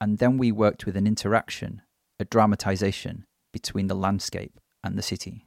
And 0.00 0.18
then 0.18 0.36
we 0.36 0.52
worked 0.52 0.84
with 0.84 0.96
an 0.96 1.06
interaction, 1.06 1.82
a 2.18 2.24
dramatization 2.24 3.26
between 3.52 3.86
the 3.86 3.94
landscape 3.94 4.60
and 4.82 4.98
the 4.98 5.02
city. 5.02 5.46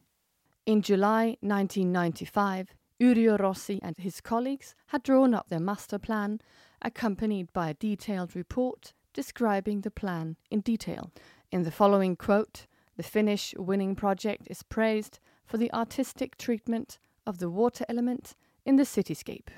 In 0.66 0.82
July 0.82 1.38
1995, 1.42 2.74
Yrjö 3.00 3.40
Rossi 3.40 3.80
and 3.84 3.98
his 3.98 4.22
colleagues 4.22 4.74
had 4.88 5.04
drawn 5.04 5.34
up 5.34 5.50
their 5.50 5.60
master 5.60 6.00
plan, 6.00 6.40
accompanied 6.82 7.52
by 7.52 7.70
a 7.70 7.74
detailed 7.74 8.36
report 8.36 8.94
describing 9.14 9.82
the 9.82 9.92
plan 9.92 10.38
in 10.50 10.62
detail. 10.62 11.12
In 11.52 11.64
the 11.64 11.72
following 11.72 12.16
quote, 12.16 12.68
the 12.98 13.04
Finnish 13.04 13.54
winning 13.58 13.96
project 13.96 14.48
is 14.50 14.64
praised 14.64 15.20
for 15.46 15.58
the 15.58 15.72
artistic 15.74 16.38
treatment 16.38 16.98
of 17.26 17.40
the 17.40 17.50
water 17.50 17.86
element 17.90 18.36
in 18.66 18.76
the 18.76 18.84
cityscape. 18.84 19.50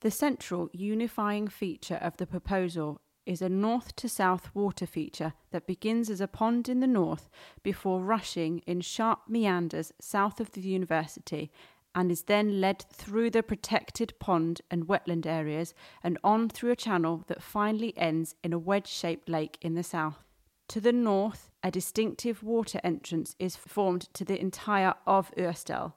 The 0.00 0.10
central 0.10 0.70
unifying 0.72 1.48
feature 1.48 1.96
of 1.96 2.16
the 2.16 2.26
proposal 2.26 3.00
is 3.26 3.42
a 3.42 3.48
north 3.48 3.94
to 3.96 4.08
south 4.08 4.50
water 4.54 4.86
feature 4.86 5.34
that 5.50 5.66
begins 5.66 6.08
as 6.08 6.20
a 6.20 6.26
pond 6.26 6.68
in 6.68 6.80
the 6.80 6.86
north 6.86 7.28
before 7.62 8.00
rushing 8.00 8.60
in 8.60 8.80
sharp 8.80 9.20
meanders 9.28 9.92
south 10.00 10.40
of 10.40 10.52
the 10.52 10.62
university 10.62 11.50
and 11.94 12.10
is 12.10 12.22
then 12.22 12.60
led 12.60 12.84
through 12.92 13.28
the 13.30 13.42
protected 13.42 14.14
pond 14.18 14.62
and 14.70 14.86
wetland 14.86 15.26
areas 15.26 15.74
and 16.02 16.16
on 16.24 16.48
through 16.48 16.70
a 16.70 16.76
channel 16.76 17.24
that 17.26 17.42
finally 17.42 17.92
ends 17.98 18.34
in 18.42 18.52
a 18.52 18.58
wedge 18.58 18.86
shaped 18.86 19.28
lake 19.28 19.58
in 19.60 19.74
the 19.74 19.82
south. 19.82 20.24
To 20.68 20.80
the 20.80 20.92
north, 20.92 21.50
a 21.62 21.70
distinctive 21.70 22.42
water 22.42 22.80
entrance 22.84 23.34
is 23.38 23.56
formed 23.56 24.12
to 24.14 24.24
the 24.24 24.40
entire 24.40 24.94
of 25.06 25.32
Ørestad. 25.36 25.92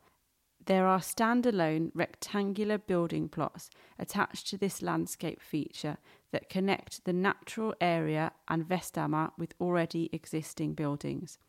There 0.65 0.85
are 0.85 0.99
standalone 0.99 1.91
rectangular 1.95 2.77
building 2.77 3.29
plots 3.29 3.69
attached 3.97 4.47
to 4.47 4.57
this 4.57 4.81
landscape 4.81 5.41
feature 5.41 5.97
that 6.31 6.49
connect 6.49 7.03
the 7.03 7.13
natural 7.13 7.73
area 7.81 8.31
and 8.47 8.67
Vestamager 8.67 9.31
with 9.37 9.55
already 9.59 10.09
existing 10.13 10.73
buildings. 10.73 11.39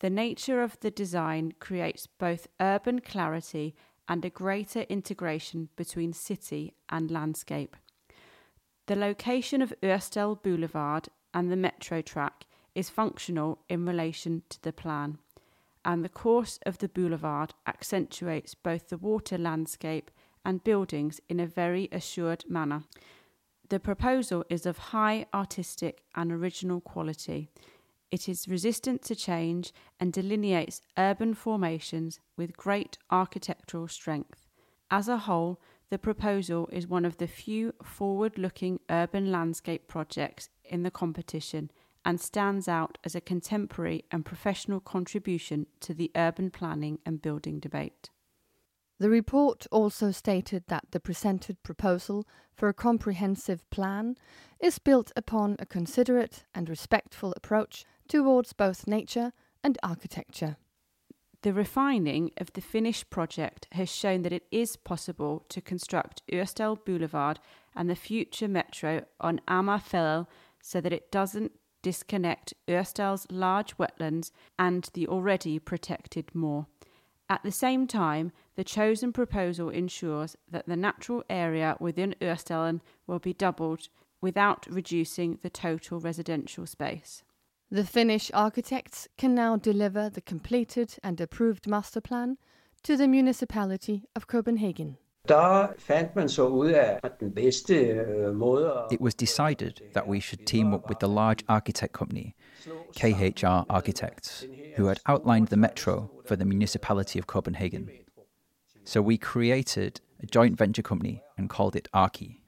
The 0.00 0.10
nature 0.10 0.60
of 0.60 0.78
the 0.80 0.90
design 0.90 1.54
creates 1.60 2.08
both 2.08 2.48
urban 2.60 3.00
clarity 3.00 3.76
and 4.08 4.24
a 4.24 4.30
greater 4.30 4.80
integration 4.82 5.68
between 5.76 6.12
city 6.12 6.74
and 6.88 7.10
landscape. 7.10 7.76
The 8.86 8.96
location 8.96 9.62
of 9.62 9.72
Ørestad 9.80 10.42
Boulevard 10.42 11.08
and 11.32 11.50
the 11.50 11.56
metro 11.56 12.02
track 12.02 12.46
is 12.74 12.90
functional 12.90 13.60
in 13.68 13.86
relation 13.86 14.42
to 14.48 14.60
the 14.62 14.72
plan, 14.72 15.18
and 15.84 16.04
the 16.04 16.08
course 16.08 16.58
of 16.64 16.78
the 16.78 16.88
boulevard 16.88 17.54
accentuates 17.66 18.54
both 18.54 18.88
the 18.88 18.98
water 18.98 19.38
landscape 19.38 20.10
and 20.44 20.64
buildings 20.64 21.20
in 21.28 21.40
a 21.40 21.46
very 21.46 21.88
assured 21.92 22.44
manner. 22.48 22.84
The 23.68 23.80
proposal 23.80 24.44
is 24.50 24.66
of 24.66 24.78
high 24.78 25.26
artistic 25.32 26.02
and 26.14 26.30
original 26.30 26.80
quality. 26.80 27.48
It 28.10 28.28
is 28.28 28.48
resistant 28.48 29.02
to 29.04 29.14
change 29.14 29.72
and 29.98 30.12
delineates 30.12 30.82
urban 30.98 31.34
formations 31.34 32.20
with 32.36 32.56
great 32.56 32.98
architectural 33.10 33.88
strength. 33.88 34.46
As 34.90 35.08
a 35.08 35.16
whole, 35.16 35.58
the 35.88 35.98
proposal 35.98 36.68
is 36.72 36.86
one 36.86 37.04
of 37.04 37.16
the 37.16 37.26
few 37.26 37.74
forward 37.82 38.36
looking 38.36 38.80
urban 38.90 39.32
landscape 39.32 39.88
projects 39.88 40.50
in 40.64 40.82
the 40.82 40.90
competition 40.90 41.70
and 42.04 42.20
stands 42.20 42.68
out 42.68 42.98
as 43.04 43.14
a 43.14 43.20
contemporary 43.20 44.04
and 44.10 44.24
professional 44.24 44.80
contribution 44.80 45.66
to 45.80 45.94
the 45.94 46.10
urban 46.16 46.50
planning 46.50 46.98
and 47.06 47.22
building 47.22 47.60
debate. 47.60 48.10
The 48.98 49.10
report 49.10 49.66
also 49.72 50.12
stated 50.12 50.64
that 50.68 50.86
the 50.92 51.00
presented 51.00 51.62
proposal 51.62 52.24
for 52.54 52.68
a 52.68 52.74
comprehensive 52.74 53.68
plan 53.70 54.16
is 54.60 54.78
built 54.78 55.10
upon 55.16 55.56
a 55.58 55.66
considerate 55.66 56.44
and 56.54 56.68
respectful 56.68 57.32
approach 57.36 57.84
towards 58.06 58.52
both 58.52 58.86
nature 58.86 59.32
and 59.64 59.78
architecture. 59.82 60.56
The 61.42 61.52
refining 61.52 62.30
of 62.36 62.52
the 62.52 62.60
finished 62.60 63.10
project 63.10 63.66
has 63.72 63.90
shown 63.90 64.22
that 64.22 64.32
it 64.32 64.46
is 64.52 64.76
possible 64.76 65.44
to 65.48 65.60
construct 65.60 66.22
Ørestad 66.32 66.84
Boulevard 66.84 67.40
and 67.74 67.90
the 67.90 67.96
future 67.96 68.46
metro 68.46 69.04
on 69.18 69.40
Amager 69.48 70.28
so 70.62 70.80
that 70.80 70.92
it 70.92 71.10
doesn't 71.10 71.50
disconnect 71.82 72.54
Ørestad's 72.68 73.26
large 73.30 73.74
wetlands 73.78 74.30
and 74.58 74.84
the 74.94 75.06
already 75.08 75.58
protected 75.58 76.34
moor. 76.34 76.66
At 77.28 77.42
the 77.42 77.50
same 77.50 77.86
time, 77.86 78.32
the 78.56 78.64
chosen 78.64 79.12
proposal 79.12 79.70
ensures 79.70 80.36
that 80.50 80.66
the 80.66 80.76
natural 80.76 81.22
area 81.30 81.76
within 81.80 82.14
Ørestad 82.20 82.80
will 83.06 83.18
be 83.18 83.32
doubled 83.32 83.88
without 84.20 84.66
reducing 84.70 85.38
the 85.42 85.50
total 85.50 85.98
residential 85.98 86.66
space. 86.66 87.24
The 87.70 87.84
Finnish 87.84 88.30
architects 88.34 89.08
can 89.16 89.34
now 89.34 89.56
deliver 89.56 90.10
the 90.10 90.20
completed 90.20 90.96
and 91.02 91.20
approved 91.20 91.66
master 91.66 92.02
plan 92.02 92.36
to 92.82 92.96
the 92.96 93.08
municipality 93.08 94.04
of 94.14 94.26
Copenhagen. 94.26 94.98
It 98.90 99.00
was 99.00 99.14
decided 99.14 99.82
that 99.92 100.08
we 100.08 100.18
should 100.18 100.46
team 100.46 100.74
up 100.74 100.88
with 100.88 100.98
the 100.98 101.08
large 101.08 101.44
architect 101.48 101.92
company, 101.92 102.34
KHR 102.96 103.64
Architects, 103.70 104.46
who 104.74 104.86
had 104.86 104.98
outlined 105.06 105.48
the 105.48 105.56
metro 105.56 106.10
for 106.24 106.34
the 106.34 106.44
municipality 106.44 107.20
of 107.20 107.28
Copenhagen. 107.28 107.88
So 108.82 109.00
we 109.00 109.16
created 109.16 110.00
a 110.20 110.26
joint 110.26 110.58
venture 110.58 110.82
company 110.82 111.22
and 111.38 111.48
called 111.48 111.76
it 111.76 111.88
Arki, 111.94 112.40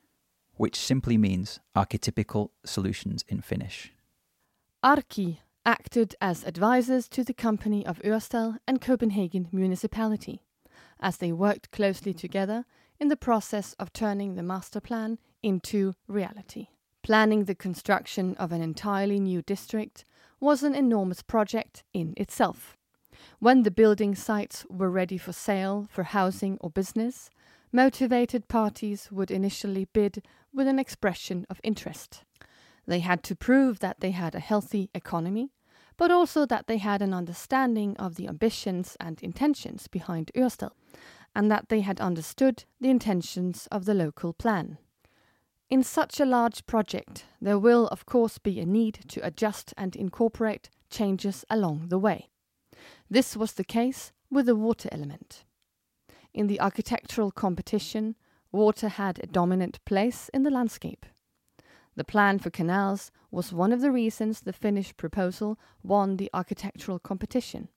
which 0.56 0.74
simply 0.74 1.16
means 1.16 1.60
archetypical 1.76 2.50
solutions 2.64 3.24
in 3.28 3.40
Finnish. 3.40 3.92
Arki 4.84 5.38
acted 5.64 6.16
as 6.20 6.42
advisors 6.44 7.08
to 7.08 7.22
the 7.22 7.34
company 7.34 7.86
of 7.86 8.02
Ørestad 8.02 8.58
and 8.66 8.80
Copenhagen 8.80 9.48
municipality, 9.52 10.43
as 11.04 11.18
they 11.18 11.30
worked 11.30 11.70
closely 11.70 12.14
together 12.14 12.64
in 12.98 13.08
the 13.08 13.16
process 13.16 13.74
of 13.74 13.92
turning 13.92 14.34
the 14.34 14.42
master 14.42 14.80
plan 14.80 15.18
into 15.42 15.92
reality. 16.08 16.68
Planning 17.02 17.44
the 17.44 17.54
construction 17.54 18.34
of 18.36 18.50
an 18.50 18.62
entirely 18.62 19.20
new 19.20 19.42
district 19.42 20.06
was 20.40 20.62
an 20.62 20.74
enormous 20.74 21.20
project 21.20 21.84
in 21.92 22.14
itself. 22.16 22.78
When 23.38 23.62
the 23.62 23.70
building 23.70 24.14
sites 24.14 24.64
were 24.70 24.90
ready 24.90 25.18
for 25.18 25.32
sale 25.32 25.86
for 25.90 26.04
housing 26.04 26.56
or 26.62 26.70
business, 26.70 27.28
motivated 27.70 28.48
parties 28.48 29.12
would 29.12 29.30
initially 29.30 29.86
bid 29.92 30.22
with 30.54 30.66
an 30.66 30.78
expression 30.78 31.46
of 31.50 31.60
interest. 31.62 32.24
They 32.86 33.00
had 33.00 33.22
to 33.24 33.36
prove 33.36 33.80
that 33.80 34.00
they 34.00 34.12
had 34.12 34.34
a 34.34 34.40
healthy 34.40 34.88
economy, 34.94 35.52
but 35.96 36.10
also 36.10 36.46
that 36.46 36.66
they 36.66 36.78
had 36.78 37.02
an 37.02 37.14
understanding 37.14 37.96
of 37.96 38.16
the 38.16 38.28
ambitions 38.28 38.96
and 39.00 39.22
intentions 39.22 39.88
behind 39.88 40.30
Ørestad, 40.34 40.72
and 41.34 41.50
that 41.50 41.68
they 41.68 41.80
had 41.80 42.00
understood 42.00 42.64
the 42.80 42.90
intentions 42.90 43.68
of 43.70 43.84
the 43.84 43.94
local 43.94 44.32
plan. 44.32 44.78
In 45.70 45.82
such 45.82 46.20
a 46.20 46.26
large 46.26 46.66
project, 46.66 47.24
there 47.40 47.58
will 47.58 47.88
of 47.88 48.06
course 48.06 48.38
be 48.38 48.60
a 48.60 48.66
need 48.66 49.00
to 49.08 49.26
adjust 49.26 49.72
and 49.76 49.96
incorporate 49.96 50.70
changes 50.90 51.44
along 51.48 51.88
the 51.88 51.98
way. 51.98 52.28
This 53.10 53.36
was 53.36 53.52
the 53.52 53.64
case 53.64 54.12
with 54.30 54.46
the 54.46 54.56
water 54.56 54.88
element. 54.92 55.44
In 56.32 56.48
the 56.48 56.60
architectural 56.60 57.30
competition, 57.30 58.16
water 58.52 58.88
had 58.88 59.18
a 59.18 59.26
dominant 59.26 59.84
place 59.84 60.28
in 60.34 60.42
the 60.42 60.50
landscape. 60.50 61.06
The 61.96 62.04
plan 62.04 62.38
for 62.38 62.50
canals 62.50 63.10
was 63.30 63.52
one 63.52 63.72
of 63.72 63.80
the 63.80 63.92
reasons 63.92 64.40
the 64.40 64.52
Finnish 64.52 64.96
proposal 64.96 65.58
won 65.82 66.16
the 66.16 66.30
architectural 66.34 66.98
competition. 66.98 67.68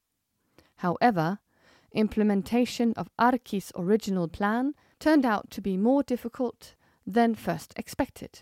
However, 0.77 1.39
implementation 1.91 2.93
of 2.93 3.10
Arki's 3.17 3.71
original 3.75 4.27
plan 4.27 4.73
turned 4.99 5.25
out 5.25 5.49
to 5.51 5.62
be 5.62 5.77
more 5.77 6.03
difficult 6.03 6.75
than 7.06 7.36
first 7.36 7.73
expected. 7.75 8.41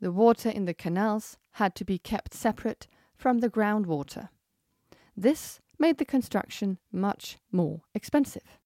The 0.00 0.12
water 0.12 0.48
in 0.48 0.64
the 0.64 0.74
canals 0.74 1.36
had 1.52 1.74
to 1.76 1.84
be 1.84 1.98
kept 1.98 2.32
separate 2.32 2.86
from 3.16 3.38
the 3.38 3.50
groundwater. 3.50 4.28
This 5.16 5.60
made 5.78 5.98
the 5.98 6.04
construction 6.04 6.78
much 6.92 7.38
more 7.50 7.82
expensive. 7.94 8.58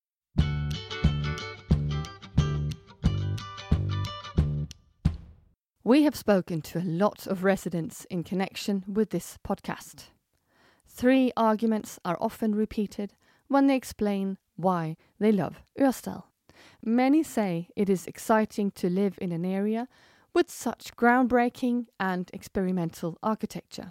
We 5.85 6.05
have 6.05 6.15
spoken 6.15 6.63
to 6.63 6.79
a 6.79 6.85
lot 6.85 7.27
of 7.27 7.43
residents 7.43 8.05
in 8.05 8.23
connection 8.23 8.85
with 8.87 9.11
this 9.11 9.37
podcast. 9.45 10.11
Three 10.87 11.33
arguments 11.37 11.99
are 12.05 12.17
often 12.21 12.55
repeated 12.55 13.15
when 13.49 13.67
they 13.67 13.75
explain 13.75 14.39
why 14.55 14.97
they 15.19 15.33
love 15.33 15.65
Ørestad. 15.77 16.23
Many 16.85 17.25
say 17.25 17.69
it 17.75 17.91
is 17.91 18.07
exciting 18.07 18.71
to 18.77 18.89
live 18.89 19.19
in 19.21 19.33
an 19.33 19.45
area 19.45 19.89
with 20.33 20.49
such 20.49 20.95
groundbreaking 20.95 21.87
and 21.99 22.31
experimental 22.33 23.19
architecture. 23.21 23.91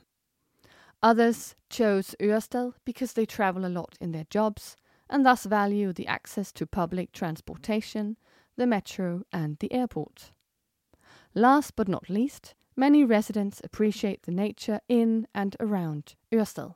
Others 1.03 1.55
chose 1.69 2.15
Ørestad 2.21 2.71
because 2.85 3.11
they 3.11 3.25
travel 3.25 3.65
a 3.65 3.67
lot 3.67 3.97
in 3.99 4.13
their 4.13 4.27
jobs 4.29 4.77
and 5.09 5.25
thus 5.25 5.43
value 5.43 5.91
the 5.91 6.07
access 6.07 6.53
to 6.53 6.65
public 6.65 7.11
transportation, 7.11 8.15
the 8.55 8.65
metro, 8.65 9.23
and 9.33 9.57
the 9.59 9.73
airport. 9.73 10.31
Last 11.33 11.75
but 11.75 11.87
not 11.87 12.09
least, 12.09 12.55
many 12.75 13.05
residents 13.05 13.61
appreciate 13.63 14.23
the 14.23 14.31
nature 14.31 14.81
in 14.89 15.27
and 15.33 15.55
around 15.59 16.15
Ørestad. 16.31 16.75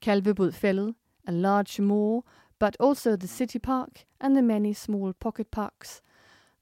Kalvebodfjellet, 0.00 0.94
a 1.26 1.32
large 1.32 1.80
moor, 1.80 2.24
but 2.58 2.76
also 2.80 3.16
the 3.16 3.28
city 3.28 3.58
park 3.58 4.06
and 4.20 4.34
the 4.34 4.42
many 4.42 4.72
small 4.72 5.12
pocket 5.12 5.50
parks 5.50 6.00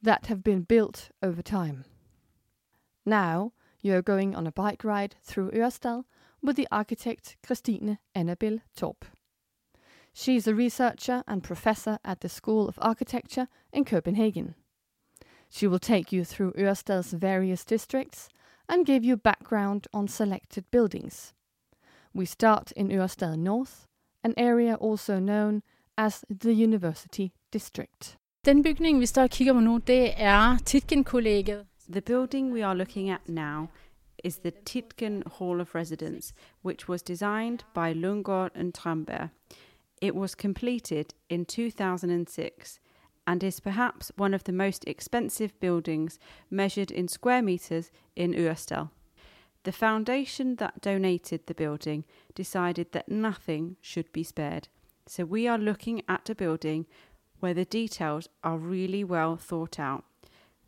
that 0.03 0.27
have 0.27 0.43
been 0.43 0.63
built 0.63 1.11
over 1.23 1.43
time. 1.43 1.85
Now, 3.07 3.53
you 3.81 3.95
are 3.95 4.03
going 4.03 4.35
on 4.35 4.47
a 4.47 4.53
bike 4.53 4.83
ride 4.83 5.15
through 5.23 5.53
Ørestad 5.53 6.05
with 6.43 6.57
the 6.57 6.69
architect 6.73 7.37
Christine 7.47 7.99
Annabel 8.15 8.61
Torp. 8.75 9.05
She's 10.13 10.47
a 10.47 10.55
researcher 10.55 11.23
and 11.27 11.43
professor 11.43 11.99
at 12.05 12.21
the 12.21 12.29
School 12.29 12.69
of 12.69 12.79
Architecture 12.83 13.49
in 13.73 13.85
Copenhagen. 13.85 14.55
She 15.55 15.67
will 15.67 15.79
take 15.79 16.13
you 16.13 16.25
through 16.25 16.53
Ørestad's 16.53 17.13
various 17.13 17.65
districts 17.65 18.29
and 18.69 18.87
give 18.87 19.05
you 19.05 19.17
background 19.17 19.87
on 19.93 20.09
selected 20.09 20.65
buildings. 20.71 21.35
We 22.15 22.25
start 22.25 22.73
in 22.75 22.91
Ørestad 22.91 23.37
North, 23.37 23.87
an 24.25 24.35
area 24.39 24.77
also 24.77 25.19
known 25.21 25.63
as 25.99 26.25
the 26.31 26.55
University 26.55 27.29
District. 27.53 28.17
Den 28.45 28.63
bygning, 28.63 29.01
vi 29.01 29.07
står 29.07 29.23
og 29.23 29.31
kigger 29.31 29.53
på 29.53 29.61
nu, 29.61 29.79
det 29.87 30.13
er 30.17 30.59
Tietgen-kollegiet. 30.65 31.67
The 31.89 32.01
building 32.01 32.53
we 32.53 32.65
are 32.65 32.75
looking 32.75 33.11
at 33.11 33.29
now 33.29 33.69
is 34.25 34.39
the 34.39 34.53
Tietgen 34.65 35.23
Hall 35.39 35.61
of 35.61 35.75
Residence, 35.75 36.35
which 36.65 36.89
was 36.89 37.03
designed 37.03 37.59
by 37.75 37.93
Lundgaard 37.93 38.51
and 38.55 38.73
Tranberg. 38.79 39.29
It 40.03 40.15
was 40.15 40.35
completed 40.35 41.15
in 41.29 41.45
2006 41.45 42.81
and 43.27 43.43
is 43.45 43.61
perhaps 43.61 44.11
one 44.17 44.35
of 44.35 44.45
the 44.45 44.53
most 44.53 44.85
expensive 44.87 45.59
buildings 45.61 46.19
measured 46.51 46.91
in 46.91 47.09
square 47.09 47.43
metres 47.43 47.91
in 48.17 48.35
Ørestad. 48.35 48.91
The 49.65 49.73
foundation 49.73 50.57
that 50.57 50.81
donated 50.81 51.47
the 51.47 51.55
building 51.55 52.05
decided 52.35 52.93
that 52.93 53.09
nothing 53.09 53.77
should 53.81 54.11
be 54.13 54.25
spared. 54.25 54.69
So 55.07 55.25
we 55.25 55.47
are 55.47 55.59
looking 55.59 56.03
at 56.09 56.29
a 56.29 56.35
building 56.35 56.87
where 57.39 57.55
the 57.55 57.65
details 57.65 58.29
are 58.43 58.59
really 58.59 59.05
well 59.05 59.37
thought 59.37 59.79
out, 59.79 60.05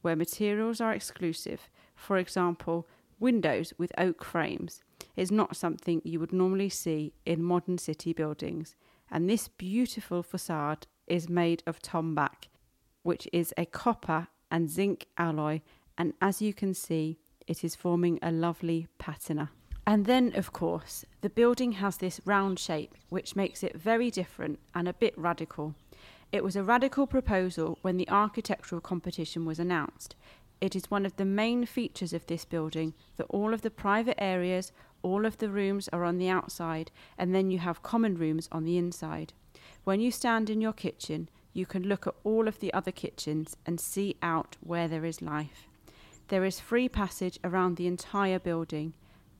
where 0.02 0.16
materials 0.16 0.80
are 0.80 0.92
exclusive. 0.92 1.68
For 1.96 2.18
example, 2.18 2.86
windows 3.18 3.72
with 3.78 3.92
oak 3.98 4.24
frames 4.24 4.82
is 5.16 5.30
not 5.30 5.56
something 5.56 6.02
you 6.04 6.20
would 6.20 6.32
normally 6.32 6.68
see 6.68 7.12
in 7.24 7.42
modern 7.42 7.78
city 7.78 8.12
buildings. 8.12 8.76
And 9.10 9.28
this 9.28 9.48
beautiful 9.48 10.22
facade 10.22 10.86
is 11.06 11.28
made 11.28 11.62
of 11.66 11.80
tombak, 11.80 12.48
which 13.02 13.28
is 13.32 13.52
a 13.56 13.66
copper 13.66 14.28
and 14.50 14.70
zinc 14.70 15.06
alloy, 15.18 15.60
and 15.98 16.14
as 16.20 16.40
you 16.42 16.52
can 16.52 16.74
see, 16.74 17.18
it 17.46 17.62
is 17.62 17.74
forming 17.76 18.18
a 18.22 18.32
lovely 18.32 18.88
patina. 18.98 19.50
And 19.86 20.06
then, 20.06 20.32
of 20.34 20.52
course, 20.52 21.04
the 21.20 21.28
building 21.28 21.72
has 21.72 21.98
this 21.98 22.20
round 22.24 22.58
shape, 22.58 22.94
which 23.10 23.36
makes 23.36 23.62
it 23.62 23.76
very 23.76 24.10
different 24.10 24.58
and 24.74 24.88
a 24.88 24.94
bit 24.94 25.12
radical. 25.18 25.74
It 26.32 26.42
was 26.42 26.56
a 26.56 26.64
radical 26.64 27.06
proposal 27.06 27.78
when 27.82 27.98
the 27.98 28.08
architectural 28.08 28.80
competition 28.80 29.44
was 29.44 29.58
announced. 29.58 30.16
It 30.60 30.74
is 30.74 30.90
one 30.90 31.04
of 31.04 31.16
the 31.16 31.26
main 31.26 31.66
features 31.66 32.14
of 32.14 32.26
this 32.26 32.46
building 32.46 32.94
that 33.18 33.26
all 33.28 33.52
of 33.52 33.60
the 33.60 33.70
private 33.70 34.20
areas, 34.22 34.72
all 35.02 35.26
of 35.26 35.36
the 35.36 35.50
rooms 35.50 35.88
are 35.92 36.04
on 36.04 36.16
the 36.16 36.30
outside, 36.30 36.90
and 37.18 37.34
then 37.34 37.50
you 37.50 37.58
have 37.58 37.82
common 37.82 38.16
rooms 38.16 38.48
on 38.50 38.64
the 38.64 38.78
inside. 38.78 39.34
When 39.84 40.00
you 40.00 40.10
stand 40.10 40.48
in 40.48 40.62
your 40.62 40.72
kitchen, 40.72 41.28
you 41.52 41.66
can 41.66 41.82
look 41.82 42.06
at 42.06 42.14
all 42.24 42.48
of 42.48 42.58
the 42.58 42.72
other 42.72 42.90
kitchens 42.90 43.54
and 43.66 43.78
see 43.78 44.16
out 44.22 44.56
where 44.60 44.88
there 44.88 45.04
is 45.04 45.20
life. 45.20 45.68
There 46.28 46.44
is 46.44 46.58
free 46.58 46.88
passage 46.88 47.38
around 47.44 47.76
the 47.76 47.86
entire 47.86 48.38
building, 48.38 48.94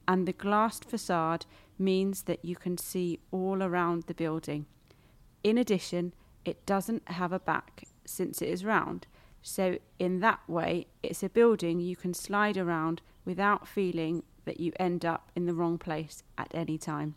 and 0.07 0.27
the 0.27 0.33
glassed 0.33 0.85
facade 0.85 1.47
means 1.79 2.23
that 2.23 2.45
you 2.45 2.55
can 2.55 2.77
see 2.77 3.19
all 3.31 3.63
around 3.63 4.03
the 4.03 4.13
building. 4.13 4.67
In 5.43 5.57
addition, 5.57 6.13
it 6.45 6.63
doesn't 6.67 7.09
have 7.09 7.33
a 7.33 7.39
back 7.39 7.85
since 8.05 8.39
it 8.39 8.49
is 8.49 8.63
round, 8.63 9.07
so 9.41 9.79
in 9.97 10.19
that 10.19 10.41
way, 10.47 10.85
it's 11.01 11.23
a 11.23 11.29
building 11.29 11.79
you 11.79 11.95
can 11.95 12.13
slide 12.13 12.55
around 12.55 13.01
without 13.25 13.67
feeling 13.67 14.21
that 14.45 14.59
you 14.59 14.71
end 14.79 15.03
up 15.05 15.31
in 15.35 15.47
the 15.47 15.55
wrong 15.55 15.79
place 15.79 16.21
at 16.37 16.53
any 16.53 16.77
time. 16.77 17.15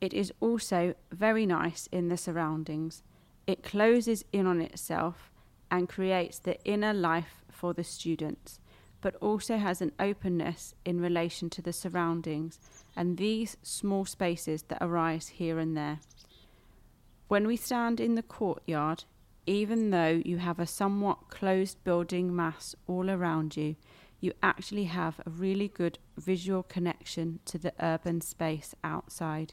It 0.00 0.12
is 0.12 0.32
also 0.40 0.94
very 1.10 1.46
nice 1.46 1.88
in 1.92 2.08
the 2.08 2.16
surroundings. 2.16 3.02
It 3.46 3.62
closes 3.62 4.24
in 4.32 4.46
on 4.46 4.60
itself 4.60 5.30
and 5.70 5.88
creates 5.88 6.38
the 6.38 6.62
inner 6.64 6.92
life 6.92 7.44
for 7.50 7.72
the 7.72 7.84
students, 7.84 8.60
but 9.00 9.14
also 9.16 9.56
has 9.56 9.80
an 9.80 9.92
openness 9.98 10.74
in 10.84 11.00
relation 11.00 11.50
to 11.50 11.62
the 11.62 11.72
surroundings 11.72 12.58
and 12.96 13.16
these 13.16 13.56
small 13.62 14.04
spaces 14.04 14.62
that 14.64 14.78
arise 14.80 15.28
here 15.28 15.58
and 15.58 15.76
there. 15.76 16.00
When 17.28 17.46
we 17.46 17.56
stand 17.56 18.00
in 18.00 18.14
the 18.14 18.22
courtyard, 18.22 19.04
even 19.46 19.90
though 19.90 20.22
you 20.24 20.38
have 20.38 20.58
a 20.58 20.66
somewhat 20.66 21.28
closed 21.28 21.82
building 21.84 22.34
mass 22.34 22.74
all 22.86 23.10
around 23.10 23.56
you, 23.56 23.76
you 24.20 24.32
actually 24.42 24.84
have 24.84 25.20
a 25.26 25.30
really 25.30 25.68
good 25.68 25.98
visual 26.16 26.62
connection 26.62 27.40
to 27.44 27.58
the 27.58 27.74
urban 27.80 28.20
space 28.20 28.74
outside, 28.82 29.52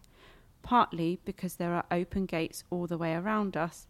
partly 0.61 1.19
because 1.25 1.55
there 1.55 1.73
are 1.73 1.85
open 1.91 2.25
gates 2.25 2.63
all 2.69 2.87
the 2.87 2.97
way 2.97 3.13
around 3.13 3.57
us, 3.57 3.87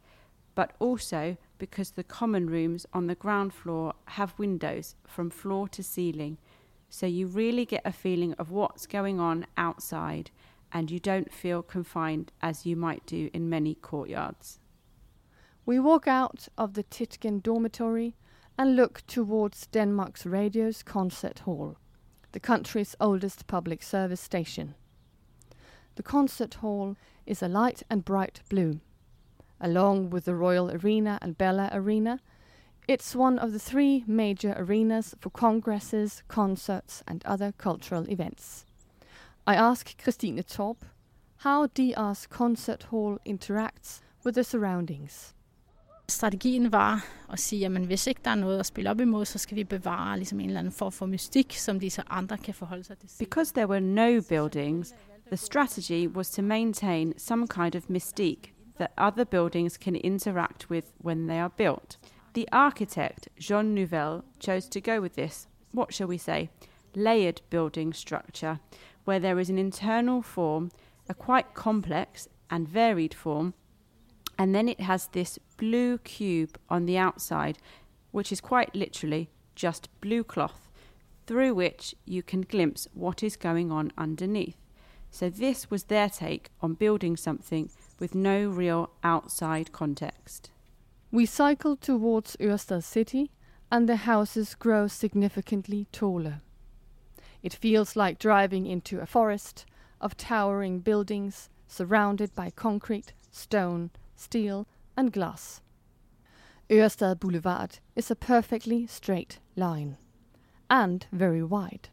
but 0.56 0.74
also 0.80 1.38
because 1.58 1.92
the 1.92 2.04
common 2.04 2.50
rooms 2.50 2.86
on 2.94 3.08
the 3.08 3.16
ground 3.16 3.54
floor 3.54 3.94
have 4.06 4.38
windows 4.38 4.96
from 5.06 5.30
floor 5.30 5.68
to 5.70 5.84
ceiling, 5.84 6.38
so 6.90 7.06
you 7.06 7.28
really 7.28 7.66
get 7.66 7.82
a 7.86 7.92
feeling 7.92 8.34
of 8.34 8.52
what's 8.52 8.86
going 8.86 9.20
on 9.20 9.46
outside 9.58 10.32
and 10.74 10.90
you 10.90 11.00
don't 11.00 11.34
feel 11.34 11.62
confined 11.62 12.32
as 12.42 12.66
you 12.66 12.76
might 12.76 13.06
do 13.06 13.30
in 13.34 13.50
many 13.50 13.76
courtyards. 13.76 14.60
We 15.66 15.80
walk 15.80 16.08
out 16.08 16.48
of 16.58 16.74
the 16.74 16.84
Tietgen 16.84 17.42
dormitory 17.44 18.16
and 18.58 18.76
look 18.76 19.06
towards 19.08 19.68
Denmark's 19.68 20.26
Radio's 20.26 20.84
concert 20.84 21.40
hall, 21.40 21.78
the 22.32 22.40
country's 22.40 22.96
oldest 23.00 23.48
public 23.48 23.84
service 23.84 24.22
station. 24.22 24.76
The 25.96 26.04
concert 26.04 26.56
hall 26.56 26.96
is 27.26 27.44
a 27.44 27.48
light 27.48 27.84
and 27.90 28.06
bright 28.06 28.42
blue 28.50 28.80
along 29.62 30.10
with 30.10 30.26
the 30.26 30.36
Royal 30.36 30.72
Arena 30.72 31.20
and 31.22 31.38
Bella 31.38 31.70
Arena. 31.72 32.20
It's 32.88 33.16
one 33.16 33.38
of 33.40 33.52
the 33.52 33.60
three 33.60 34.04
major 34.08 34.54
arenas 34.58 35.16
for 35.20 35.30
congresses, 35.30 36.24
concerts, 36.28 37.04
and 37.08 37.24
other 37.26 37.54
cultural 37.58 38.10
events. 38.10 38.66
I 39.46 39.56
ask 39.56 39.98
Christine 40.04 40.42
Torp 40.44 40.86
how 41.38 41.68
DR's 41.68 42.28
concert 42.28 42.84
hall 42.84 43.20
interacts 43.26 44.02
with 44.24 44.36
the 44.36 44.44
surroundings. 44.44 45.34
Strategien 46.08 46.72
var 46.72 47.06
at 47.30 47.40
sige, 47.40 47.66
at 47.66 47.72
hvis 47.72 48.08
ikke 48.08 48.22
der 48.26 48.32
er 48.32 48.36
noget 48.36 48.60
at 48.60 48.66
spille 48.66 48.90
op 48.90 49.00
imod, 49.00 49.26
så 49.26 49.38
skal 49.38 49.58
vi 49.58 49.64
bevare 49.64 50.18
ligesom 50.18 50.40
en 50.40 50.46
eller 50.46 50.60
anden 50.60 50.74
form 50.74 50.92
for 50.92 51.06
mystik, 51.06 51.54
som 51.54 51.80
de 51.80 51.90
så 51.90 52.04
andre 52.10 52.38
kan 52.38 52.54
forholde 52.54 52.84
sig 52.84 52.98
til. 52.98 53.10
Because 53.20 53.54
there 53.54 53.68
were 53.68 53.80
no 53.80 54.22
buildings, 54.30 54.94
the 55.32 55.38
strategy 55.38 56.06
was 56.08 56.30
to 56.30 56.42
maintain 56.42 57.18
some 57.18 57.48
kind 57.48 57.74
of 57.74 57.88
mystique 57.88 58.48
that 58.78 58.92
other 58.98 59.24
buildings 59.24 59.78
can 59.78 59.96
interact 59.96 60.70
with 60.70 60.92
when 60.98 61.28
they 61.28 61.40
are 61.40 61.52
built. 61.52 61.96
The 62.34 62.50
architect, 62.52 63.30
Jean 63.40 63.74
Nouvel, 63.74 64.26
chose 64.40 64.68
to 64.68 64.82
go 64.82 65.00
with 65.00 65.16
this, 65.16 65.48
what 65.72 65.94
shall 65.94 66.08
we 66.08 66.18
say, 66.18 66.50
layered 66.96 67.42
building 67.50 67.94
structure, 67.94 68.60
where 69.06 69.22
there 69.22 69.40
is 69.40 69.50
an 69.50 69.58
internal 69.58 70.22
form, 70.22 70.70
a 71.08 71.14
quite 71.14 71.54
complex 71.54 72.28
and 72.50 72.68
varied 72.68 73.14
form, 73.14 73.54
and 74.38 74.54
then 74.54 74.68
it 74.68 74.82
has 74.82 75.08
this 75.08 75.40
blue 75.56 75.98
cube 76.00 76.58
on 76.70 76.86
the 76.86 76.98
outside, 76.98 77.58
which 78.12 78.34
is 78.34 78.42
quite 78.42 78.76
literally 78.76 79.30
just 79.56 79.88
blue 80.02 80.26
cloth, 80.26 80.68
through 81.26 81.54
which 81.54 81.96
you 82.04 82.22
can 82.22 82.42
glimpse 82.42 82.86
what 82.94 83.24
is 83.24 83.38
going 83.38 83.72
on 83.72 83.94
underneath. 83.98 84.58
So, 85.12 85.30
this 85.30 85.70
was 85.70 85.84
their 85.84 86.10
take 86.10 86.50
on 86.62 86.74
building 86.76 87.18
something 87.18 87.70
with 88.00 88.16
no 88.16 88.48
real 88.50 88.90
outside 89.04 89.72
context. 89.72 90.50
We 91.12 91.26
cycle 91.26 91.76
towards 91.76 92.38
Ørestad 92.38 92.84
city 92.84 93.30
and 93.70 93.88
the 93.88 93.98
houses 93.98 94.56
grow 94.56 94.88
significantly 94.88 95.88
taller. 95.92 96.42
It 97.44 97.54
feels 97.54 97.96
like 97.96 98.20
driving 98.20 98.66
into 98.66 99.02
a 99.02 99.06
forest 99.06 99.66
of 100.00 100.16
towering 100.16 100.80
buildings 100.80 101.50
surrounded 101.68 102.34
by 102.34 102.50
concrete, 102.50 103.14
stone, 103.32 103.92
steel, 104.16 104.68
and 104.96 105.12
glass. 105.12 105.62
Ørestad 106.70 107.20
Boulevard 107.20 107.80
is 107.96 108.10
a 108.10 108.16
perfectly 108.16 108.88
straight 108.88 109.40
line 109.58 109.98
and 110.70 111.06
very 111.12 111.44
wide. 111.44 111.90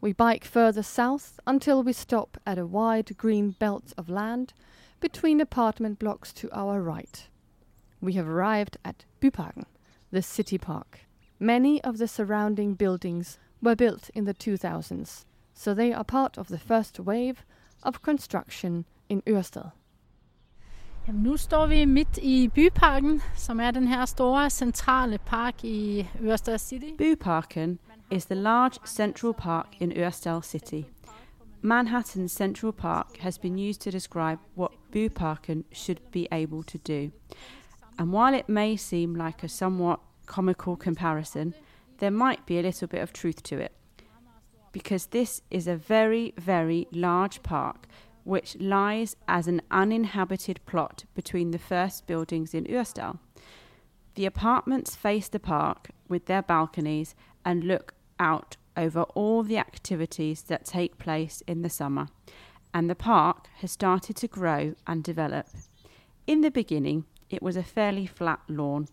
We 0.00 0.12
bike 0.12 0.44
further 0.44 0.82
south 0.82 1.38
until 1.46 1.82
we 1.82 1.92
stop 1.92 2.38
at 2.46 2.58
a 2.58 2.66
wide 2.66 3.16
green 3.18 3.50
belt 3.58 3.92
of 3.98 4.08
land 4.08 4.54
between 5.00 5.40
apartment 5.40 5.98
blocks 5.98 6.32
to 6.34 6.48
our 6.52 6.80
right. 6.80 7.28
We 8.00 8.14
have 8.14 8.28
arrived 8.28 8.78
at 8.82 9.04
Byparken, 9.20 9.64
the 10.10 10.22
city 10.22 10.56
park. 10.58 11.00
Many 11.38 11.82
of 11.84 11.98
the 11.98 12.08
surrounding 12.08 12.74
buildings 12.74 13.38
were 13.62 13.76
built 13.76 14.10
in 14.14 14.24
the 14.24 14.34
2000s, 14.34 15.24
so 15.54 15.74
they 15.74 15.92
are 15.92 16.04
part 16.04 16.38
of 16.38 16.48
the 16.48 16.58
first 16.58 16.98
wave 16.98 17.44
of 17.82 18.02
construction 18.02 18.86
in 19.08 19.22
Ørestad. 19.26 19.70
Jamen, 21.06 21.22
nu 21.22 21.36
står 21.36 21.66
vi 21.66 21.84
midt 21.84 22.18
i 22.18 22.48
Byparken, 22.48 23.22
som 23.36 23.60
er 23.60 23.70
den 23.70 23.88
her 23.88 24.04
store 24.04 24.50
centrale 24.50 25.18
park 25.18 25.64
i 25.64 26.08
Ørestad 26.22 26.58
City. 26.58 26.96
Byparken 26.98 27.78
is 28.10 28.24
the 28.24 28.34
large 28.34 28.78
central 28.84 29.32
park 29.32 29.76
in 29.80 29.92
Ørestad 29.92 30.44
City. 30.44 30.86
Manhattan's 31.62 32.32
Central 32.32 32.72
Park 32.72 33.18
has 33.18 33.36
been 33.38 33.58
used 33.58 33.82
to 33.82 33.90
describe 33.90 34.38
what 34.54 34.72
Byparken 34.90 35.64
should 35.70 36.00
be 36.10 36.26
able 36.32 36.62
to 36.62 36.78
do. 36.78 37.12
And 37.98 38.12
while 38.12 38.34
it 38.34 38.48
may 38.48 38.76
seem 38.76 39.14
like 39.14 39.42
a 39.42 39.48
somewhat 39.48 40.00
comical 40.24 40.76
comparison, 40.76 41.54
there 41.98 42.10
might 42.10 42.46
be 42.46 42.58
a 42.58 42.62
little 42.62 42.88
bit 42.88 43.02
of 43.02 43.12
truth 43.12 43.42
to 43.44 43.58
it. 43.58 43.72
Because 44.72 45.06
this 45.06 45.42
is 45.50 45.66
a 45.66 45.76
very, 45.76 46.32
very 46.38 46.88
large 46.92 47.42
park 47.42 47.86
which 48.24 48.56
lies 48.58 49.16
as 49.28 49.46
an 49.46 49.60
uninhabited 49.70 50.60
plot 50.64 51.04
between 51.14 51.50
the 51.50 51.58
first 51.58 52.06
buildings 52.06 52.54
in 52.54 52.64
Ørestad. 52.64 53.18
The 54.14 54.26
apartments 54.26 54.96
face 54.96 55.28
the 55.28 55.40
park 55.40 55.90
with 56.08 56.26
their 56.26 56.42
balconies 56.42 57.14
and 57.44 57.64
look 57.64 57.94
out 58.20 58.56
over 58.76 59.02
all 59.14 59.42
the 59.42 59.58
activities 59.58 60.42
that 60.42 60.64
take 60.64 60.98
place 60.98 61.42
in 61.48 61.62
the 61.62 61.70
summer, 61.70 62.06
and 62.72 62.88
the 62.88 62.94
park 62.94 63.48
has 63.56 63.72
started 63.72 64.14
to 64.16 64.28
grow 64.28 64.74
and 64.86 65.02
develop. 65.02 65.48
In 66.26 66.42
the 66.42 66.50
beginning, 66.50 67.06
it 67.28 67.42
was 67.42 67.56
a 67.56 67.64
fairly 67.64 68.06
flat 68.06 68.40
lawn. 68.48 68.86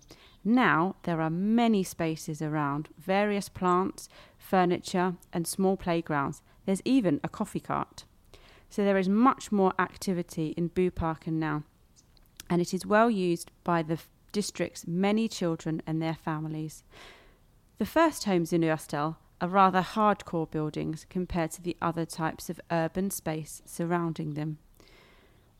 Now 0.43 0.95
there 1.03 1.21
are 1.21 1.29
many 1.29 1.83
spaces 1.83 2.41
around, 2.41 2.89
various 2.97 3.49
plants, 3.49 4.09
furniture, 4.37 5.15
and 5.31 5.45
small 5.45 5.77
playgrounds. 5.77 6.41
There's 6.65 6.81
even 6.85 7.19
a 7.23 7.29
coffee 7.29 7.59
cart. 7.59 8.05
So 8.69 8.83
there 8.83 8.97
is 8.97 9.09
much 9.09 9.51
more 9.51 9.73
activity 9.79 10.53
in 10.57 10.67
Boo 10.69 10.91
Byparken 10.91 11.33
now, 11.33 11.63
and 12.49 12.61
it 12.61 12.73
is 12.73 12.85
well 12.85 13.09
used 13.09 13.51
by 13.63 13.83
the 13.83 13.99
district's 14.31 14.85
many 14.87 15.27
children 15.27 15.81
and 15.87 16.01
their 16.01 16.15
families. 16.15 16.83
The 17.79 17.85
first 17.85 18.23
homes 18.23 18.51
in 18.51 18.61
Ørestad 18.61 19.17
are 19.39 19.47
rather 19.47 19.81
hardcore 19.81 20.49
buildings 20.49 21.05
compared 21.11 21.51
to 21.51 21.61
the 21.61 21.77
other 21.79 22.05
types 22.05 22.49
of 22.49 22.59
urban 22.71 23.11
space 23.11 23.61
surrounding 23.65 24.33
them. 24.33 24.57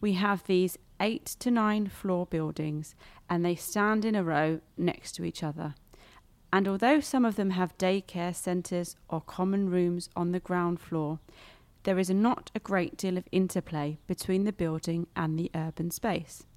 We 0.02 0.14
have 0.14 0.44
these 0.44 0.80
eight 1.00 1.26
to 1.40 1.52
nine 1.52 1.90
floor 1.90 2.26
buildings, 2.26 2.96
and 3.30 3.46
they 3.46 3.54
stand 3.54 4.04
in 4.04 4.16
a 4.16 4.24
row 4.24 4.62
next 4.78 5.12
to 5.14 5.26
each 5.26 5.44
other. 5.44 5.76
And 6.52 6.68
although 6.68 7.02
some 7.02 7.24
of 7.24 7.36
them 7.36 7.52
have 7.52 7.78
daycare 7.78 8.34
centres 8.34 8.96
or 9.10 9.22
common 9.22 9.70
rooms 9.70 10.10
on 10.16 10.32
the 10.32 10.40
ground 10.40 10.80
floor, 10.80 11.20
there 11.84 12.00
is 12.00 12.10
not 12.10 12.50
a 12.56 12.60
great 12.60 12.98
deal 12.98 13.18
of 13.18 13.28
interplay 13.32 14.00
between 14.08 14.44
the 14.44 14.52
building 14.52 15.06
and 15.16 15.38
the 15.38 15.52
urban 15.54 15.92
space. 15.92 16.48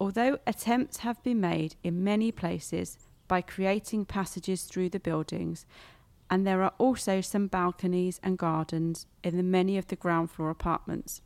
Although 0.00 0.38
attempts 0.46 0.98
have 0.98 1.22
been 1.22 1.40
made 1.40 1.76
in 1.82 2.02
many 2.02 2.32
places 2.32 2.96
by 3.28 3.40
creating 3.40 4.04
passages 4.04 4.64
through 4.64 4.90
the 4.90 5.00
buildings, 5.00 5.66
and 6.30 6.46
there 6.46 6.62
are 6.62 6.72
also 6.78 7.20
some 7.20 7.46
balconies 7.46 8.20
and 8.22 8.38
gardens 8.38 9.06
in 9.22 9.36
the 9.36 9.42
many 9.42 9.78
of 9.78 9.86
the 9.88 9.96
ground 9.96 10.30
floor 10.30 10.50
apartments. 10.50 11.22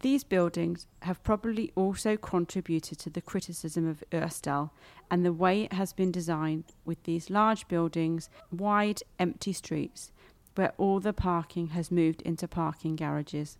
These 0.00 0.22
buildings 0.22 0.86
have 1.02 1.22
probably 1.24 1.72
also 1.74 2.16
contributed 2.16 2.98
to 3.00 3.10
the 3.10 3.20
criticism 3.20 3.88
of 3.88 4.04
Ørestad 4.12 4.70
and 5.10 5.24
the 5.24 5.32
way 5.32 5.62
it 5.62 5.72
has 5.72 5.92
been 5.92 6.12
designed 6.12 6.64
with 6.84 7.02
these 7.02 7.30
large 7.30 7.66
buildings, 7.66 8.30
wide, 8.52 9.02
empty 9.18 9.52
streets, 9.52 10.12
where 10.54 10.72
all 10.78 11.00
the 11.00 11.12
parking 11.12 11.68
has 11.68 11.90
moved 11.90 12.22
into 12.22 12.46
parking 12.46 12.94
garages. 12.94 13.58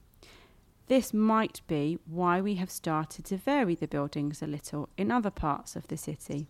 This 0.86 1.12
might 1.12 1.60
be 1.66 1.98
why 2.06 2.40
we 2.40 2.54
have 2.54 2.70
started 2.70 3.24
to 3.26 3.36
vary 3.36 3.74
the 3.74 3.88
buildings 3.88 4.40
a 4.40 4.46
little 4.46 4.88
in 4.96 5.10
other 5.10 5.30
parts 5.30 5.76
of 5.76 5.88
the 5.88 5.96
city. 5.96 6.46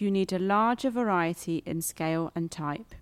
You 0.00 0.12
need 0.12 0.32
a 0.32 0.38
larger 0.38 0.90
variety 0.90 1.64
in 1.66 1.82
scale 1.82 2.30
and 2.32 2.52
type. 2.52 2.94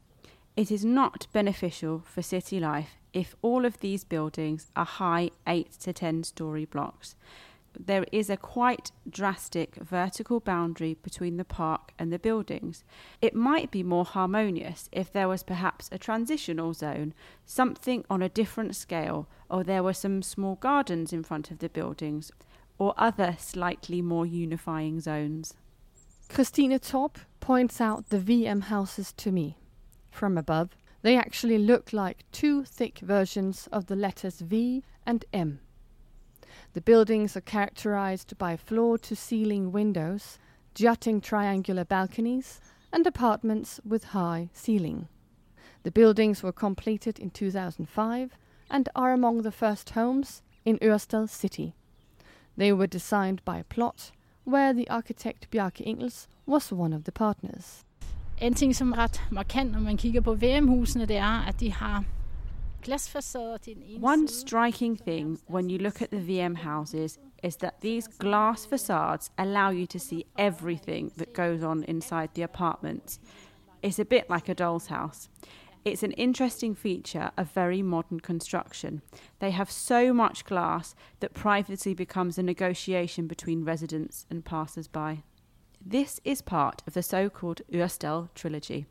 It 0.57 0.71
is 0.71 0.83
not 0.83 1.27
beneficial 1.31 2.03
for 2.07 2.23
city 2.23 2.59
life 2.59 2.97
if 3.13 3.37
all 3.43 3.67
of 3.67 3.81
these 3.81 4.03
buildings 4.03 4.71
are 4.75 4.87
high 4.87 5.31
8 5.47 5.71
to 5.81 5.93
10 5.93 6.25
story 6.25 6.65
blocks. 6.65 7.15
There 7.79 8.07
is 8.11 8.31
a 8.31 8.39
quite 8.39 8.93
drastic 9.07 9.75
vertical 9.75 10.41
boundary 10.41 10.97
between 11.03 11.37
the 11.37 11.45
park 11.45 11.93
and 11.99 12.11
the 12.11 12.19
buildings. 12.19 12.83
It 13.21 13.35
might 13.35 13.71
be 13.71 13.83
more 13.83 14.07
harmonious 14.07 14.89
if 14.91 15.13
there 15.13 15.29
was 15.29 15.43
perhaps 15.43 15.91
a 15.93 15.99
transitional 15.99 16.73
zone, 16.73 17.13
something 17.45 18.07
on 18.09 18.23
a 18.23 18.31
different 18.31 18.75
scale, 18.75 19.29
or 19.51 19.63
there 19.63 19.83
were 19.83 19.93
some 19.93 20.23
small 20.23 20.55
gardens 20.55 21.13
in 21.13 21.23
front 21.23 21.51
of 21.51 21.59
the 21.59 21.69
buildings, 21.69 22.33
or 22.79 22.95
other 22.97 23.37
slightly 23.39 24.01
more 24.01 24.25
unifying 24.25 24.99
zones. 24.99 25.53
Christine 26.29 26.79
Torp 26.79 27.19
points 27.41 27.81
out 27.81 28.11
the 28.11 28.19
VM 28.19 28.65
houses 28.65 29.13
to 29.15 29.33
me 29.33 29.57
from 30.11 30.37
above 30.37 30.71
they 31.07 31.17
actually 31.17 31.59
look 31.59 31.93
like 31.93 32.25
two 32.33 32.65
thick 32.65 32.99
versions 32.99 33.69
of 33.71 33.87
the 33.87 33.95
letters 33.95 34.41
V 34.41 34.83
and 35.07 35.25
M. 35.33 35.61
The 36.73 36.81
buildings 36.81 37.37
are 37.37 37.43
characterized 37.43 38.37
by 38.39 38.57
floor 38.57 38.99
to 38.99 39.15
ceiling 39.15 39.71
windows, 39.71 40.39
jutting 40.75 41.21
triangular 41.21 41.85
balconies, 41.85 42.61
and 42.93 43.07
apartments 43.07 43.79
with 43.85 44.05
high 44.07 44.51
ceiling. 44.53 45.07
The 45.85 45.93
buildings 45.93 46.43
were 46.43 46.51
completed 46.51 47.21
in 47.21 47.31
2005 47.31 48.33
and 48.69 48.89
are 48.97 49.13
among 49.13 49.43
the 49.43 49.53
first 49.53 49.91
homes 49.91 50.43
in 50.65 50.77
Ørestad 50.79 51.31
city. 51.31 51.77
They 52.57 52.73
were 52.73 52.89
designed 52.89 53.45
by 53.45 53.63
Plot, 53.69 54.11
where 54.47 54.73
the 54.73 54.89
architect 54.89 55.51
Bjarke 55.51 55.85
Ingels 55.85 56.27
was 56.47 56.73
one 56.73 56.97
of 56.97 57.05
the 57.05 57.13
partners. 57.13 57.85
En 58.41 58.55
ting, 58.55 58.77
som 58.77 58.93
er 58.93 58.99
ret 58.99 59.23
markant, 59.31 59.73
når 59.73 59.81
man 59.81 59.97
kigger 59.97 60.21
på 60.21 60.35
VM-husene, 60.35 61.07
det 61.07 61.17
er, 61.17 61.49
at 61.49 61.61
de 61.61 61.73
har 61.73 62.05
One 64.01 64.29
striking 64.29 64.97
thing 64.97 65.41
when 65.49 65.71
you 65.71 65.79
look 65.79 66.03
at 66.03 66.11
the 66.11 66.21
VM 66.21 66.55
houses 66.55 67.19
is 67.43 67.57
that 67.57 67.81
these 67.81 68.07
glass 68.19 68.65
facades 68.65 69.31
allow 69.37 69.71
you 69.71 69.87
to 69.87 69.99
see 69.99 70.25
everything 70.39 71.11
that 71.17 71.35
goes 71.35 71.65
on 71.65 71.85
inside 71.89 72.29
the 72.35 72.43
apartments. 72.43 73.19
It's 73.83 73.99
a 73.99 74.05
bit 74.05 74.31
like 74.31 74.49
a 74.49 74.55
doll's 74.55 74.87
house. 74.87 75.29
It's 75.87 76.03
an 76.03 76.11
interesting 76.15 76.75
feature 76.75 77.31
of 77.37 77.53
very 77.53 77.81
modern 77.81 78.19
construction. 78.19 79.03
They 79.39 79.53
have 79.53 79.71
so 79.71 80.13
much 80.13 80.45
glass 80.45 80.97
that 81.21 81.33
privacy 81.33 81.95
becomes 81.95 82.39
a 82.39 82.43
negotiation 82.43 83.29
between 83.29 83.65
residents 83.65 84.27
and 84.29 84.45
passers 84.45 84.89
by. 84.89 85.23
This 85.81 86.21
is 86.25 86.43
part 86.43 86.83
of 86.89 86.95
the 86.95 87.05
so 87.05 87.31
called 87.31 87.63
Ørestad 87.73 88.31
trilogy. 88.35 88.87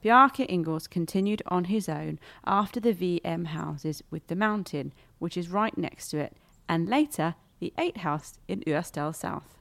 Bjarke 0.00 0.48
Ingels 0.48 0.88
continued 0.88 1.42
on 1.48 1.64
his 1.64 1.88
own 1.88 2.20
after 2.46 2.78
the 2.78 2.94
VM 2.94 3.48
houses 3.48 4.04
with 4.08 4.24
the 4.28 4.36
mountain, 4.36 4.92
which 5.18 5.36
is 5.36 5.48
right 5.48 5.76
next 5.76 6.10
to 6.10 6.18
it, 6.18 6.36
and 6.68 6.88
later 6.88 7.34
the 7.58 7.72
eight 7.76 7.96
house 7.96 8.38
in 8.46 8.60
Ørestad 8.68 9.16
South. 9.16 9.57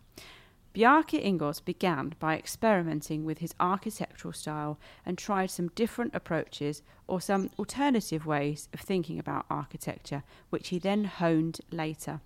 Bjarke 0.78 1.26
Ingels 1.26 1.66
began 1.66 2.14
by 2.20 2.38
experimenting 2.38 3.26
with 3.26 3.40
his 3.40 3.56
architectural 3.60 4.32
style 4.32 4.78
and 5.04 5.18
tried 5.18 5.50
some 5.50 5.70
different 5.70 6.14
approaches 6.14 6.84
or 7.08 7.20
some 7.20 7.50
alternative 7.58 8.28
ways 8.28 8.70
of 8.76 8.82
thinking 8.82 9.18
about 9.18 9.48
architecture, 9.50 10.22
which 10.52 10.68
he 10.68 10.78
then 10.78 11.06
honed 11.06 11.62
later. 11.72 12.22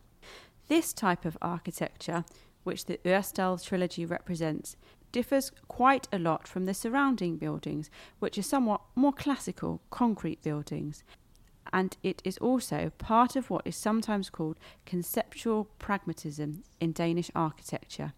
This 0.67 0.91
type 0.91 1.23
of 1.23 1.37
architecture 1.41 2.25
which 2.63 2.85
the 2.85 2.97
Ørestad 3.05 3.63
trilogy 3.63 4.05
represents, 4.05 4.75
differs 5.13 5.51
quite 5.69 6.09
a 6.11 6.19
lot 6.19 6.45
from 6.45 6.65
the 6.65 6.73
surrounding 6.73 7.37
buildings, 7.37 7.89
which 8.19 8.37
are 8.37 8.43
somewhat 8.43 8.81
more 8.95 9.13
classical, 9.13 9.81
concrete 9.89 10.41
buildings. 10.43 11.03
And 11.73 11.95
it 12.03 12.21
is 12.25 12.37
also 12.39 12.91
part 12.97 13.37
of 13.37 13.49
what 13.49 13.65
is 13.65 13.77
sometimes 13.77 14.29
called 14.29 14.57
conceptual 14.85 15.69
pragmatism 15.79 16.63
in 16.81 16.91
Danish 16.91 17.31
architecture. 17.33 18.13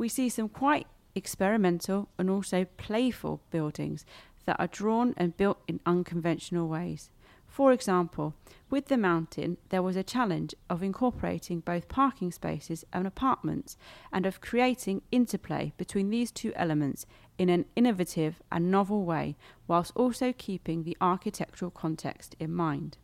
We 0.00 0.08
see 0.08 0.30
some 0.30 0.48
quite 0.48 0.86
experimental 1.14 2.08
and 2.16 2.30
also 2.30 2.64
playful 2.78 3.42
buildings 3.50 4.06
that 4.46 4.58
are 4.58 4.66
drawn 4.66 5.12
and 5.18 5.36
built 5.36 5.58
in 5.68 5.78
unconventional 5.84 6.68
ways. 6.68 7.10
For 7.46 7.70
example, 7.70 8.32
with 8.70 8.86
the 8.86 8.96
mountain, 8.96 9.58
there 9.68 9.82
was 9.82 9.96
a 9.96 10.02
challenge 10.02 10.54
of 10.70 10.82
incorporating 10.82 11.60
both 11.60 11.88
parking 11.88 12.32
spaces 12.32 12.82
and 12.94 13.06
apartments 13.06 13.76
and 14.10 14.24
of 14.24 14.40
creating 14.40 15.02
interplay 15.12 15.74
between 15.76 16.08
these 16.08 16.30
two 16.30 16.54
elements 16.56 17.04
in 17.36 17.50
an 17.50 17.66
innovative 17.76 18.40
and 18.50 18.70
novel 18.70 19.04
way, 19.04 19.36
whilst 19.68 19.92
also 19.94 20.32
keeping 20.32 20.82
the 20.82 20.96
architectural 21.02 21.70
context 21.70 22.34
in 22.40 22.54
mind. 22.54 22.96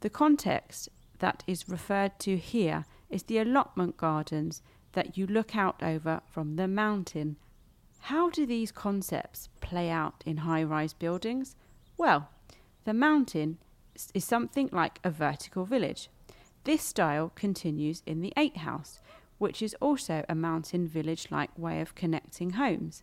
The 0.00 0.10
context 0.10 0.90
that 1.20 1.44
is 1.46 1.66
referred 1.66 2.18
to 2.18 2.36
here 2.36 2.84
is 3.08 3.22
the 3.22 3.38
allotment 3.38 3.96
gardens 3.96 4.60
that 4.92 5.16
you 5.16 5.26
look 5.26 5.56
out 5.56 5.82
over 5.82 6.20
from 6.28 6.56
the 6.56 6.68
mountain. 6.68 7.36
How 8.00 8.30
do 8.30 8.46
these 8.46 8.72
concepts 8.72 9.48
play 9.60 9.90
out 9.90 10.22
in 10.26 10.38
high 10.38 10.62
rise 10.62 10.92
buildings? 10.92 11.56
Well, 11.96 12.30
the 12.84 12.94
mountain 12.94 13.58
is 14.14 14.24
something 14.24 14.68
like 14.72 14.98
a 15.04 15.10
vertical 15.10 15.64
village. 15.64 16.08
This 16.64 16.82
style 16.82 17.32
continues 17.34 18.02
in 18.06 18.20
the 18.20 18.32
Eight 18.36 18.58
House, 18.58 19.00
which 19.38 19.62
is 19.62 19.76
also 19.80 20.24
a 20.28 20.34
mountain 20.34 20.86
village 20.86 21.28
like 21.30 21.50
way 21.58 21.80
of 21.80 21.94
connecting 21.94 22.50
homes. 22.50 23.02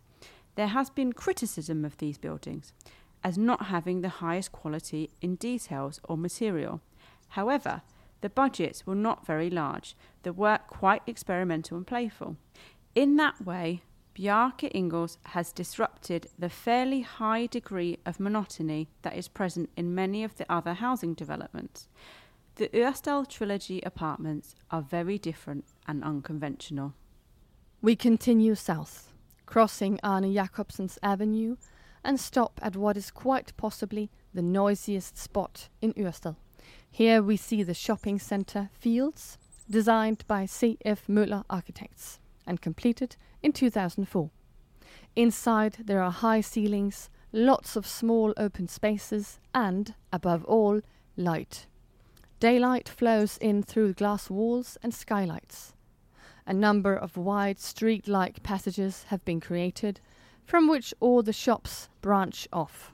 There 0.54 0.68
has 0.68 0.90
been 0.90 1.12
criticism 1.12 1.84
of 1.84 1.96
these 1.98 2.18
buildings 2.18 2.72
as 3.24 3.38
not 3.38 3.66
having 3.66 4.00
the 4.00 4.08
highest 4.08 4.52
quality 4.52 5.10
in 5.20 5.36
details 5.36 6.00
or 6.04 6.16
material. 6.16 6.80
However, 7.30 7.82
the 8.20 8.30
budgets 8.30 8.86
were 8.86 8.94
not 8.94 9.26
very 9.26 9.50
large, 9.50 9.96
the 10.22 10.32
work 10.32 10.66
quite 10.66 11.02
experimental 11.06 11.76
and 11.76 11.86
playful. 11.86 12.36
In 12.94 13.16
that 13.16 13.44
way, 13.44 13.82
Bjarke 14.18 14.72
Ingels 14.72 15.18
has 15.26 15.52
disrupted 15.52 16.26
the 16.36 16.48
fairly 16.48 17.02
high 17.02 17.46
degree 17.46 17.98
of 18.04 18.18
monotony 18.18 18.88
that 19.02 19.16
is 19.16 19.28
present 19.28 19.70
in 19.76 19.94
many 19.94 20.24
of 20.24 20.34
the 20.36 20.52
other 20.52 20.74
housing 20.74 21.14
developments. 21.14 21.88
The 22.56 22.68
Ørestad 22.70 23.28
Trilogy 23.28 23.80
apartments 23.82 24.56
are 24.72 24.82
very 24.82 25.18
different 25.18 25.66
and 25.86 26.02
unconventional. 26.02 26.94
We 27.80 27.94
continue 27.94 28.56
south, 28.56 29.12
crossing 29.46 30.00
Arne 30.02 30.34
Jacobsen's 30.34 30.98
Avenue 31.00 31.54
and 32.02 32.18
stop 32.18 32.58
at 32.60 32.74
what 32.74 32.96
is 32.96 33.12
quite 33.12 33.56
possibly 33.56 34.10
the 34.34 34.42
noisiest 34.42 35.16
spot 35.16 35.68
in 35.80 35.92
Ørestad. 35.94 36.34
Here 36.90 37.22
we 37.22 37.36
see 37.36 37.62
the 37.62 37.74
shopping 37.74 38.18
centre 38.18 38.70
Fields, 38.72 39.38
designed 39.70 40.24
by 40.26 40.46
C.F. 40.46 41.06
Møller 41.06 41.44
Architects 41.48 42.18
and 42.46 42.60
completed 42.60 43.16
in 43.42 43.52
2004. 43.52 44.30
Inside 45.14 45.78
there 45.84 46.02
are 46.02 46.10
high 46.10 46.40
ceilings, 46.40 47.10
lots 47.32 47.76
of 47.76 47.86
small 47.86 48.32
open 48.36 48.68
spaces, 48.68 49.38
and, 49.54 49.94
above 50.12 50.44
all, 50.46 50.80
light. 51.16 51.66
Daylight 52.40 52.88
flows 52.88 53.36
in 53.38 53.62
through 53.62 53.94
glass 53.94 54.30
walls 54.30 54.78
and 54.82 54.94
skylights. 54.94 55.74
A 56.46 56.54
number 56.54 56.96
of 56.96 57.16
wide 57.16 57.58
street 57.58 58.08
like 58.08 58.42
passages 58.42 59.04
have 59.08 59.24
been 59.24 59.40
created, 59.40 60.00
from 60.44 60.68
which 60.68 60.94
all 61.00 61.22
the 61.22 61.32
shops 61.32 61.88
branch 62.00 62.48
off. 62.52 62.92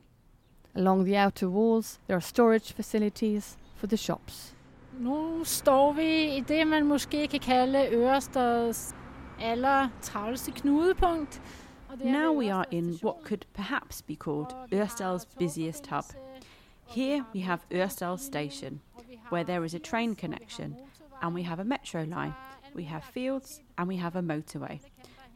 Along 0.75 1.05
the 1.05 1.17
outer 1.17 1.49
walls, 1.49 2.01
there 2.07 2.17
are 2.17 2.21
storage 2.21 2.73
facilities 2.73 3.57
for 3.85 3.89
the 3.89 3.97
shops. 3.97 4.55
Nu 4.99 5.45
står 5.45 5.93
vi 5.93 6.37
i 6.37 6.41
det, 6.41 6.67
man 6.67 6.87
måske 6.87 7.29
kan 7.29 7.41
kalde 7.41 7.89
Ørestads 7.93 8.95
aller 9.41 9.89
travleste 10.03 10.53
knudepunkt. 10.53 11.43
Er 11.91 12.13
now 12.13 12.39
we 12.41 12.55
are 12.55 12.65
in 12.71 12.99
what 13.03 13.17
could 13.25 13.45
perhaps 13.55 14.03
be 14.03 14.15
called 14.15 14.55
Ørestad's 14.73 15.27
busiest 15.39 15.87
hub. 15.87 16.05
Here 16.87 17.25
we 17.35 17.41
have 17.41 17.59
Ørestad 17.71 18.19
Station, 18.19 18.81
where 19.33 19.45
there 19.45 19.65
is 19.65 19.75
a 19.75 19.79
train 19.79 20.17
connection, 20.17 20.77
and 21.23 21.35
we 21.35 21.43
have 21.43 21.61
a 21.61 21.65
metro 21.65 22.01
line, 22.01 22.33
we 22.75 22.85
have 22.85 23.03
fields, 23.03 23.61
and 23.79 23.89
we 23.89 23.97
have 23.97 24.19
a 24.19 24.23
motorway. 24.23 24.79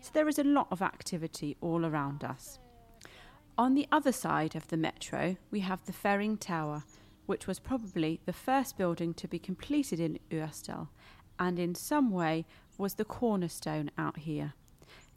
So 0.01 0.11
there 0.13 0.29
is 0.29 0.39
a 0.39 0.43
lot 0.43 0.67
of 0.71 0.83
activity 0.83 1.57
all 1.61 1.85
around 1.85 2.25
us. 2.33 2.61
On 3.59 3.75
the 3.75 3.87
other 3.93 4.13
side 4.13 4.57
of 4.57 4.67
the 4.69 4.77
metro, 4.77 5.37
we 5.51 5.61
have 5.61 5.79
the 5.85 5.93
Ferring 5.93 6.39
Tower, 6.39 6.83
which 7.29 7.47
was 7.47 7.59
probably 7.59 8.21
the 8.25 8.33
first 8.33 8.79
building 8.79 9.13
to 9.13 9.29
be 9.29 9.39
completed 9.39 10.01
in 10.01 10.19
Ørestad, 10.31 10.89
and 11.39 11.59
in 11.59 11.75
some 11.75 12.11
way 12.11 12.47
was 12.79 12.95
the 12.95 13.05
cornerstone 13.05 13.91
out 13.99 14.21
here. 14.21 14.55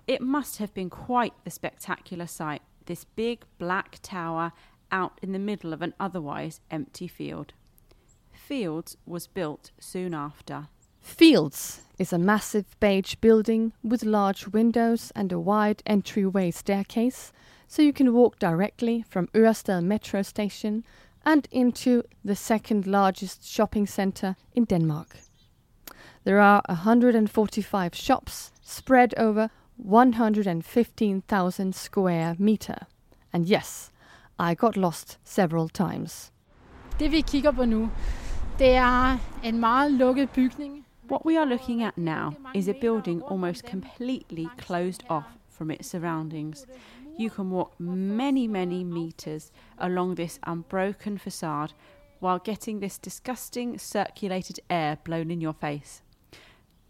It 0.07 0.21
must 0.21 0.57
have 0.57 0.73
been 0.73 0.89
quite 0.89 1.33
the 1.45 1.49
spectacular 1.49 2.27
sight, 2.27 2.63
this 2.85 3.05
big 3.05 3.45
black 3.57 3.99
tower 4.01 4.51
out 4.91 5.19
in 5.21 5.31
the 5.31 5.39
middle 5.39 5.71
of 5.71 5.81
an 5.81 5.93
otherwise 6.01 6.59
empty 6.69 7.07
field. 7.07 7.53
Fields 8.33 8.97
was 9.05 9.27
built 9.27 9.71
soon 9.79 10.13
after. 10.13 10.67
Fields 10.99 11.79
is 11.97 12.11
a 12.11 12.17
massive 12.17 12.77
beige 12.81 13.15
building 13.21 13.71
with 13.81 14.03
large 14.03 14.47
windows 14.47 15.13
and 15.15 15.31
a 15.31 15.39
wide 15.39 15.81
entryway 15.85 16.51
staircase, 16.51 17.31
so 17.69 17.81
you 17.81 17.93
can 17.93 18.13
walk 18.13 18.37
directly 18.37 19.01
from 19.09 19.27
Ørestad 19.27 19.85
metro 19.85 20.21
station 20.23 20.83
and 21.25 21.47
into 21.51 22.03
the 22.25 22.35
second 22.35 22.87
largest 22.87 23.43
shopping 23.43 23.87
centre 23.87 24.35
in 24.53 24.65
Denmark. 24.65 25.17
There 26.23 26.39
are 26.39 26.61
145 26.69 27.95
shops 27.95 28.51
spread 28.61 29.13
over 29.17 29.49
115,000 29.77 31.75
square 31.75 32.35
meter. 32.37 32.87
And 33.33 33.45
yes, 33.45 33.91
I 34.39 34.53
got 34.53 34.77
lost 34.77 35.17
several 35.23 35.69
times. 35.69 36.31
Det 36.99 37.11
vi 37.11 37.21
kigger 37.21 37.51
på 37.51 37.65
nu, 37.65 37.89
det 38.59 38.75
er 38.75 39.17
en 39.43 39.59
meget 39.59 39.91
lukket 39.91 40.29
bygning. 40.29 40.85
What 41.09 41.25
we 41.25 41.39
are 41.39 41.45
looking 41.45 41.83
at 41.83 41.97
now 41.97 42.33
is 42.55 42.67
a 42.67 42.73
building 42.81 43.23
almost 43.31 43.65
completely 43.69 44.47
closed 44.57 45.03
off 45.09 45.23
from 45.49 45.71
its 45.71 45.89
surroundings. 45.89 46.65
You 47.21 47.29
can 47.29 47.51
walk 47.51 47.79
many, 47.79 48.47
many 48.47 48.83
meters 48.83 49.51
along 49.77 50.15
this 50.15 50.39
unbroken 50.41 51.19
facade 51.19 51.71
while 52.19 52.39
getting 52.39 52.79
this 52.79 52.97
disgusting 52.97 53.77
circulated 53.77 54.59
air 54.71 54.97
blown 55.03 55.29
in 55.29 55.39
your 55.39 55.53
face. 55.53 56.01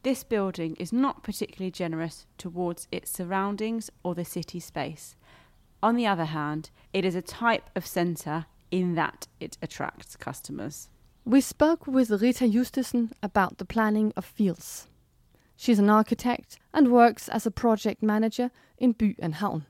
This 0.03 0.23
building 0.23 0.77
is 0.77 0.93
not 0.93 1.21
particularly 1.21 1.69
generous 1.69 2.27
towards 2.37 2.87
its 2.93 3.11
surroundings 3.11 3.89
or 4.03 4.15
the 4.15 4.23
city 4.23 4.61
space. 4.61 5.17
On 5.83 5.97
the 5.97 6.07
other 6.07 6.23
hand, 6.23 6.69
it 6.93 7.03
is 7.03 7.15
a 7.15 7.21
type 7.21 7.69
of 7.75 7.85
centre 7.85 8.45
in 8.71 8.95
that 8.95 9.27
it 9.41 9.57
attracts 9.61 10.15
customers. 10.15 10.87
We 11.25 11.41
spoke 11.41 11.85
with 11.85 12.09
Rita 12.09 12.45
Justesen 12.45 13.11
about 13.21 13.57
the 13.57 13.65
planning 13.65 14.13
of 14.15 14.23
fields. 14.23 14.87
She's 15.57 15.77
an 15.77 15.89
architect 15.89 16.57
and 16.73 16.87
works 16.87 17.27
as 17.27 17.45
a 17.45 17.51
project 17.51 18.01
manager 18.01 18.49
in 18.77 18.93
By 18.93 19.15
and 19.19 19.35
Havn, 19.35 19.65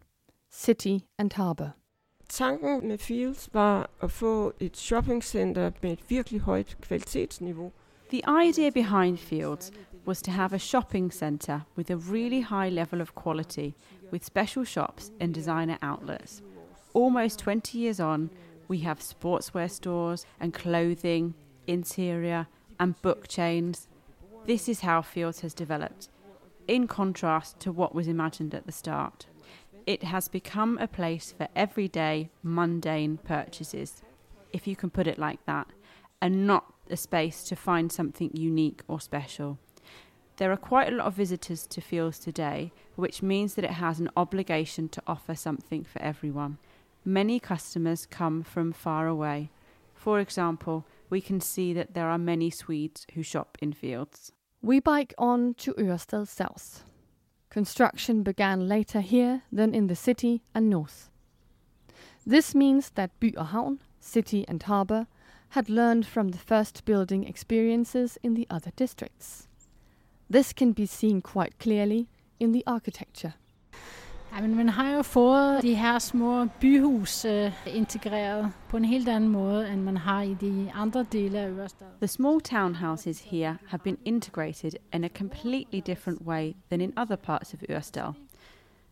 City 0.53 1.05
and 1.17 1.33
Harbour. 1.33 1.69
Tanken 2.29 2.87
med 2.87 2.97
Fields 2.97 3.49
var 3.53 3.89
at 4.01 4.11
få 4.11 4.53
et 4.59 4.77
shoppingcenter 4.77 5.71
med 5.81 5.91
et 5.91 6.09
virkelig 6.09 6.41
højt 6.41 6.77
kvalitetsniveau. 6.81 7.71
The 8.09 8.21
idea 8.47 8.69
behind 8.69 9.17
Fields 9.17 9.71
was 10.07 10.21
to 10.21 10.31
have 10.31 10.53
a 10.53 10.57
shopping 10.57 11.13
centre 11.13 11.61
with 11.77 11.91
a 11.91 11.95
really 11.95 12.41
high 12.41 12.69
level 12.69 13.01
of 13.01 13.15
quality, 13.15 13.71
with 14.11 14.25
special 14.25 14.65
shops 14.65 15.11
and 15.19 15.33
designer 15.33 15.77
outlets. 15.81 16.43
Almost 16.93 17.39
20 17.39 17.79
years 17.79 17.99
on, 17.99 18.29
we 18.69 18.77
have 18.77 18.99
sportswear 18.99 19.69
stores 19.69 20.25
and 20.39 20.53
clothing, 20.53 21.33
interior, 21.67 22.45
and 22.79 23.01
book 23.01 23.27
chains. 23.27 23.87
This 24.45 24.67
is 24.67 24.81
how 24.81 25.01
Fields 25.01 25.41
has 25.41 25.53
developed, 25.53 26.09
in 26.67 26.87
contrast 26.87 27.59
to 27.59 27.71
what 27.71 27.95
was 27.95 28.07
imagined 28.07 28.53
at 28.53 28.65
the 28.65 28.71
start. 28.71 29.30
It 29.85 30.03
has 30.03 30.27
become 30.27 30.77
a 30.77 30.87
place 30.87 31.33
for 31.35 31.47
everyday, 31.55 32.29
mundane 32.43 33.17
purchases, 33.17 34.03
if 34.53 34.67
you 34.67 34.75
can 34.75 34.89
put 34.89 35.07
it 35.07 35.17
like 35.17 35.43
that, 35.45 35.67
and 36.21 36.45
not 36.45 36.73
a 36.89 36.97
space 36.97 37.43
to 37.45 37.55
find 37.55 37.91
something 37.91 38.31
unique 38.33 38.83
or 38.87 38.99
special. 38.99 39.57
There 40.37 40.51
are 40.51 40.57
quite 40.57 40.91
a 40.91 40.95
lot 40.95 41.07
of 41.07 41.15
visitors 41.15 41.65
to 41.67 41.81
Fields 41.81 42.19
today, 42.19 42.71
which 42.95 43.21
means 43.21 43.55
that 43.55 43.65
it 43.65 43.71
has 43.71 43.99
an 43.99 44.09
obligation 44.15 44.89
to 44.89 45.03
offer 45.07 45.35
something 45.35 45.83
for 45.83 46.01
everyone. 46.01 46.57
Many 47.03 47.39
customers 47.39 48.05
come 48.05 48.43
from 48.43 48.71
far 48.73 49.07
away. 49.07 49.49
For 49.93 50.19
example, 50.19 50.85
we 51.09 51.21
can 51.21 51.41
see 51.41 51.73
that 51.73 51.93
there 51.93 52.09
are 52.09 52.17
many 52.17 52.49
Swedes 52.49 53.05
who 53.13 53.23
shop 53.23 53.57
in 53.61 53.73
Fields. 53.73 54.31
We 54.61 54.79
bike 54.79 55.13
on 55.17 55.55
to 55.55 55.73
Ørestad 55.73 56.27
South. 56.27 56.83
Construction 57.51 58.23
began 58.23 58.67
later 58.69 59.01
here 59.01 59.41
than 59.51 59.75
in 59.75 59.87
the 59.87 59.95
city 59.95 60.41
and 60.55 60.69
north. 60.69 61.09
This 62.25 62.55
means 62.55 62.91
that 62.91 63.11
og 63.37 63.79
city 63.99 64.45
and 64.47 64.63
harbour, 64.63 65.05
had 65.49 65.69
learned 65.69 66.05
from 66.07 66.29
the 66.29 66.37
first 66.37 66.85
building 66.85 67.25
experiences 67.25 68.17
in 68.23 68.35
the 68.35 68.47
other 68.49 68.71
districts. 68.77 69.49
This 70.29 70.53
can 70.53 70.71
be 70.71 70.85
seen 70.85 71.21
quite 71.21 71.59
clearly 71.59 72.07
in 72.39 72.53
the 72.53 72.63
architecture. 72.65 73.33
Ja, 74.35 74.41
men 74.41 74.55
man 74.55 74.69
har 74.69 74.95
jo 74.95 75.01
fået 75.01 75.61
de 75.61 75.75
her 75.75 75.99
små 75.99 76.45
byhus 76.45 77.25
uh, 77.25 77.75
integreret 77.77 78.51
på 78.69 78.77
en 78.77 78.85
helt 78.85 79.09
anden 79.09 79.29
måde, 79.29 79.73
end 79.73 79.81
man 79.81 79.97
har 79.97 80.21
i 80.21 80.33
de 80.33 80.71
andre 80.73 81.05
dele 81.11 81.39
af 81.39 81.49
Ørestad. 81.49 81.87
The 81.97 82.07
small 82.07 82.41
townhouses 82.41 83.21
here 83.21 83.57
have 83.67 83.79
been 83.83 83.97
integrated 84.05 84.71
in 84.93 85.03
a 85.03 85.07
completely 85.07 85.81
different 85.85 86.21
way 86.21 86.53
than 86.69 86.81
in 86.81 86.93
other 86.97 87.15
parts 87.15 87.53
of 87.53 87.59
Ørestad. 87.69 88.13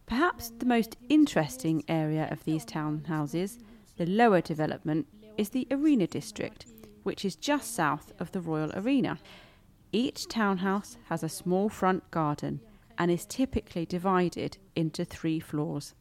Perhaps 0.05 0.49
the 0.59 0.67
most 0.67 0.95
interesting 1.09 1.83
area 1.87 2.27
of 2.31 2.37
these 2.39 2.65
townhouses, 2.65 3.59
the 3.97 4.05
lower 4.05 4.41
development, 4.41 5.07
is 5.37 5.49
the 5.49 5.65
Arena 5.71 6.05
district, 6.05 6.65
which 7.03 7.25
is 7.25 7.37
just 7.49 7.75
south 7.75 8.11
of 8.19 8.31
the 8.31 8.39
Royal 8.39 8.71
Arena. 8.75 9.17
Each 9.93 10.27
townhouse 10.27 10.97
has 11.05 11.23
a 11.23 11.29
small 11.29 11.69
front 11.69 12.11
garden 12.11 12.59
and 12.99 13.09
is 13.09 13.25
typically 13.25 13.85
divided 13.85 14.57
into 14.75 15.05
three 15.05 15.39
floors. 15.39 15.95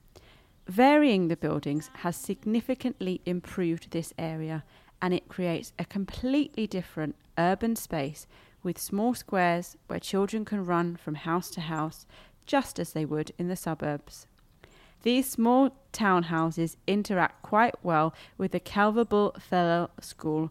Varying 0.67 1.29
the 1.29 1.37
buildings 1.37 1.91
has 1.99 2.17
significantly 2.17 3.23
improved 3.25 3.91
this 3.91 4.13
area 4.19 4.65
and 5.01 5.15
it 5.15 5.29
creates 5.29 5.73
a 5.79 5.85
completely 5.85 6.67
different 6.67 7.15
urban 7.39 7.77
space 7.77 8.27
with 8.63 8.79
small 8.79 9.15
squares 9.15 9.77
where 9.87 10.01
children 10.01 10.45
can 10.45 10.67
run 10.67 10.97
from 10.97 11.15
house 11.15 11.49
to 11.51 11.61
house 11.61 12.05
just 12.45 12.79
as 12.79 12.93
they 12.93 13.05
would 13.05 13.31
in 13.39 13.49
the 13.49 13.57
suburbs. 13.57 14.27
These 15.05 15.31
small 15.31 15.71
townhouses 15.93 16.77
interact 16.87 17.43
quite 17.43 17.77
well 17.85 18.13
with 18.37 18.51
the 18.51 18.61
Kalvebod 18.61 19.41
Fælled 19.51 19.91
School 20.03 20.51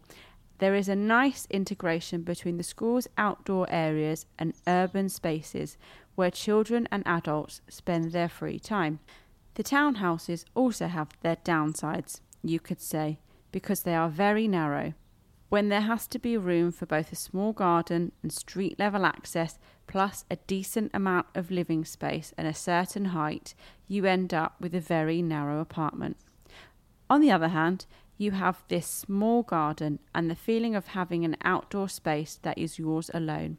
there 0.58 0.74
is 0.74 0.88
a 0.88 0.96
nice 0.96 1.46
integration 1.50 2.22
between 2.22 2.56
the 2.56 2.64
school's 2.64 3.06
outdoor 3.16 3.66
areas 3.70 4.26
and 4.38 4.54
urban 4.66 5.08
spaces 5.08 5.76
where 6.18 6.32
children 6.32 6.88
and 6.90 7.06
adults 7.06 7.60
spend 7.68 8.10
their 8.10 8.28
free 8.28 8.58
time. 8.58 8.98
The 9.54 9.62
townhouses 9.62 10.44
also 10.52 10.88
have 10.88 11.10
their 11.22 11.36
downsides, 11.36 12.22
you 12.42 12.58
could 12.58 12.80
say, 12.80 13.20
because 13.52 13.84
they 13.84 13.94
are 13.94 14.08
very 14.08 14.48
narrow. 14.48 14.94
When 15.48 15.68
there 15.68 15.82
has 15.82 16.08
to 16.08 16.18
be 16.18 16.36
room 16.36 16.72
for 16.72 16.86
both 16.86 17.12
a 17.12 17.14
small 17.14 17.52
garden 17.52 18.10
and 18.20 18.32
street 18.32 18.80
level 18.80 19.06
access, 19.06 19.60
plus 19.86 20.24
a 20.28 20.38
decent 20.48 20.90
amount 20.92 21.28
of 21.36 21.52
living 21.52 21.84
space 21.84 22.34
and 22.36 22.48
a 22.48 22.52
certain 22.52 23.04
height, 23.04 23.54
you 23.86 24.04
end 24.04 24.34
up 24.34 24.60
with 24.60 24.74
a 24.74 24.80
very 24.80 25.22
narrow 25.22 25.60
apartment. 25.60 26.16
On 27.08 27.20
the 27.20 27.30
other 27.30 27.48
hand, 27.48 27.86
you 28.16 28.32
have 28.32 28.64
this 28.66 28.88
small 28.88 29.44
garden 29.44 30.00
and 30.12 30.28
the 30.28 30.34
feeling 30.34 30.74
of 30.74 30.88
having 30.88 31.24
an 31.24 31.36
outdoor 31.44 31.88
space 31.88 32.40
that 32.42 32.58
is 32.58 32.76
yours 32.76 33.08
alone. 33.14 33.58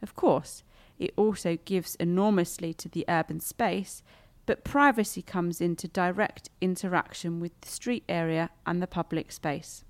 Of 0.00 0.16
course, 0.16 0.62
it 1.00 1.12
also 1.16 1.56
gives 1.64 1.96
enormously 1.96 2.74
to 2.74 2.88
the 2.88 3.06
urban 3.08 3.40
space, 3.40 4.02
but 4.44 4.64
privacy 4.64 5.22
comes 5.22 5.60
into 5.60 5.88
direct 5.88 6.50
interaction 6.60 7.40
with 7.40 7.58
the 7.62 7.68
street 7.68 8.04
area 8.08 8.50
and 8.66 8.82
the 8.82 8.86
public 8.86 9.32
space. 9.32 9.82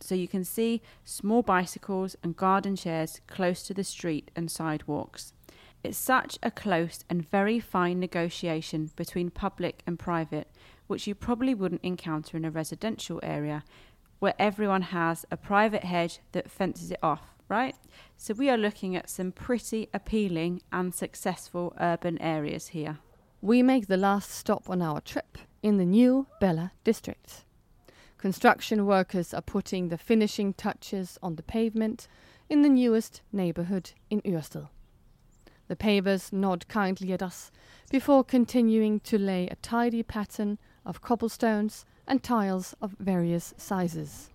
So 0.00 0.14
you 0.14 0.26
can 0.26 0.42
see 0.42 0.80
small 1.04 1.42
bicycles 1.42 2.16
and 2.22 2.36
garden 2.36 2.74
chairs 2.74 3.20
close 3.26 3.62
to 3.64 3.74
the 3.74 3.84
street 3.84 4.30
and 4.34 4.50
sidewalks. 4.50 5.34
It's 5.82 5.98
such 5.98 6.38
a 6.42 6.50
close 6.50 7.04
and 7.10 7.28
very 7.28 7.60
fine 7.60 8.00
negotiation 8.00 8.90
between 8.96 9.30
public 9.30 9.82
and 9.86 9.98
private, 9.98 10.48
which 10.86 11.06
you 11.06 11.14
probably 11.14 11.54
wouldn't 11.54 11.84
encounter 11.84 12.38
in 12.38 12.46
a 12.46 12.50
residential 12.50 13.20
area 13.22 13.62
where 14.20 14.34
everyone 14.38 14.82
has 14.82 15.26
a 15.30 15.36
private 15.36 15.84
hedge 15.84 16.20
that 16.32 16.50
fences 16.50 16.90
it 16.90 16.98
off, 17.02 17.33
right? 17.48 17.74
So 18.16 18.34
we 18.34 18.48
are 18.50 18.56
looking 18.56 18.96
at 18.96 19.10
some 19.10 19.32
pretty 19.32 19.88
appealing 19.92 20.62
and 20.72 20.94
successful 20.94 21.74
urban 21.80 22.20
areas 22.20 22.68
here. 22.68 22.98
We 23.40 23.62
make 23.62 23.86
the 23.86 23.96
last 23.96 24.30
stop 24.30 24.70
on 24.70 24.80
our 24.80 25.00
trip 25.00 25.38
in 25.62 25.76
the 25.76 25.84
new 25.84 26.26
Bella 26.40 26.72
district. 26.82 27.44
Construction 28.16 28.86
workers 28.86 29.34
are 29.34 29.42
putting 29.42 29.88
the 29.88 29.98
finishing 29.98 30.54
touches 30.54 31.18
on 31.22 31.36
the 31.36 31.42
pavement 31.42 32.08
in 32.48 32.62
the 32.62 32.68
newest 32.70 33.20
neighborhood 33.32 33.90
in 34.08 34.22
Ørestad. 34.22 34.68
The 35.68 35.76
pavers 35.76 36.32
nod 36.32 36.68
kindly 36.68 37.12
at 37.12 37.22
us 37.22 37.50
before 37.90 38.24
continuing 38.24 39.00
to 39.00 39.18
lay 39.18 39.48
a 39.48 39.56
tidy 39.56 40.02
pattern 40.02 40.58
of 40.84 41.00
cobblestones 41.00 41.84
and 42.06 42.22
tiles 42.22 42.74
of 42.80 42.96
various 42.98 43.54
sizes. 43.56 44.30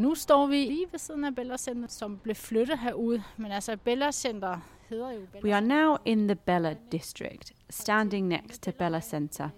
Nu 0.00 0.14
står 0.14 0.46
vi 0.46 0.56
lige 0.56 0.86
ved 0.92 0.98
siden 0.98 1.24
af 1.24 1.34
Bella 1.34 1.56
Center, 1.56 1.88
som 1.88 2.18
blev 2.18 2.34
flyttet 2.34 2.78
herud. 2.78 3.20
Men 3.36 3.52
altså 3.52 3.76
Bella 3.76 4.12
Center 4.12 4.58
hedder 4.88 5.10
jo 5.10 5.20
Bella 5.32 5.46
We 5.46 5.54
are 5.54 5.66
now 5.66 5.96
in 6.04 6.28
the 6.28 6.34
Bella 6.34 6.76
district, 6.92 7.52
standing 7.70 8.28
next 8.28 8.62
to 8.62 8.70
Bella 8.78 9.00
Center. 9.00 9.48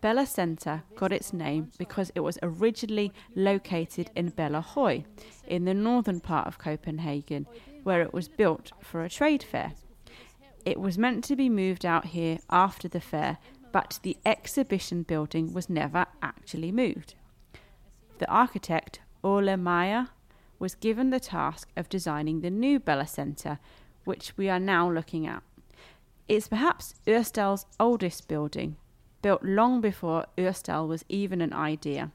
Bella 0.00 0.24
Center 0.24 0.78
got 0.96 1.12
its 1.12 1.32
name 1.32 1.66
because 1.78 2.12
it 2.14 2.22
was 2.22 2.38
originally 2.42 3.10
located 3.34 4.06
in 4.16 4.30
Bella 4.30 4.60
Høj, 4.60 5.02
in 5.46 5.64
the 5.64 5.74
northern 5.74 6.20
part 6.20 6.46
of 6.46 6.58
Copenhagen, 6.58 7.46
where 7.84 8.02
it 8.02 8.14
was 8.14 8.28
built 8.28 8.72
for 8.80 9.02
a 9.02 9.08
trade 9.08 9.42
fair. 9.42 9.70
It 10.64 10.78
was 10.78 10.98
meant 10.98 11.24
to 11.24 11.36
be 11.36 11.48
moved 11.48 11.84
out 11.84 12.04
here 12.04 12.38
after 12.48 12.88
the 12.88 13.00
fair, 13.00 13.36
but 13.72 14.00
the 14.02 14.16
exhibition 14.24 15.04
building 15.04 15.54
was 15.54 15.68
never 15.68 16.04
actually 16.20 16.72
moved. 16.72 17.14
The 18.18 18.30
architect, 18.30 19.01
Ole 19.24 19.56
Meyer, 19.56 20.08
was 20.58 20.74
given 20.74 21.10
the 21.10 21.20
task 21.20 21.68
of 21.76 21.88
designing 21.88 22.40
the 22.40 22.50
new 22.50 22.78
Bella 22.78 23.06
Centre, 23.06 23.58
which 24.04 24.36
we 24.36 24.48
are 24.48 24.60
now 24.60 24.90
looking 24.90 25.26
at. 25.26 25.42
It's 26.28 26.48
perhaps 26.48 26.94
Ørestad's 27.06 27.66
oldest 27.80 28.28
building, 28.28 28.76
built 29.22 29.42
long 29.42 29.80
before 29.80 30.26
Ørestad 30.38 30.86
was 30.86 31.04
even 31.08 31.40
an 31.40 31.52
idea. 31.52 32.10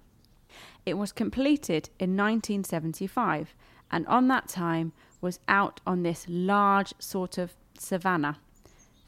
It 0.86 0.98
was 0.98 1.12
completed 1.12 1.90
in 2.00 2.16
1975 2.16 3.54
and 3.92 4.08
on 4.08 4.28
that 4.30 4.48
time 4.48 4.94
was 5.22 5.40
out 5.48 5.82
on 5.86 6.04
this 6.04 6.26
large 6.28 6.94
sort 7.00 7.38
of 7.38 7.54
savannah. 7.78 8.38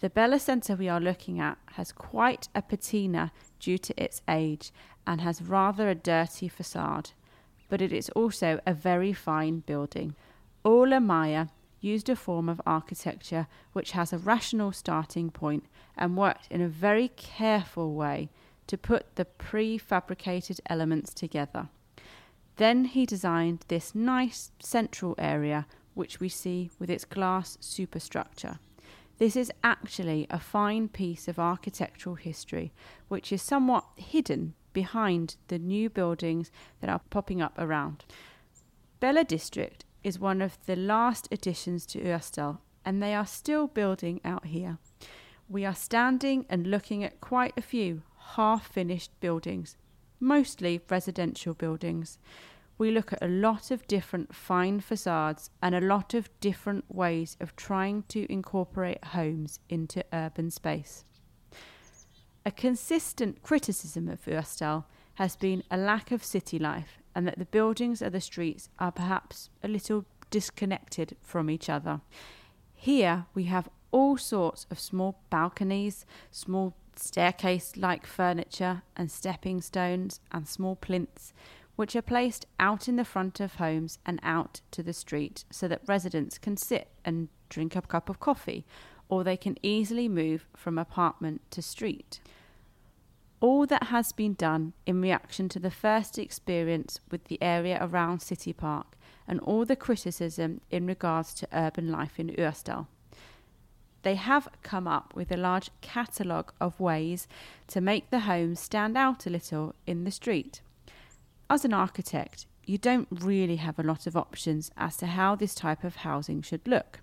The 0.02 0.10
Bella 0.10 0.40
Centre 0.40 0.76
we 0.76 0.88
are 0.88 1.02
looking 1.02 1.40
at 1.40 1.58
has 1.74 1.92
quite 1.92 2.48
a 2.56 2.62
patina 2.62 3.32
due 3.60 3.78
to 3.78 3.94
its 4.02 4.22
age 4.28 4.72
and 5.06 5.22
has 5.22 5.42
rather 5.42 5.90
a 5.90 5.96
dirty 5.96 6.48
facade, 6.48 7.12
but 7.70 7.82
it 7.82 7.94
is 7.94 8.10
also 8.10 8.60
a 8.66 8.74
very 8.74 9.14
fine 9.14 9.60
building. 9.60 10.16
Ole 10.66 11.00
Meyer 11.00 11.48
used 11.80 12.10
a 12.10 12.16
form 12.16 12.50
of 12.50 12.62
architecture 12.66 13.48
which 13.74 13.92
has 13.92 14.12
a 14.12 14.18
rational 14.18 14.72
starting 14.72 15.30
point 15.30 15.66
and 15.98 16.18
worked 16.18 16.48
in 16.52 16.62
a 16.62 16.68
very 16.68 17.08
careful 17.16 17.94
way 17.94 18.30
to 18.68 18.78
put 18.78 19.16
the 19.16 19.26
prefabricated 19.26 20.60
elements 20.70 21.14
together. 21.14 21.70
Then 22.58 22.86
he 22.86 23.06
designed 23.06 23.64
this 23.68 23.96
nice 23.96 24.52
central 24.60 25.16
area 25.18 25.66
which 25.94 26.20
we 26.20 26.30
see 26.30 26.70
with 26.78 26.90
its 26.90 27.06
glass 27.06 27.58
superstructure. 27.62 28.60
This 29.18 29.36
is 29.36 29.52
actually 29.64 30.28
a 30.30 30.40
fine 30.40 30.88
piece 30.88 31.28
of 31.28 31.40
architectural 31.40 32.16
history 32.16 32.72
which 33.08 33.32
is 33.32 33.42
somewhat 33.42 33.86
hidden 33.96 34.54
behind 34.74 35.36
the 35.48 35.60
new 35.60 35.90
buildings 35.90 36.52
that 36.82 36.90
are 36.90 37.02
popping 37.10 37.42
up 37.42 37.54
around. 37.58 38.06
Bella 39.00 39.24
District 39.24 39.86
is 40.04 40.20
one 40.20 40.42
of 40.42 40.58
the 40.66 40.76
last 40.76 41.28
additions 41.32 41.86
to 41.88 42.00
Ørestad, 42.00 42.58
and 42.86 43.02
they 43.02 43.14
are 43.14 43.26
still 43.26 43.68
building 43.68 44.20
out 44.24 44.46
here. 44.46 44.78
We 45.48 45.66
are 45.66 45.76
standing 45.76 46.46
and 46.50 46.68
looking 46.68 47.04
at 47.04 47.22
quite 47.22 47.54
a 47.58 47.62
few 47.62 48.04
half 48.36 48.68
finished 48.68 49.12
buildings, 49.20 49.78
mostly 50.20 50.82
residential 50.90 51.54
buildings. 51.54 52.20
We 52.78 52.92
look 52.92 53.12
at 53.12 53.24
a 53.24 53.28
lot 53.28 53.72
of 53.72 53.88
different 53.88 54.34
fine 54.34 54.80
facades 54.80 55.50
and 55.62 55.76
a 55.76 55.82
lot 55.82 56.14
of 56.14 56.30
different 56.40 56.86
ways 56.94 57.36
of 57.42 57.56
trying 57.56 58.04
to 58.10 58.32
incorporate 58.32 59.04
homes 59.04 59.60
into 59.70 60.04
urban 60.14 60.52
space. 60.52 61.04
A 62.50 62.52
consistent 62.52 63.44
criticism 63.44 64.10
of 64.10 64.26
Ørestad 64.26 64.84
has 65.14 65.36
been 65.36 65.62
a 65.70 65.78
lack 65.78 66.12
of 66.12 66.24
city 66.24 66.58
life 66.58 66.98
and 67.14 67.28
that 67.28 67.38
the 67.38 67.46
buildings 67.46 68.02
of 68.02 68.12
the 68.12 68.20
streets 68.20 68.70
are 68.80 68.92
perhaps 68.92 69.52
a 69.62 69.68
little 69.68 70.06
disconnected 70.32 71.16
from 71.22 71.48
each 71.48 71.70
other. 71.70 72.02
Here 72.74 73.28
we 73.36 73.44
have 73.44 73.70
all 73.92 74.18
sorts 74.18 74.66
of 74.72 74.80
small 74.80 75.20
balconies, 75.30 76.08
small 76.32 76.74
staircase 76.96 77.78
like 77.78 78.08
furniture, 78.08 78.82
and 78.96 79.12
stepping 79.12 79.62
stones 79.62 80.20
and 80.32 80.48
small 80.48 80.76
plinths, 80.76 81.34
which 81.76 81.96
are 81.96 82.02
placed 82.02 82.48
out 82.60 82.88
in 82.88 82.96
the 82.96 83.06
front 83.06 83.40
of 83.40 83.58
homes 83.58 84.00
and 84.08 84.20
out 84.24 84.62
to 84.72 84.82
the 84.82 84.94
street 84.94 85.46
so 85.52 85.68
that 85.68 85.84
residents 85.86 86.40
can 86.40 86.58
sit 86.58 86.88
and 87.06 87.30
drink 87.48 87.76
a 87.76 87.84
cup 87.84 88.10
of 88.10 88.20
coffee, 88.20 88.66
or 89.08 89.24
they 89.24 89.38
can 89.38 89.56
easily 89.62 90.10
move 90.10 90.48
from 90.58 90.80
apartment 90.80 91.42
to 91.52 91.62
street 91.62 92.20
all 93.42 93.66
that 93.66 93.84
has 93.84 94.12
been 94.12 94.34
done 94.34 94.74
in 94.86 95.02
reaction 95.02 95.50
to 95.50 95.60
the 95.60 95.72
first 95.72 96.18
experience 96.18 97.00
with 97.10 97.26
the 97.26 97.42
area 97.42 97.78
around 97.82 98.22
City 98.22 98.54
Park 98.54 98.98
and 99.28 99.40
all 99.42 99.66
the 99.66 99.76
criticism 99.76 100.62
in 100.70 100.86
regards 100.86 101.34
to 101.36 101.48
urban 101.54 101.92
life 101.92 102.20
in 102.20 102.30
Ørestad. 102.30 102.88
They 104.02 104.16
have 104.16 104.48
come 104.64 104.88
up 104.88 105.14
with 105.16 105.32
a 105.32 105.38
large 105.38 105.70
catalogue 105.82 106.54
of 106.60 106.80
ways 106.80 107.28
to 107.68 107.82
make 107.82 108.10
the 108.10 108.22
home 108.22 108.56
stand 108.56 108.98
out 108.98 109.26
a 109.26 109.30
little 109.30 109.76
in 109.86 110.04
the 110.04 110.12
street. 110.12 110.62
As 111.50 111.66
an 111.66 111.74
architect, 111.74 112.46
you 112.66 112.78
don't 112.78 113.08
really 113.12 113.58
have 113.58 113.78
a 113.80 113.84
lot 113.84 114.08
of 114.08 114.16
options 114.16 114.72
as 114.78 114.96
to 114.98 115.08
how 115.08 115.36
this 115.36 115.56
type 115.56 115.84
of 115.84 115.98
housing 115.98 116.42
should 116.42 116.68
look. 116.68 117.02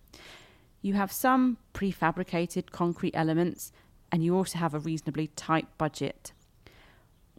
You 0.81 0.95
have 0.95 1.13
some 1.13 1.59
prefabricated 1.75 2.71
concrete 2.71 3.15
elements 3.15 3.73
and 4.11 4.25
you 4.25 4.37
also 4.37 4.59
have 4.59 4.75
a 4.75 4.79
reasonably 4.79 5.29
tight 5.29 5.67
budget. 5.79 6.33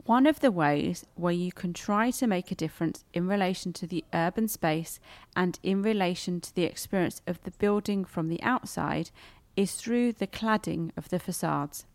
One 0.05 0.25
of 0.25 0.39
the 0.39 0.51
ways 0.51 1.05
where 1.15 1.33
you 1.33 1.51
can 1.51 1.73
try 1.73 2.11
to 2.11 2.27
make 2.27 2.49
a 2.49 2.55
difference 2.55 3.03
in 3.13 3.27
relation 3.27 3.73
to 3.73 3.87
the 3.87 4.05
urban 4.13 4.47
space 4.47 5.01
and 5.35 5.59
in 5.63 5.81
relation 5.81 6.39
to 6.39 6.55
the 6.55 6.63
experience 6.63 7.21
of 7.27 7.43
the 7.43 7.51
building 7.51 8.05
from 8.05 8.29
the 8.29 8.41
outside 8.41 9.11
is 9.57 9.73
through 9.73 10.13
the 10.13 10.27
cladding 10.27 10.91
of 10.95 11.09
the 11.09 11.19
facades. 11.19 11.85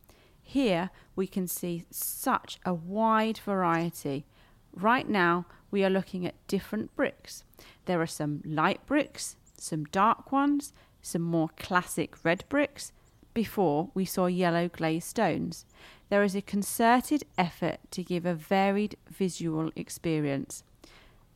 Here 0.42 0.90
we 1.16 1.26
can 1.26 1.46
see 1.46 1.86
such 1.90 2.58
a 2.66 2.74
wide 2.74 3.38
variety. 3.38 4.26
Right 4.74 5.08
now 5.08 5.46
we 5.70 5.82
are 5.82 5.90
looking 5.90 6.26
at 6.26 6.46
different 6.48 6.94
bricks. 6.94 7.44
There 7.86 8.02
are 8.02 8.06
some 8.06 8.42
light 8.44 8.84
bricks, 8.84 9.36
some 9.56 9.84
dark 9.86 10.32
ones, 10.32 10.74
some 11.00 11.22
more 11.22 11.48
classic 11.56 12.22
red 12.24 12.44
bricks, 12.48 12.92
before 13.35 13.91
we 13.95 14.05
saw 14.05 14.26
yellow 14.26 14.68
glazed 14.68 15.09
stones. 15.09 15.64
There 16.09 16.22
is 16.22 16.35
a 16.35 16.43
concerted 16.43 17.24
effort 17.39 17.78
to 17.93 18.03
give 18.03 18.26
a 18.26 18.35
varied 18.35 18.97
visual 19.09 19.70
experience. 19.76 20.62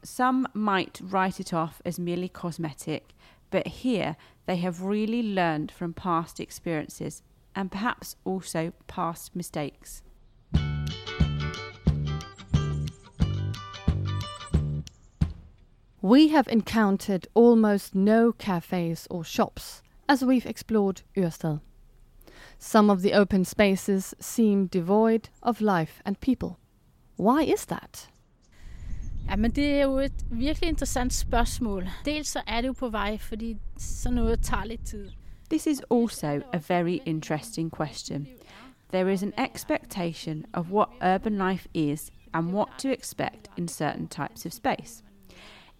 Some 0.03 0.47
might 0.55 1.01
write 1.03 1.41
it 1.41 1.53
off 1.53 1.81
as 1.85 1.99
merely 1.99 2.29
cosmetic, 2.29 3.15
but 3.51 3.67
here 3.67 4.17
they 4.47 4.57
have 4.57 4.83
really 4.83 5.23
learned 5.23 5.73
from 5.73 5.95
past 5.95 6.41
experiences 6.41 7.23
and 7.55 7.73
perhaps 7.73 8.17
also 8.25 8.73
past 8.87 9.35
mistakes. 9.35 10.03
We 16.03 16.29
have 16.29 16.47
encountered 16.47 17.27
almost 17.35 17.95
no 17.95 18.31
cafes 18.31 19.09
or 19.11 19.25
shops 19.25 19.83
as 20.09 20.25
we've 20.25 20.47
explored 20.47 21.03
Ørestad. 21.17 21.61
Some 22.59 22.91
of 22.91 23.01
the 23.01 23.15
open 23.21 23.45
spaces 23.45 24.15
seem 24.21 24.67
devoid 24.67 25.29
of 25.43 25.61
life 25.61 26.03
and 26.05 26.21
people. 26.21 26.59
Why 27.17 27.43
is 27.43 27.67
that? 27.67 28.09
Jamen, 29.31 29.51
det 29.51 29.75
er 29.75 29.83
jo 29.83 29.99
et 29.99 30.27
virkelig 30.31 30.69
interessant 30.69 31.13
spørgsmål. 31.13 31.89
Dels 32.05 32.29
så 32.29 32.41
er 32.47 32.61
det 32.61 32.69
jo 32.69 32.73
på 32.73 32.89
vej, 32.89 33.19
fordi 33.19 33.57
sådan 33.77 34.15
noget 34.15 34.41
tager 34.43 34.65
lidt 34.65 34.87
tid. 34.87 35.11
This 35.51 35.67
is 35.67 35.83
also 35.91 36.41
a 36.53 36.59
very 36.69 36.99
interesting 37.07 37.71
question. 37.77 38.27
There 38.93 39.13
is 39.13 39.23
an 39.23 39.33
expectation 39.39 40.45
of 40.53 40.71
what 40.71 40.89
urban 41.03 41.51
life 41.51 41.69
is 41.75 42.11
and 42.35 42.55
what 42.55 42.69
to 42.79 42.89
expect 42.89 43.51
in 43.57 43.69
certain 43.69 44.09
types 44.09 44.47
of 44.47 44.53
space. 44.53 45.03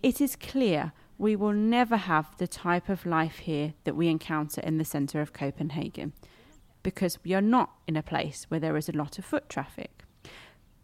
It 0.03 0.21
is 0.21 0.37
clear 0.37 0.91
we 1.19 1.37
will 1.37 1.57
never 1.57 1.97
have 1.97 2.25
the 2.39 2.47
type 2.47 2.93
of 2.93 3.07
life 3.07 3.39
here 3.39 3.73
that 3.85 3.97
we 3.97 4.09
encounter 4.09 4.61
in 4.61 4.79
the 4.79 4.85
centre 4.85 5.21
of 5.21 5.33
Copenhagen 5.33 6.13
because 6.87 7.19
we 7.25 7.35
are 7.35 7.43
not 7.43 7.71
in 7.89 7.97
a 7.97 8.03
place 8.03 8.47
where 8.49 8.61
there 8.61 8.77
is 8.77 8.89
a 8.89 8.97
lot 8.97 9.19
of 9.19 9.25
foot 9.25 9.49
traffic. 9.49 10.05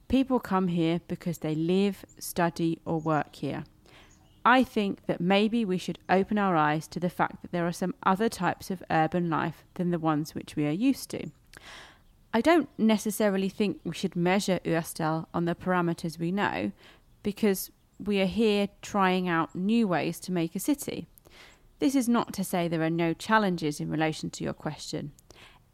People 0.08 0.40
come 0.40 0.66
here 0.66 1.00
because 1.06 1.38
they 1.38 1.54
live, 1.54 2.04
study, 2.18 2.80
or 2.84 2.98
work 2.98 3.36
here. 3.36 3.62
I 4.44 4.64
think 4.64 5.06
that 5.06 5.20
maybe 5.20 5.64
we 5.64 5.78
should 5.78 6.00
open 6.08 6.38
our 6.38 6.56
eyes 6.56 6.88
to 6.88 6.98
the 6.98 7.08
fact 7.08 7.40
that 7.42 7.52
there 7.52 7.68
are 7.68 7.72
some 7.72 7.94
other 8.02 8.28
types 8.28 8.68
of 8.68 8.82
urban 8.90 9.30
life 9.30 9.62
than 9.74 9.92
the 9.92 9.98
ones 10.00 10.34
which 10.34 10.56
we 10.56 10.66
are 10.66 10.72
used 10.90 11.08
to. 11.10 11.30
I 12.34 12.40
don't 12.40 12.68
necessarily 12.76 13.48
think 13.48 13.78
we 13.84 13.94
should 13.94 14.16
measure 14.16 14.58
Ørestad 14.64 15.26
on 15.32 15.44
the 15.44 15.54
parameters 15.54 16.18
we 16.18 16.32
know, 16.32 16.72
because 17.22 17.70
we 18.04 18.20
are 18.20 18.26
here 18.26 18.70
trying 18.80 19.28
out 19.28 19.54
new 19.54 19.86
ways 19.86 20.18
to 20.18 20.32
make 20.32 20.56
a 20.56 20.58
city. 20.58 21.06
This 21.78 21.94
is 21.94 22.08
not 22.08 22.32
to 22.32 22.42
say 22.42 22.66
there 22.66 22.82
are 22.82 22.90
no 22.90 23.12
challenges 23.12 23.78
in 23.78 23.88
relation 23.88 24.30
to 24.30 24.42
your 24.42 24.52
question 24.52 25.12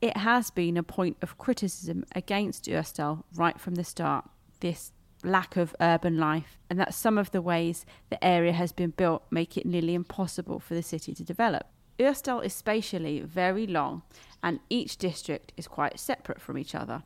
it 0.01 0.16
has 0.16 0.51
been 0.51 0.76
a 0.76 0.82
point 0.82 1.16
of 1.22 1.38
criticism 1.38 2.05
against 2.14 2.66
Ørestad 2.66 3.22
right 3.34 3.61
from 3.61 3.74
the 3.74 3.84
start, 3.84 4.28
this 4.61 4.92
lack 5.24 5.57
of 5.57 5.74
urban 5.80 6.16
life, 6.16 6.59
and 6.70 6.78
that 6.78 6.94
some 6.94 7.18
of 7.18 7.32
the 7.32 7.42
ways 7.42 7.84
the 8.09 8.22
area 8.24 8.53
has 8.53 8.72
been 8.72 8.90
built 8.90 9.22
make 9.30 9.57
it 9.57 9.66
nearly 9.66 9.94
impossible 9.94 10.61
for 10.61 10.74
the 10.74 10.82
city 10.82 11.14
to 11.14 11.24
develop. 11.24 11.66
Ørestad 11.99 12.44
is 12.44 12.53
spatially 12.53 13.20
very 13.20 13.66
long, 13.66 14.03
and 14.42 14.61
each 14.70 14.96
district 14.96 15.53
is 15.57 15.66
quite 15.66 15.99
separate 15.99 16.40
from 16.40 16.57
each 16.57 16.74
other. 16.74 17.03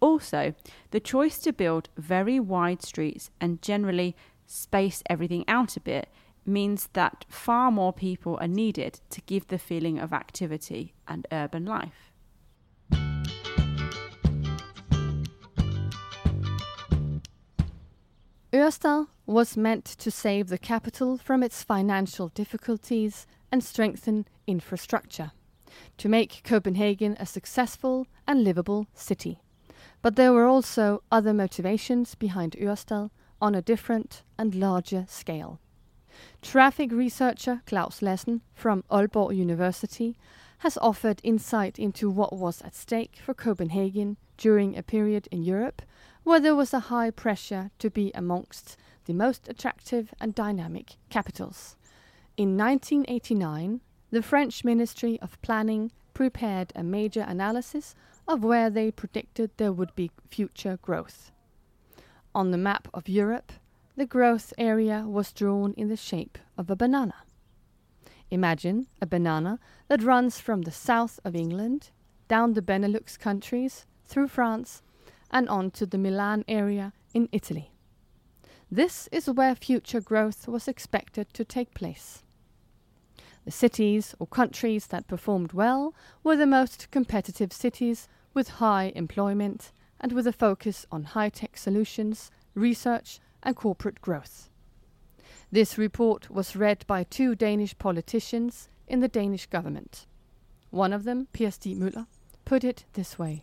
Also, 0.00 0.54
the 0.90 1.00
choice 1.00 1.38
to 1.38 1.52
build 1.52 1.88
very 1.96 2.40
wide 2.40 2.82
streets 2.82 3.30
and 3.40 3.62
generally 3.62 4.16
space 4.46 5.02
everything 5.08 5.44
out 5.46 5.76
a 5.76 5.80
bit 5.80 6.08
means 6.44 6.88
that 6.92 7.24
far 7.28 7.70
more 7.70 7.92
people 7.92 8.36
are 8.40 8.48
needed 8.48 9.00
to 9.08 9.20
give 9.22 9.46
the 9.46 9.58
feeling 9.58 9.98
of 9.98 10.12
activity 10.12 10.94
and 11.06 11.26
urban 11.32 11.64
life. 11.64 12.03
Ørestad 18.54 19.08
was 19.26 19.56
meant 19.56 19.84
to 19.84 20.12
save 20.12 20.46
the 20.46 20.58
capital 20.58 21.18
from 21.18 21.42
its 21.42 21.64
financial 21.64 22.28
difficulties 22.28 23.26
and 23.50 23.64
strengthen 23.64 24.28
infrastructure, 24.46 25.32
to 25.98 26.08
make 26.08 26.44
Copenhagen 26.44 27.16
a 27.18 27.26
successful 27.26 28.06
and 28.28 28.44
livable 28.44 28.86
city. 28.94 29.40
But 30.02 30.14
there 30.14 30.32
were 30.32 30.46
also 30.46 31.02
other 31.10 31.34
motivations 31.34 32.14
behind 32.14 32.52
Ørestad 32.52 33.10
on 33.42 33.56
a 33.56 33.62
different 33.62 34.22
and 34.38 34.54
larger 34.54 35.04
scale. 35.08 35.58
Traffic 36.40 36.92
researcher 36.92 37.60
Claus 37.66 38.02
Lassen 38.02 38.40
from 38.54 38.84
Aalborg 38.88 39.36
University 39.36 40.16
has 40.58 40.78
offered 40.80 41.20
insight 41.24 41.80
into 41.80 42.08
what 42.08 42.32
was 42.32 42.62
at 42.62 42.76
stake 42.76 43.18
for 43.20 43.34
Copenhagen 43.34 44.16
during 44.36 44.76
a 44.76 44.82
period 44.84 45.26
in 45.32 45.42
Europe 45.42 45.82
where 46.24 46.40
there 46.40 46.56
was 46.56 46.74
a 46.74 46.88
high 46.90 47.10
pressure 47.10 47.70
to 47.78 47.90
be 47.90 48.10
amongst 48.14 48.76
the 49.04 49.14
most 49.14 49.48
attractive 49.48 50.12
and 50.20 50.34
dynamic 50.34 50.96
capitals. 51.10 51.76
In 52.36 52.56
1989, 52.56 53.80
the 54.10 54.22
French 54.22 54.64
Ministry 54.64 55.18
of 55.20 55.40
Planning 55.42 55.92
prepared 56.14 56.72
a 56.74 56.82
major 56.82 57.24
analysis 57.26 57.94
of 58.26 58.42
where 58.42 58.70
they 58.70 58.90
predicted 58.90 59.50
there 59.56 59.72
would 59.72 59.94
be 59.94 60.10
future 60.30 60.78
growth. 60.80 61.30
On 62.34 62.50
the 62.50 62.58
map 62.58 62.88
of 62.94 63.08
Europe, 63.08 63.52
the 63.96 64.06
growth 64.06 64.52
area 64.58 65.04
was 65.06 65.32
drawn 65.32 65.74
in 65.76 65.88
the 65.88 65.96
shape 65.96 66.38
of 66.56 66.70
a 66.70 66.76
banana. 66.76 67.14
Imagine 68.30 68.86
a 69.00 69.06
banana 69.06 69.60
that 69.88 70.02
runs 70.02 70.40
from 70.40 70.62
the 70.62 70.72
south 70.72 71.20
of 71.24 71.36
England, 71.36 71.90
down 72.26 72.54
the 72.54 72.62
Benelux 72.62 73.18
countries, 73.18 73.86
through 74.06 74.28
France, 74.28 74.82
and 75.34 75.48
on 75.48 75.72
to 75.72 75.84
the 75.84 75.98
Milan 75.98 76.44
area 76.46 76.92
in 77.12 77.28
Italy. 77.32 77.72
This 78.70 79.08
is 79.10 79.28
where 79.28 79.54
future 79.56 80.00
growth 80.00 80.46
was 80.46 80.68
expected 80.68 81.34
to 81.34 81.44
take 81.44 81.74
place. 81.74 82.22
The 83.44 83.50
cities 83.50 84.14
or 84.18 84.26
countries 84.28 84.86
that 84.86 85.08
performed 85.08 85.52
well 85.52 85.92
were 86.22 86.36
the 86.36 86.46
most 86.46 86.90
competitive 86.90 87.52
cities 87.52 88.08
with 88.32 88.60
high 88.60 88.92
employment 88.94 89.72
and 90.00 90.12
with 90.12 90.26
a 90.26 90.32
focus 90.32 90.86
on 90.90 91.02
high 91.02 91.28
tech 91.28 91.56
solutions, 91.56 92.30
research, 92.54 93.18
and 93.42 93.56
corporate 93.56 94.00
growth. 94.00 94.48
This 95.50 95.76
report 95.76 96.30
was 96.30 96.56
read 96.56 96.86
by 96.86 97.02
two 97.04 97.34
Danish 97.34 97.76
politicians 97.76 98.68
in 98.86 99.00
the 99.00 99.08
Danish 99.08 99.46
government. 99.46 100.06
One 100.70 100.92
of 100.92 101.04
them, 101.04 101.26
Per 101.32 101.50
Stig 101.50 101.76
Møller, 101.78 102.06
put 102.44 102.64
it 102.64 102.84
this 102.94 103.18
way 103.18 103.42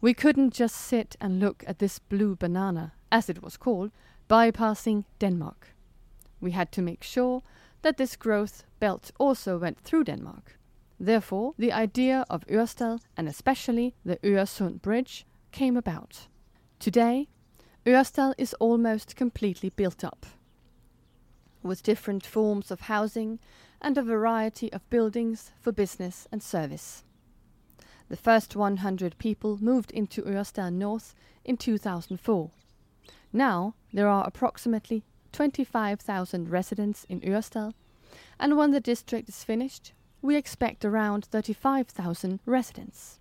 we 0.00 0.14
couldn't 0.14 0.52
just 0.54 0.76
sit 0.76 1.16
and 1.20 1.40
look 1.40 1.64
at 1.66 1.78
this 1.78 1.98
blue 1.98 2.36
banana, 2.36 2.92
as 3.10 3.28
it 3.28 3.42
was 3.42 3.56
called, 3.56 3.90
bypassing 4.28 5.04
Denmark. 5.18 5.74
We 6.40 6.52
had 6.52 6.72
to 6.72 6.82
make 6.82 7.02
sure 7.02 7.42
that 7.82 7.96
this 7.96 8.16
growth 8.16 8.64
belt 8.78 9.10
also 9.18 9.58
went 9.58 9.80
through 9.80 10.04
Denmark. 10.04 10.58
Therefore, 10.98 11.54
the 11.58 11.72
idea 11.72 12.24
of 12.28 12.46
Ørestad, 12.46 13.00
and 13.16 13.28
especially 13.28 13.94
the 14.04 14.18
Øresund 14.22 14.82
Bridge, 14.82 15.26
came 15.50 15.76
about. 15.76 16.28
Today, 16.78 17.28
Ørestad 17.86 18.34
is 18.36 18.54
almost 18.54 19.16
completely 19.16 19.70
built 19.70 20.04
up, 20.04 20.26
with 21.62 21.82
different 21.82 22.26
forms 22.26 22.70
of 22.70 22.82
housing 22.82 23.38
and 23.80 23.96
a 23.96 24.02
variety 24.02 24.70
of 24.72 24.88
buildings 24.90 25.52
for 25.60 25.72
business 25.72 26.28
and 26.30 26.42
service. 26.42 27.02
The 28.10 28.16
first 28.16 28.54
100 28.56 29.16
people 29.18 29.58
moved 29.62 29.92
into 29.92 30.22
Ørestad 30.22 30.72
North 30.72 31.14
in 31.44 31.56
2004. 31.56 32.50
Now 33.32 33.74
there 33.92 34.08
are 34.08 34.26
approximately 34.26 35.04
25,000 35.30 36.50
residents 36.50 37.06
in 37.08 37.20
Ørestad, 37.20 37.72
and 38.40 38.56
when 38.56 38.72
the 38.72 38.80
district 38.80 39.28
is 39.28 39.44
finished, 39.44 39.92
we 40.20 40.34
expect 40.34 40.84
around 40.84 41.26
35,000 41.26 42.40
residents. 42.46 43.20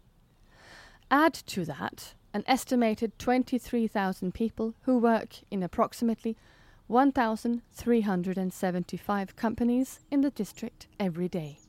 Add 1.11 1.35
to 1.35 1.65
that 1.65 2.15
an 2.33 2.43
estimated 2.47 3.11
23,000 3.19 4.33
people 4.33 4.73
who 4.81 4.97
work 4.97 5.35
in 5.51 5.61
approximately 5.61 6.35
1,375 6.87 9.35
companies 9.35 9.99
in 10.09 10.21
the 10.21 10.31
district 10.31 10.87
every 10.99 11.27
day 11.27 11.59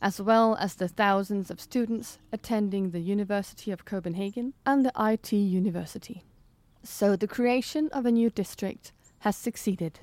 as 0.00 0.20
well 0.20 0.56
as 0.60 0.74
the 0.74 0.88
thousands 0.88 1.50
of 1.50 1.60
students 1.60 2.18
attending 2.32 2.90
the 2.90 3.00
University 3.00 3.70
of 3.70 3.84
Copenhagen 3.84 4.54
and 4.64 4.84
the 4.84 4.92
IT 4.98 5.32
University. 5.32 6.22
So 6.82 7.16
the 7.16 7.26
creation 7.26 7.88
of 7.92 8.06
a 8.06 8.12
new 8.12 8.30
district 8.30 8.92
has 9.20 9.36
succeeded. 9.36 10.00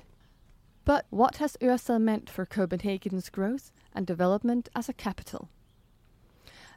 But 0.84 1.06
what 1.10 1.36
has 1.36 1.56
Ørestad 1.60 2.02
meant 2.02 2.30
for 2.30 2.46
Copenhagen's 2.46 3.28
growth 3.28 3.72
and 3.94 4.06
development 4.06 4.68
as 4.76 4.88
a 4.88 4.92
capital? 4.92 5.48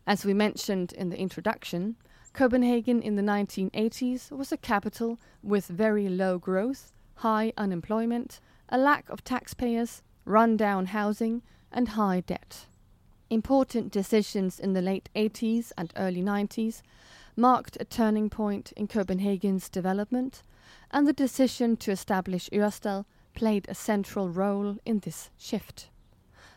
As 0.08 0.26
we 0.26 0.34
mentioned 0.34 0.94
in 0.94 1.10
the 1.10 1.20
introduction, 1.20 1.96
Copenhagen 2.34 3.02
in 3.02 3.16
the 3.16 3.22
1980s 3.22 4.32
was 4.32 4.52
a 4.52 4.58
capital 4.58 5.20
with 5.44 5.68
very 5.68 6.08
low 6.08 6.40
growth, 6.40 6.92
high 7.16 7.54
unemployment, 7.58 8.40
a 8.70 8.78
lack 8.78 9.10
of 9.10 9.24
taxpayers, 9.24 10.02
run-down 10.26 10.88
housing, 10.88 11.42
and 11.72 11.90
high 11.90 12.22
debt. 12.22 12.66
Important 13.30 13.92
decisions 13.92 14.60
in 14.60 14.74
the 14.74 14.82
late 14.82 15.08
80s 15.16 15.72
and 15.78 15.94
early 15.96 16.24
90s 16.24 16.82
marked 17.36 17.78
a 17.80 17.86
turning 17.86 18.28
point 18.28 18.72
in 18.76 18.88
Copenhagen's 18.88 19.70
development, 19.70 20.42
and 20.90 21.08
the 21.08 21.14
decision 21.14 21.78
to 21.78 21.92
establish 21.92 22.50
Ørestad 22.52 23.06
played 23.36 23.68
a 23.70 23.76
central 23.76 24.30
role 24.30 24.78
in 24.84 25.00
this 25.00 25.30
shift. 25.38 25.90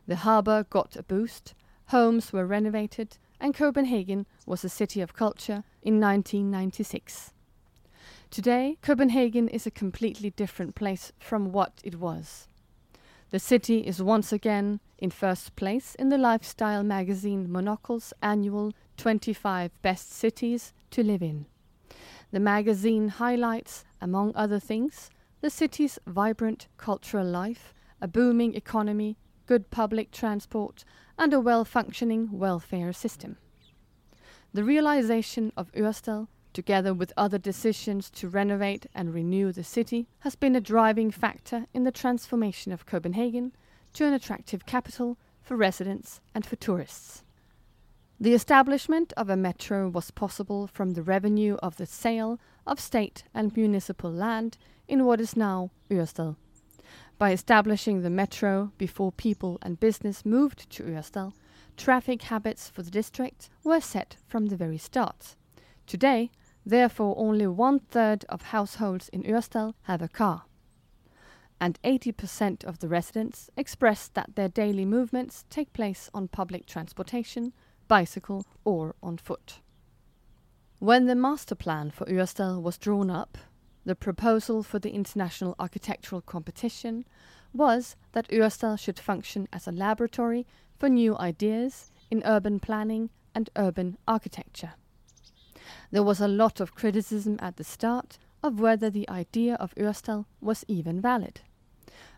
The 0.07 0.17
harbour 0.17 0.65
got 0.65 0.97
a 0.97 1.03
boost, 1.03 1.55
homes 1.89 2.33
were 2.33 2.47
renovated, 2.47 3.19
and 3.39 3.55
Copenhagen 3.55 4.25
was 4.47 4.65
a 4.65 4.71
city 4.71 5.03
of 5.03 5.13
culture 5.13 5.65
in 5.83 6.01
1996. 6.01 7.35
Today, 8.31 8.79
Copenhagen 8.81 9.47
is 9.47 9.67
a 9.67 9.71
completely 9.71 10.31
different 10.31 10.75
place 10.75 11.13
from 11.19 11.53
what 11.53 11.83
it 11.85 12.01
was. 12.01 12.49
The 13.33 13.39
city 13.39 13.79
is 13.79 14.03
once 14.03 14.31
again 14.31 14.79
in 14.99 15.09
first 15.09 15.57
place 15.57 15.95
in 15.95 16.11
the 16.11 16.19
lifestyle 16.19 16.83
magazine 16.83 17.51
Monocle's 17.51 18.13
annual 18.21 18.75
25 18.99 19.71
Best 19.81 20.13
Cities 20.13 20.75
to 20.91 21.03
Live 21.03 21.23
in. 21.23 21.47
The 22.31 22.41
magazine 22.41 23.09
highlights, 23.09 23.87
among 24.03 24.37
other 24.37 24.59
things, 24.59 25.09
the 25.41 25.49
city's 25.49 25.99
vibrant 26.07 26.69
cultural 26.77 27.27
life, 27.27 27.73
a 28.03 28.07
booming 28.07 28.55
economy, 28.55 29.17
good 29.47 29.71
public 29.71 30.11
transport, 30.11 30.85
and 31.17 31.33
a 31.33 31.41
well 31.41 31.65
functioning 31.65 32.39
welfare 32.39 32.93
system. 32.93 33.39
The 34.53 34.63
realization 34.63 35.53
of 35.57 35.73
Ørestad, 35.73 36.29
together 36.53 36.93
with 36.93 37.13
other 37.17 37.39
decisions 37.39 38.11
to 38.11 38.29
renovate 38.29 38.87
and 38.95 39.15
renew 39.15 39.53
the 39.53 39.65
city, 39.65 40.07
has 40.21 40.37
been 40.37 40.55
a 40.55 40.61
driving 40.61 41.11
factor 41.11 41.67
in 41.73 41.85
the 41.85 41.93
transformation 41.93 42.73
of 42.73 42.87
Copenhagen 42.87 43.53
to 43.95 44.07
an 44.07 44.13
attractive 44.13 44.67
capital 44.67 45.19
for 45.43 45.57
residents 45.57 46.21
and 46.35 46.47
for 46.47 46.57
tourists. 46.57 47.23
The 48.21 48.35
establishment 48.35 49.13
of 49.17 49.29
a 49.29 49.37
metro 49.37 49.89
was 49.89 50.13
possible 50.13 50.69
from 50.69 50.93
the 50.93 51.03
revenue 51.03 51.57
of 51.63 51.77
the 51.77 51.87
sale 51.87 52.39
of 52.67 52.79
state 52.79 53.25
and 53.35 53.57
municipal 53.57 54.13
land 54.13 54.59
in 54.87 55.05
what 55.05 55.21
is 55.21 55.37
now 55.37 55.71
Ørestad. 55.91 56.37
By 57.19 57.33
establishing 57.33 58.03
the 58.03 58.11
metro 58.11 58.73
before 58.79 59.13
people 59.13 59.59
and 59.63 59.81
business 59.81 60.25
moved 60.25 60.71
to 60.71 60.85
Ørestad, 60.85 61.33
traffic 61.77 62.23
habits 62.23 62.69
for 62.69 62.83
the 62.83 62.91
district 62.91 63.49
were 63.65 63.81
set 63.81 64.17
from 64.27 64.47
the 64.47 64.57
very 64.57 64.79
start. 64.79 65.35
Today, 65.87 66.31
therefore, 66.65 67.15
only 67.17 67.47
one 67.47 67.79
third 67.79 68.25
of 68.29 68.43
households 68.43 69.09
in 69.09 69.23
Ørestad 69.23 69.75
have 69.83 70.03
a 70.03 70.09
car. 70.09 70.45
And 71.61 71.79
80% 71.85 72.65
of 72.65 72.79
the 72.81 72.89
residents 72.89 73.49
express 73.57 74.09
that 74.09 74.35
their 74.35 74.49
daily 74.49 74.85
movements 74.85 75.45
take 75.49 75.73
place 75.73 76.11
on 76.13 76.29
public 76.29 76.67
transportation, 76.67 77.53
bicycle, 77.87 78.45
or 78.65 78.95
on 79.03 79.17
foot. 79.17 79.61
When 80.79 81.07
the 81.07 81.15
master 81.15 81.55
plan 81.55 81.93
for 81.93 82.05
Ørestad 82.07 82.61
was 82.61 82.79
drawn 82.79 83.11
up, 83.11 83.39
the 83.85 83.95
proposal 83.95 84.63
for 84.63 84.79
the 84.79 84.91
international 84.91 85.55
architectural 85.59 86.21
competition 86.21 87.05
was 87.53 87.97
that 88.13 88.29
Ørestad 88.29 88.79
should 88.79 88.99
function 88.99 89.47
as 89.53 89.69
a 89.69 89.73
laboratory 89.73 90.47
for 90.79 90.89
new 90.89 91.17
ideas 91.19 91.93
in 92.11 92.23
urban 92.25 92.59
planning 92.59 93.11
and 93.35 93.51
urban 93.57 93.97
architecture. 94.09 94.73
There 95.91 96.03
was 96.03 96.21
a 96.21 96.29
lot 96.29 96.61
of 96.61 96.75
criticism 96.75 97.37
at 97.41 97.57
the 97.57 97.65
start 97.65 98.19
of 98.43 98.61
whether 98.61 98.91
the 98.91 99.09
idea 99.09 99.55
of 99.55 99.75
Ørestad 99.75 100.25
was 100.41 100.65
even 100.69 101.01
valid. 101.01 101.41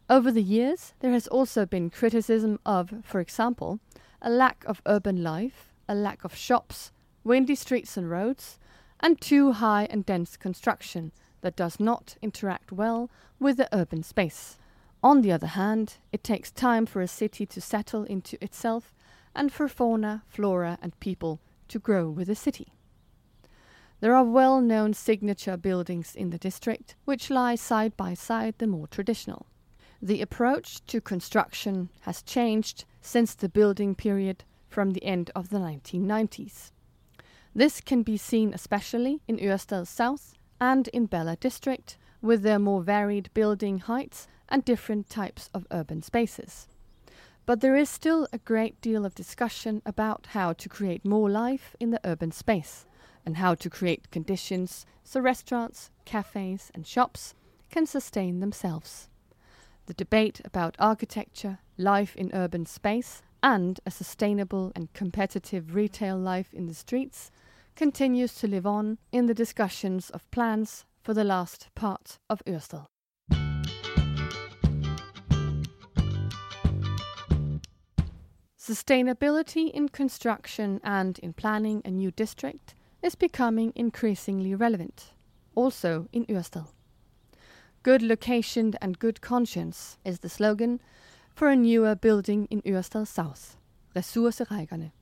Over 0.09 0.31
the 0.31 0.43
years, 0.43 0.93
there 1.01 1.13
has 1.13 1.27
also 1.29 1.65
been 1.65 1.91
criticism 1.91 2.59
of, 2.67 2.93
for 3.03 3.21
example, 3.21 3.81
a 4.21 4.31
lack 4.31 4.65
of 4.67 4.83
urban 4.87 5.23
life, 5.23 5.73
a 5.89 5.95
lack 5.95 6.25
of 6.25 6.35
shops, 6.35 6.93
windy 7.25 7.55
streets 7.55 7.97
and 7.97 8.11
roads, 8.11 8.59
and 9.01 9.21
too 9.21 9.53
high 9.53 9.87
and 9.91 10.05
dense 10.05 10.37
construction 10.37 11.13
that 11.41 11.57
does 11.57 11.81
not 11.81 12.17
interact 12.23 12.73
well 12.73 13.11
with 13.39 13.57
the 13.57 13.69
urban 13.73 14.03
space. 14.03 14.59
On 15.03 15.21
the 15.21 15.33
other 15.33 15.49
hand, 15.49 15.97
it 16.13 16.25
takes 16.25 16.51
time 16.51 16.87
for 16.87 17.03
a 17.03 17.09
city 17.09 17.45
to 17.47 17.61
settle 17.61 18.05
into 18.05 18.43
itself 18.43 18.95
and 19.35 19.53
for 19.53 19.69
fauna, 19.69 20.23
flora, 20.27 20.79
and 20.81 20.99
people 21.01 21.41
to 21.69 21.79
grow 21.79 22.09
with 22.09 22.29
the 22.29 22.35
city. 22.35 22.73
There 24.05 24.15
are 24.15 24.23
well 24.23 24.61
known 24.61 24.93
signature 24.93 25.57
buildings 25.57 26.15
in 26.15 26.29
the 26.29 26.37
district 26.37 26.95
which 27.07 27.31
lie 27.31 27.55
side 27.55 27.97
by 27.97 28.13
side 28.13 28.57
the 28.59 28.67
more 28.67 28.87
traditional. 28.87 29.47
The 30.03 30.21
approach 30.21 30.85
to 30.89 31.01
construction 31.01 31.89
has 32.01 32.21
changed 32.21 32.85
since 33.01 33.35
the 33.35 33.49
building 33.49 33.95
period 33.95 34.45
from 34.69 34.91
the 34.91 35.03
end 35.07 35.31
of 35.35 35.49
the 35.49 35.57
1990s. 35.57 36.71
This 37.55 37.81
can 37.81 38.03
be 38.03 38.19
seen 38.19 38.53
especially 38.53 39.23
in 39.27 39.39
Ørestad 39.39 39.87
South 39.87 40.35
and 40.61 40.89
in 40.89 41.07
Bella 41.07 41.37
district 41.37 41.97
with 42.21 42.43
their 42.43 42.59
more 42.59 42.83
varied 42.83 43.31
building 43.33 43.79
heights 43.79 44.29
and 44.51 44.67
different 44.67 45.09
types 45.09 45.49
of 45.55 45.67
urban 45.71 46.03
spaces. 46.03 46.69
But 47.47 47.63
there 47.63 47.75
is 47.75 47.89
still 47.89 48.29
a 48.35 48.39
great 48.39 48.79
deal 48.83 49.07
of 49.07 49.15
discussion 49.15 49.81
about 49.87 50.27
how 50.33 50.53
to 50.53 50.69
create 50.69 51.07
more 51.07 51.31
life 51.31 51.75
in 51.81 51.91
the 51.91 52.03
urban 52.05 52.33
space 52.33 52.85
and 53.25 53.37
how 53.37 53.55
to 53.55 53.71
create 53.71 54.11
conditions 54.11 54.87
so 55.03 55.21
restaurants, 55.21 55.91
cafes, 56.05 56.71
and 56.75 56.87
shops 56.87 57.35
can 57.71 57.87
sustain 57.87 58.41
themselves. 58.41 59.09
The 59.87 59.95
debate 59.95 60.41
about 60.45 60.77
architecture, 60.79 61.59
life 61.77 62.17
in 62.17 62.31
urban 62.33 62.67
space, 62.67 63.23
and 63.43 63.79
a 63.85 63.91
sustainable 63.91 64.73
and 64.75 64.93
competitive 64.95 65.75
retail 65.75 66.17
life 66.17 66.55
in 66.55 66.67
the 66.67 66.75
streets 66.75 67.31
continues 67.77 68.35
to 68.37 68.49
live 68.49 68.67
on 68.67 68.99
in 69.13 69.27
the 69.27 69.35
discussions 69.35 70.09
of 70.11 70.31
plans 70.31 70.87
for 71.03 71.13
the 71.13 71.25
last 71.25 71.69
part 71.75 72.19
of 72.31 72.43
Ørestad. 72.47 72.87
Sustainability 78.59 79.71
in 79.71 79.91
construction 79.91 80.81
and 80.83 81.19
in 81.19 81.35
planning 81.35 81.83
a 81.85 81.91
new 81.91 82.11
district 82.11 82.75
is 83.05 83.15
becoming 83.15 83.71
increasingly 83.77 84.55
relevant, 84.55 85.13
also 85.55 86.09
in 86.11 86.25
Ørestad. 86.25 86.69
Good 87.83 88.01
location 88.01 88.73
and 88.81 88.99
good 88.99 89.21
conscience 89.21 89.99
is 90.07 90.21
the 90.21 90.31
slogan 90.31 90.81
for 91.35 91.49
a 91.49 91.55
newer 91.55 91.95
building 91.95 92.49
in 92.51 92.63
Ørestad 92.63 93.07
South, 93.07 93.59
Ressourcerækkerne, 93.95 94.93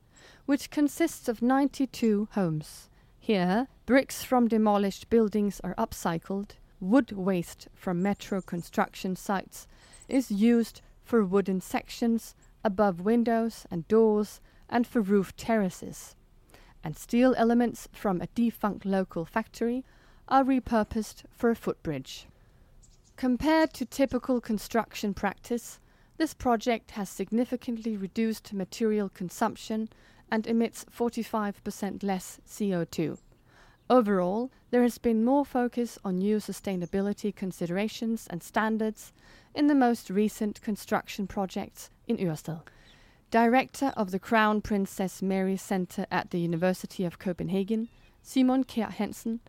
which 0.47 0.69
consists 0.69 1.29
of 1.29 1.43
92 1.43 2.27
homes. 2.33 2.91
Here, 3.21 3.69
bricks 3.87 4.25
from 4.25 4.49
demolished 4.49 5.09
buildings 5.09 5.61
are 5.61 5.77
upcycled, 5.77 6.57
wood 6.81 7.13
waste 7.13 7.69
from 7.73 8.03
metro 8.03 8.41
construction 8.41 9.15
sites 9.15 9.69
is 10.09 10.29
used 10.29 10.81
for 11.05 11.25
wooden 11.25 11.61
sections 11.61 12.35
above 12.65 13.01
windows 13.01 13.65
and 13.71 13.87
doors 13.87 14.41
and 14.69 14.89
for 14.89 15.01
roof 15.01 15.37
terraces, 15.37 16.17
and 16.85 16.97
steel 16.97 17.35
elements 17.37 17.89
from 17.93 18.21
a 18.21 18.29
defunct 18.35 18.85
local 18.85 19.25
factory 19.25 19.85
are 20.29 20.45
repurposed 20.45 21.25
for 21.31 21.51
a 21.51 21.57
footbridge. 21.57 22.27
Compared 23.17 23.73
to 23.75 23.85
typical 23.85 24.41
construction 24.41 25.15
practice, 25.15 25.79
this 26.17 26.35
project 26.35 26.93
has 26.93 27.09
significantly 27.09 27.97
reduced 27.97 28.53
material 28.53 29.09
consumption 29.09 29.89
and 30.31 30.47
emits 30.47 30.85
45% 30.97 32.03
less 32.03 32.41
CO2. 32.49 33.19
Overall, 33.91 34.51
there 34.71 34.83
has 34.83 34.99
been 34.99 35.25
more 35.25 35.45
focus 35.45 35.99
on 36.05 36.19
new 36.19 36.39
sustainability 36.39 37.35
considerations 37.35 38.27
and 38.31 38.43
standards 38.43 39.13
in 39.55 39.67
the 39.67 39.75
most 39.75 40.09
recent 40.09 40.63
construction 40.63 41.27
projects 41.27 41.91
in 42.07 42.17
Ørestad. 42.17 42.63
Director 43.33 43.95
of 43.97 44.11
the 44.11 44.19
Crown 44.19 44.61
Princess 44.61 45.23
Mary 45.23 45.57
Center 45.57 46.05
at 46.11 46.33
the 46.33 46.39
University 46.39 47.07
of 47.07 47.19
Copenhagen, 47.19 47.89
Simon 48.21 48.63
Kjær 48.63 48.91
Hansen, 48.91 49.41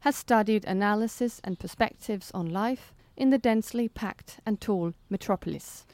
has 0.00 0.14
studied 0.14 0.66
analysis 0.66 1.40
and 1.42 1.58
perspectives 1.58 2.30
on 2.32 2.52
life 2.52 2.92
in 3.16 3.30
the 3.30 3.38
densely 3.38 3.88
packed 3.88 4.40
and 4.44 4.60
tall 4.60 4.92
metropolis. 5.08 5.86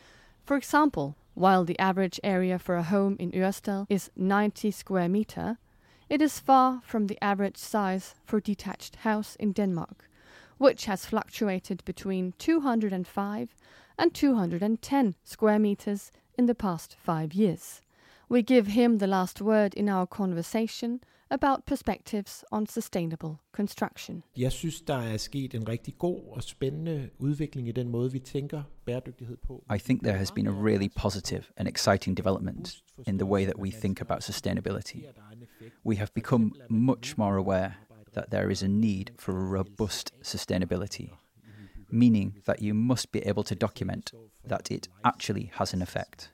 For 0.45 0.57
example, 0.57 1.15
while 1.35 1.65
the 1.65 1.79
average 1.79 2.19
area 2.25 2.59
for 2.59 2.75
a 2.75 2.83
home 2.83 3.15
in 3.21 3.31
Ørestad 3.31 3.87
is 3.89 4.11
90 4.17 4.73
square 4.73 5.09
meter, 5.09 5.59
it 6.09 6.21
is 6.21 6.41
far 6.41 6.81
from 6.85 7.07
the 7.07 7.19
average 7.23 7.59
size 7.59 8.17
for 8.25 8.39
a 8.39 8.43
detached 8.43 8.97
house 8.97 9.37
in 9.37 9.53
Denmark, 9.53 10.11
which 10.59 10.87
has 10.87 11.07
fluctuated 11.07 11.85
between 11.85 12.35
205 12.39 13.55
and 13.97 14.13
210 14.13 15.15
square 15.23 15.61
meters 15.61 16.11
in 16.39 16.47
the 16.47 16.55
past 16.55 16.97
five 16.99 17.29
years. 17.35 17.81
We 18.31 18.43
give 18.43 18.67
him 18.67 18.99
the 18.99 19.07
last 19.07 19.41
word 19.41 19.75
in 19.75 19.89
our 19.89 20.07
conversation 20.07 21.01
about 21.31 21.65
perspectives 21.67 22.45
on 22.51 22.67
sustainable 22.67 23.35
construction. 23.53 24.23
Jeg 24.37 24.53
synes, 24.53 24.81
der 24.81 24.97
er 24.97 25.17
sket 25.17 25.55
en 25.55 25.69
rigtig 25.69 25.99
god 25.99 26.21
og 26.33 26.43
spændende 26.43 27.11
udvikling 27.19 27.69
i 27.69 27.73
den 27.73 27.89
måde, 27.89 28.13
vi 28.13 28.19
tænker 28.19 28.63
bæredygtighed 28.85 29.37
på. 29.37 29.65
I 29.77 29.79
think 29.79 30.03
there 30.03 30.19
has 30.19 30.33
been 30.33 30.47
a 30.47 30.51
really 30.51 30.89
positive 30.97 31.43
and 31.57 31.69
exciting 31.69 32.17
development 32.17 32.83
in 33.07 33.19
the 33.19 33.27
way 33.27 33.45
that 33.45 33.57
we 33.59 33.71
think 33.71 34.01
about 34.01 34.31
sustainability. 34.31 35.05
We 35.87 35.97
have 35.97 36.09
become 36.15 36.53
much 36.71 37.19
more 37.19 37.37
aware 37.37 37.73
that 38.15 38.31
there 38.31 38.51
is 38.51 38.63
a 38.63 38.69
need 38.69 39.05
for 39.19 39.33
a 39.33 39.59
robust 39.59 40.15
sustainability, 40.23 41.11
meaning 41.91 42.37
that 42.45 42.63
you 42.63 42.75
must 42.75 43.13
be 43.13 43.21
able 43.21 43.45
to 43.45 43.55
document 43.55 44.13
that 44.45 44.71
it 44.71 44.89
actually 45.05 45.51
has 45.55 45.73
an 45.73 45.83
effect. 45.83 46.31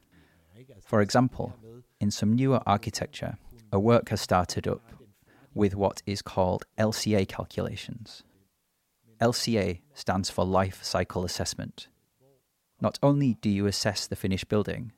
For 0.84 1.00
example, 1.00 1.54
in 2.00 2.10
some 2.10 2.34
newer 2.34 2.60
architecture, 2.66 3.36
a 3.72 3.78
work 3.78 4.08
has 4.10 4.20
started 4.20 4.66
up 4.66 4.82
with 5.54 5.74
what 5.74 6.02
is 6.06 6.22
called 6.22 6.64
LCA 6.78 7.28
calculations. 7.28 8.22
LCA 9.20 9.80
stands 9.94 10.30
for 10.30 10.44
Life 10.44 10.82
Cycle 10.82 11.24
Assessment. 11.24 11.88
Not 12.80 12.98
only 13.02 13.34
do 13.34 13.48
you 13.48 13.66
assess 13.66 14.06
the 14.06 14.16
finished 14.16 14.48
building, 14.48 14.92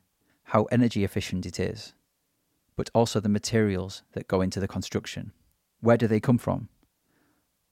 how 0.49 0.63
energy 0.65 1.03
efficient 1.03 1.45
it 1.45 1.59
is, 1.59 1.93
but 2.75 2.89
also 2.93 3.19
the 3.19 3.29
materials 3.29 4.03
that 4.13 4.27
go 4.27 4.41
into 4.41 4.59
the 4.59 4.67
construction. 4.67 5.31
Where 5.79 5.97
do 5.97 6.07
they 6.07 6.19
come 6.19 6.37
from? 6.37 6.69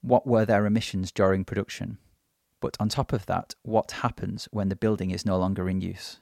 What 0.00 0.26
were 0.26 0.44
their 0.44 0.66
emissions 0.66 1.10
during 1.10 1.44
production? 1.44 1.98
But 2.64 2.78
on 2.80 2.88
top 2.88 3.12
of 3.12 3.26
that, 3.26 3.54
what 3.60 3.90
happens 3.90 4.48
when 4.50 4.70
the 4.70 4.74
building 4.74 5.10
is 5.10 5.26
no 5.26 5.36
longer 5.36 5.68
in 5.68 5.82
use? 5.82 6.20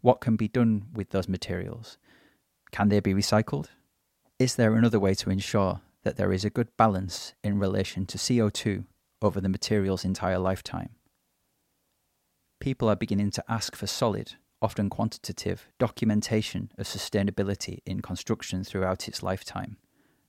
What 0.00 0.20
can 0.20 0.36
be 0.36 0.46
done 0.46 0.84
with 0.94 1.10
those 1.10 1.28
materials? 1.28 1.98
Can 2.70 2.88
they 2.88 3.00
be 3.00 3.12
recycled? 3.12 3.66
Is 4.38 4.54
there 4.54 4.76
another 4.76 5.00
way 5.00 5.12
to 5.14 5.28
ensure 5.28 5.80
that 6.04 6.16
there 6.16 6.32
is 6.32 6.44
a 6.44 6.50
good 6.50 6.68
balance 6.76 7.34
in 7.42 7.58
relation 7.58 8.06
to 8.06 8.16
CO2 8.16 8.84
over 9.20 9.40
the 9.40 9.48
material's 9.48 10.04
entire 10.04 10.38
lifetime? 10.38 10.90
People 12.60 12.88
are 12.88 12.94
beginning 12.94 13.32
to 13.32 13.44
ask 13.48 13.74
for 13.74 13.88
solid, 13.88 14.34
often 14.62 14.88
quantitative, 14.88 15.66
documentation 15.80 16.70
of 16.78 16.86
sustainability 16.86 17.80
in 17.84 18.02
construction 18.02 18.62
throughout 18.62 19.08
its 19.08 19.20
lifetime, 19.20 19.78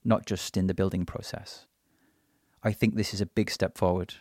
not 0.04 0.26
just 0.26 0.58
in 0.58 0.66
the 0.66 0.74
building 0.74 1.06
process. 1.06 1.68
I 2.64 2.72
think 2.72 2.96
this 2.96 3.14
is 3.14 3.22
a 3.22 3.28
big 3.28 3.52
step 3.52 3.78
forward. 3.78 4.16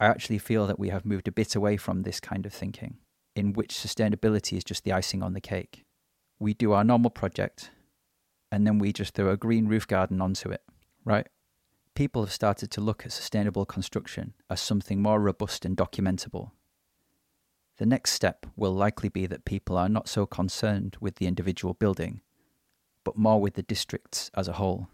I 0.00 0.06
actually 0.06 0.38
feel 0.38 0.66
that 0.66 0.78
we 0.78 0.90
have 0.90 1.04
moved 1.04 1.28
a 1.28 1.32
bit 1.32 1.56
away 1.56 1.76
from 1.76 2.02
this 2.02 2.20
kind 2.20 2.46
of 2.46 2.52
thinking, 2.52 2.98
in 3.34 3.52
which 3.52 3.74
sustainability 3.74 4.56
is 4.56 4.64
just 4.64 4.84
the 4.84 4.92
icing 4.92 5.22
on 5.22 5.32
the 5.32 5.40
cake. 5.40 5.84
We 6.38 6.54
do 6.54 6.72
our 6.72 6.84
normal 6.84 7.10
project, 7.10 7.70
and 8.52 8.66
then 8.66 8.78
we 8.78 8.92
just 8.92 9.14
throw 9.14 9.30
a 9.30 9.36
green 9.36 9.66
roof 9.66 9.86
garden 9.86 10.20
onto 10.20 10.50
it, 10.50 10.62
right? 11.04 11.28
People 11.94 12.22
have 12.22 12.32
started 12.32 12.70
to 12.70 12.80
look 12.80 13.04
at 13.04 13.12
sustainable 13.12 13.66
construction 13.66 14.34
as 14.48 14.60
something 14.60 15.02
more 15.02 15.20
robust 15.20 15.64
and 15.64 15.76
documentable. 15.76 16.52
The 17.78 17.86
next 17.86 18.12
step 18.12 18.46
will 18.56 18.72
likely 18.72 19.08
be 19.08 19.26
that 19.26 19.44
people 19.44 19.76
are 19.76 19.88
not 19.88 20.08
so 20.08 20.26
concerned 20.26 20.96
with 21.00 21.16
the 21.16 21.26
individual 21.26 21.74
building, 21.74 22.20
but 23.02 23.16
more 23.16 23.40
with 23.40 23.54
the 23.54 23.62
districts 23.62 24.30
as 24.34 24.46
a 24.46 24.54
whole. 24.54 24.88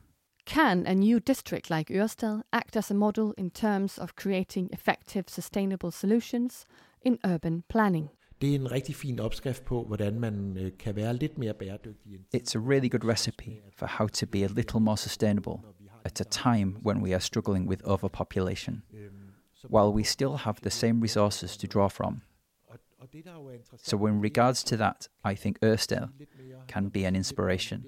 Can 0.46 0.86
a 0.86 0.94
new 0.94 1.18
district 1.20 1.70
like 1.70 1.90
Ørestad 1.90 2.42
act 2.52 2.76
as 2.76 2.90
a 2.90 2.94
model 2.94 3.34
in 3.38 3.50
terms 3.50 3.98
of 3.98 4.14
creating 4.14 4.68
effective 4.72 5.24
sustainable 5.28 5.90
solutions 5.90 6.66
in 7.02 7.18
urban 7.24 7.64
planning? 7.68 8.10
Det 8.40 8.50
er 8.50 8.54
en 8.54 8.72
rigtig 8.72 8.94
fin 8.94 9.20
opskrift 9.20 9.64
på, 9.64 9.84
hvordan 9.84 10.20
man 10.20 10.56
øh, 10.56 10.72
kan 10.78 10.96
være 10.96 11.16
lidt 11.16 11.38
mere 11.38 11.54
bæredygtig. 11.54 12.20
It's 12.36 12.56
a 12.56 12.58
really 12.58 12.88
good 12.88 13.04
recipe 13.04 13.62
for 13.76 13.86
how 13.86 14.06
to 14.06 14.26
be 14.26 14.44
a 14.44 14.48
little 14.48 14.80
more 14.80 14.96
sustainable 14.96 15.54
at 16.04 16.20
a 16.20 16.24
time 16.24 16.76
when 16.86 17.02
we 17.02 17.12
are 17.12 17.20
struggling 17.20 17.68
with 17.68 17.82
overpopulation, 17.84 18.82
while 19.70 19.92
we 19.94 20.04
still 20.04 20.36
have 20.36 20.54
the 20.62 20.70
same 20.70 21.00
resources 21.02 21.56
to 21.56 21.66
draw 21.66 21.88
from. 21.88 22.22
So, 23.78 24.06
in 24.06 24.20
regards 24.20 24.64
to 24.64 24.76
that, 24.76 25.08
I 25.24 25.34
think 25.34 25.58
Ørestad 25.62 26.08
can 26.68 26.90
be 26.90 27.06
an 27.06 27.16
inspiration. 27.16 27.84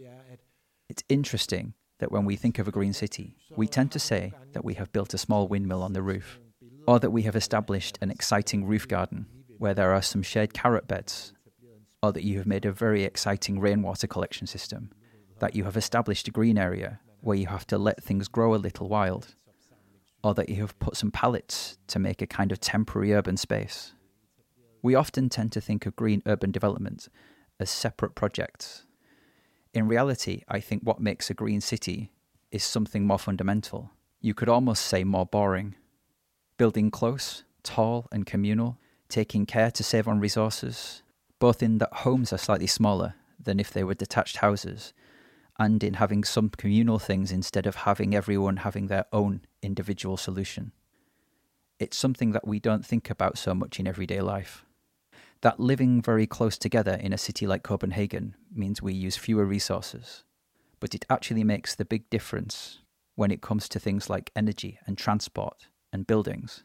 It's 0.92 1.04
interesting 1.08 1.74
that 1.98 2.12
when 2.12 2.24
we 2.24 2.36
think 2.36 2.58
of 2.58 2.68
a 2.68 2.72
green 2.72 2.92
city, 2.92 3.36
we 3.56 3.66
tend 3.66 3.90
to 3.92 3.98
say 3.98 4.32
that 4.52 4.64
we 4.64 4.74
have 4.74 4.92
built 4.92 5.14
a 5.14 5.18
small 5.18 5.48
windmill 5.48 5.82
on 5.82 5.92
the 5.92 6.02
roof, 6.02 6.40
or 6.86 7.00
that 7.00 7.10
we 7.10 7.22
have 7.22 7.36
established 7.36 7.98
an 8.00 8.10
exciting 8.10 8.64
roof 8.64 8.86
garden 8.86 9.26
where 9.58 9.74
there 9.74 9.92
are 9.92 10.02
some 10.02 10.22
shared 10.22 10.52
carrot 10.52 10.86
beds, 10.86 11.32
or 12.02 12.12
that 12.12 12.22
you 12.22 12.36
have 12.38 12.46
made 12.46 12.66
a 12.66 12.72
very 12.72 13.04
exciting 13.04 13.58
rainwater 13.58 14.06
collection 14.06 14.46
system, 14.46 14.90
that 15.38 15.54
you 15.56 15.64
have 15.64 15.76
established 15.76 16.28
a 16.28 16.30
green 16.30 16.58
area 16.58 17.00
where 17.20 17.36
you 17.36 17.46
have 17.46 17.66
to 17.66 17.78
let 17.78 18.02
things 18.02 18.28
grow 18.28 18.54
a 18.54 18.56
little 18.56 18.88
wild, 18.88 19.34
or 20.22 20.34
that 20.34 20.48
you 20.48 20.56
have 20.56 20.78
put 20.78 20.96
some 20.96 21.10
pallets 21.10 21.78
to 21.86 21.98
make 21.98 22.20
a 22.20 22.26
kind 22.26 22.52
of 22.52 22.60
temporary 22.60 23.14
urban 23.14 23.36
space. 23.36 23.94
We 24.82 24.94
often 24.94 25.28
tend 25.28 25.52
to 25.52 25.60
think 25.60 25.86
of 25.86 25.96
green 25.96 26.22
urban 26.26 26.50
development 26.50 27.08
as 27.58 27.70
separate 27.70 28.14
projects. 28.14 28.84
In 29.76 29.88
reality, 29.88 30.40
I 30.48 30.60
think 30.60 30.84
what 30.84 31.00
makes 31.00 31.28
a 31.28 31.34
green 31.34 31.60
city 31.60 32.10
is 32.50 32.64
something 32.64 33.06
more 33.06 33.18
fundamental. 33.18 33.90
You 34.22 34.32
could 34.32 34.48
almost 34.48 34.86
say 34.86 35.04
more 35.04 35.26
boring. 35.26 35.74
Building 36.56 36.90
close, 36.90 37.44
tall, 37.62 38.08
and 38.10 38.24
communal 38.24 38.78
taking 39.10 39.44
care 39.44 39.70
to 39.72 39.84
save 39.84 40.08
on 40.08 40.18
resources, 40.18 41.02
both 41.38 41.62
in 41.62 41.76
that 41.76 41.92
homes 41.92 42.32
are 42.32 42.38
slightly 42.38 42.66
smaller 42.66 43.16
than 43.38 43.60
if 43.60 43.70
they 43.70 43.84
were 43.84 43.92
detached 43.92 44.38
houses, 44.38 44.94
and 45.58 45.84
in 45.84 45.94
having 45.94 46.24
some 46.24 46.48
communal 46.48 46.98
things 46.98 47.30
instead 47.30 47.66
of 47.66 47.84
having 47.84 48.14
everyone 48.14 48.56
having 48.56 48.86
their 48.86 49.04
own 49.12 49.42
individual 49.60 50.16
solution. 50.16 50.72
It's 51.78 51.98
something 51.98 52.32
that 52.32 52.48
we 52.48 52.60
don't 52.60 52.86
think 52.86 53.10
about 53.10 53.36
so 53.36 53.52
much 53.54 53.78
in 53.78 53.86
everyday 53.86 54.22
life. 54.22 54.64
That 55.46 55.60
living 55.60 56.02
very 56.02 56.26
close 56.26 56.58
together 56.58 56.94
in 56.94 57.12
a 57.12 57.16
city 57.16 57.46
like 57.46 57.62
Copenhagen 57.62 58.34
means 58.52 58.82
we 58.82 58.92
use 58.92 59.16
fewer 59.16 59.44
resources, 59.44 60.24
but 60.80 60.92
it 60.92 61.04
actually 61.08 61.44
makes 61.44 61.72
the 61.72 61.84
big 61.84 62.10
difference 62.10 62.80
when 63.14 63.30
it 63.30 63.42
comes 63.42 63.68
to 63.68 63.78
things 63.78 64.10
like 64.10 64.32
energy 64.34 64.80
and 64.88 64.98
transport 64.98 65.68
and 65.92 66.04
buildings. 66.04 66.64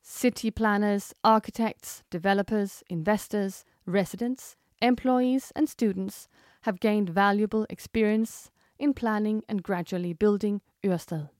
City 0.00 0.52
planners, 0.52 1.12
architects, 1.24 2.04
developers, 2.08 2.84
investors, 2.88 3.64
residents, 3.84 4.54
employees, 4.80 5.50
and 5.56 5.68
students 5.68 6.28
have 6.60 6.78
gained 6.78 7.10
valuable 7.10 7.66
experience 7.68 8.52
in 8.78 8.94
planning 8.94 9.42
and 9.48 9.64
gradually 9.64 10.12
building 10.12 10.60
Ørestad, 10.84 11.30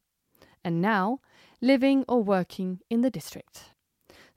and 0.65 0.83
now 0.83 1.21
living 1.61 2.05
or 2.09 2.21
working 2.21 2.81
in 2.91 3.03
the 3.03 3.11
district. 3.11 3.75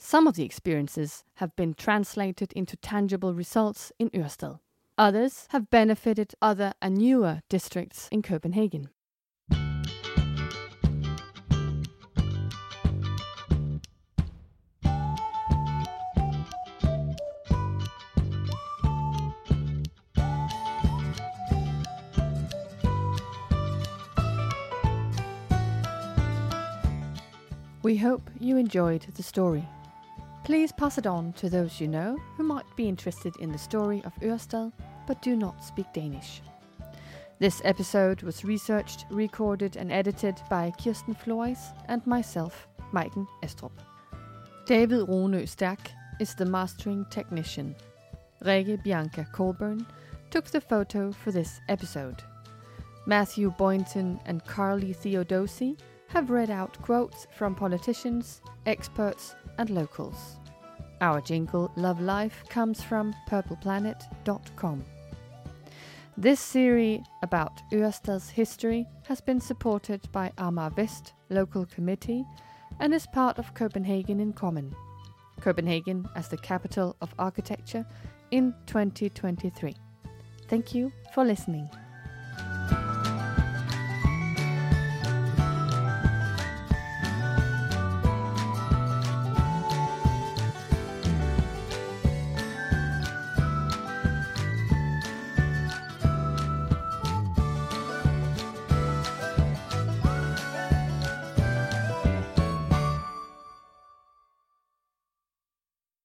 Some 0.06 0.28
of 0.28 0.36
the 0.36 0.44
experiences 0.44 1.24
have 1.36 1.56
been 1.56 1.74
translated 1.74 2.52
into 2.52 2.76
tangible 2.76 3.34
results 3.34 3.94
in 3.98 4.10
Ørestad. 4.10 4.60
Others 4.98 5.48
have 5.52 5.70
benefited 5.70 6.36
other 6.42 6.74
and 6.82 6.98
newer 6.98 7.40
districts 7.48 8.10
in 8.12 8.22
Copenhagen. 8.22 8.90
We 27.82 27.98
hope 27.98 28.30
you 28.42 28.58
enjoyed 28.58 29.06
the 29.16 29.24
story. 29.24 29.66
Please 30.44 30.74
pass 30.74 30.98
it 30.98 31.08
on 31.08 31.32
to 31.34 31.50
those 31.50 31.80
you 31.80 31.88
know 31.88 32.18
who 32.36 32.44
might 32.44 32.66
be 32.76 32.90
interested 32.90 33.34
in 33.38 33.52
the 33.52 33.58
story 33.58 34.02
of 34.04 34.14
Ørestad 34.22 34.74
but 35.08 35.22
do 35.22 35.36
not 35.36 35.64
speak 35.64 35.86
Danish. 35.94 36.42
This 37.40 37.62
episode 37.64 38.24
was 38.24 38.46
researched, 38.46 39.06
recorded, 39.10 39.78
and 39.78 39.92
edited 39.92 40.42
by 40.50 40.72
Kirsten 40.82 41.14
Flores 41.14 41.60
and 41.88 42.06
myself, 42.06 42.68
Maiken 42.94 43.26
Estrup. 43.42 43.72
David 44.66 45.08
Ronø 45.08 45.44
Stærk 45.44 45.92
is 46.20 46.36
the 46.36 46.46
mastering 46.46 47.06
technician. 47.10 47.76
Rege 48.46 48.78
Bianca 48.84 49.26
Colburn 49.34 49.86
took 50.30 50.46
the 50.46 50.62
photo 50.62 51.12
for 51.12 51.32
this 51.32 51.60
episode. 51.70 52.22
Matthew 53.06 53.52
Boynton 53.52 54.20
and 54.26 54.46
Carly 54.46 54.94
Theodosi 54.94 55.78
have 56.08 56.30
read 56.30 56.50
out 56.50 56.82
quotes 56.82 57.28
from 57.36 57.56
politicians, 57.56 58.42
experts, 58.66 59.36
and 59.58 59.70
locals. 59.70 60.38
Our 61.02 61.22
jingle 61.22 61.72
Love 61.76 62.00
Life 62.00 62.44
comes 62.50 62.82
from 62.82 63.14
purpleplanet.com. 63.30 64.86
This 66.16 66.40
series 66.40 67.02
about 67.24 67.62
Ørestad's 67.72 68.30
history 68.30 68.88
has 69.08 69.20
been 69.20 69.42
supported 69.42 70.02
by 70.12 70.32
Amager 70.38 70.76
Vest 70.76 71.14
local 71.30 71.66
committee 71.66 72.24
and 72.80 72.94
is 72.94 73.08
part 73.08 73.40
of 73.40 73.54
Copenhagen 73.54 74.20
in 74.20 74.34
Common. 74.34 74.76
Copenhagen 75.42 76.08
as 76.16 76.28
the 76.30 76.38
capital 76.38 76.96
of 77.02 77.14
architecture 77.18 77.86
in 78.32 78.54
2023. 78.68 79.76
Thank 80.48 80.76
you 80.76 80.92
for 81.14 81.26
listening. 81.26 81.70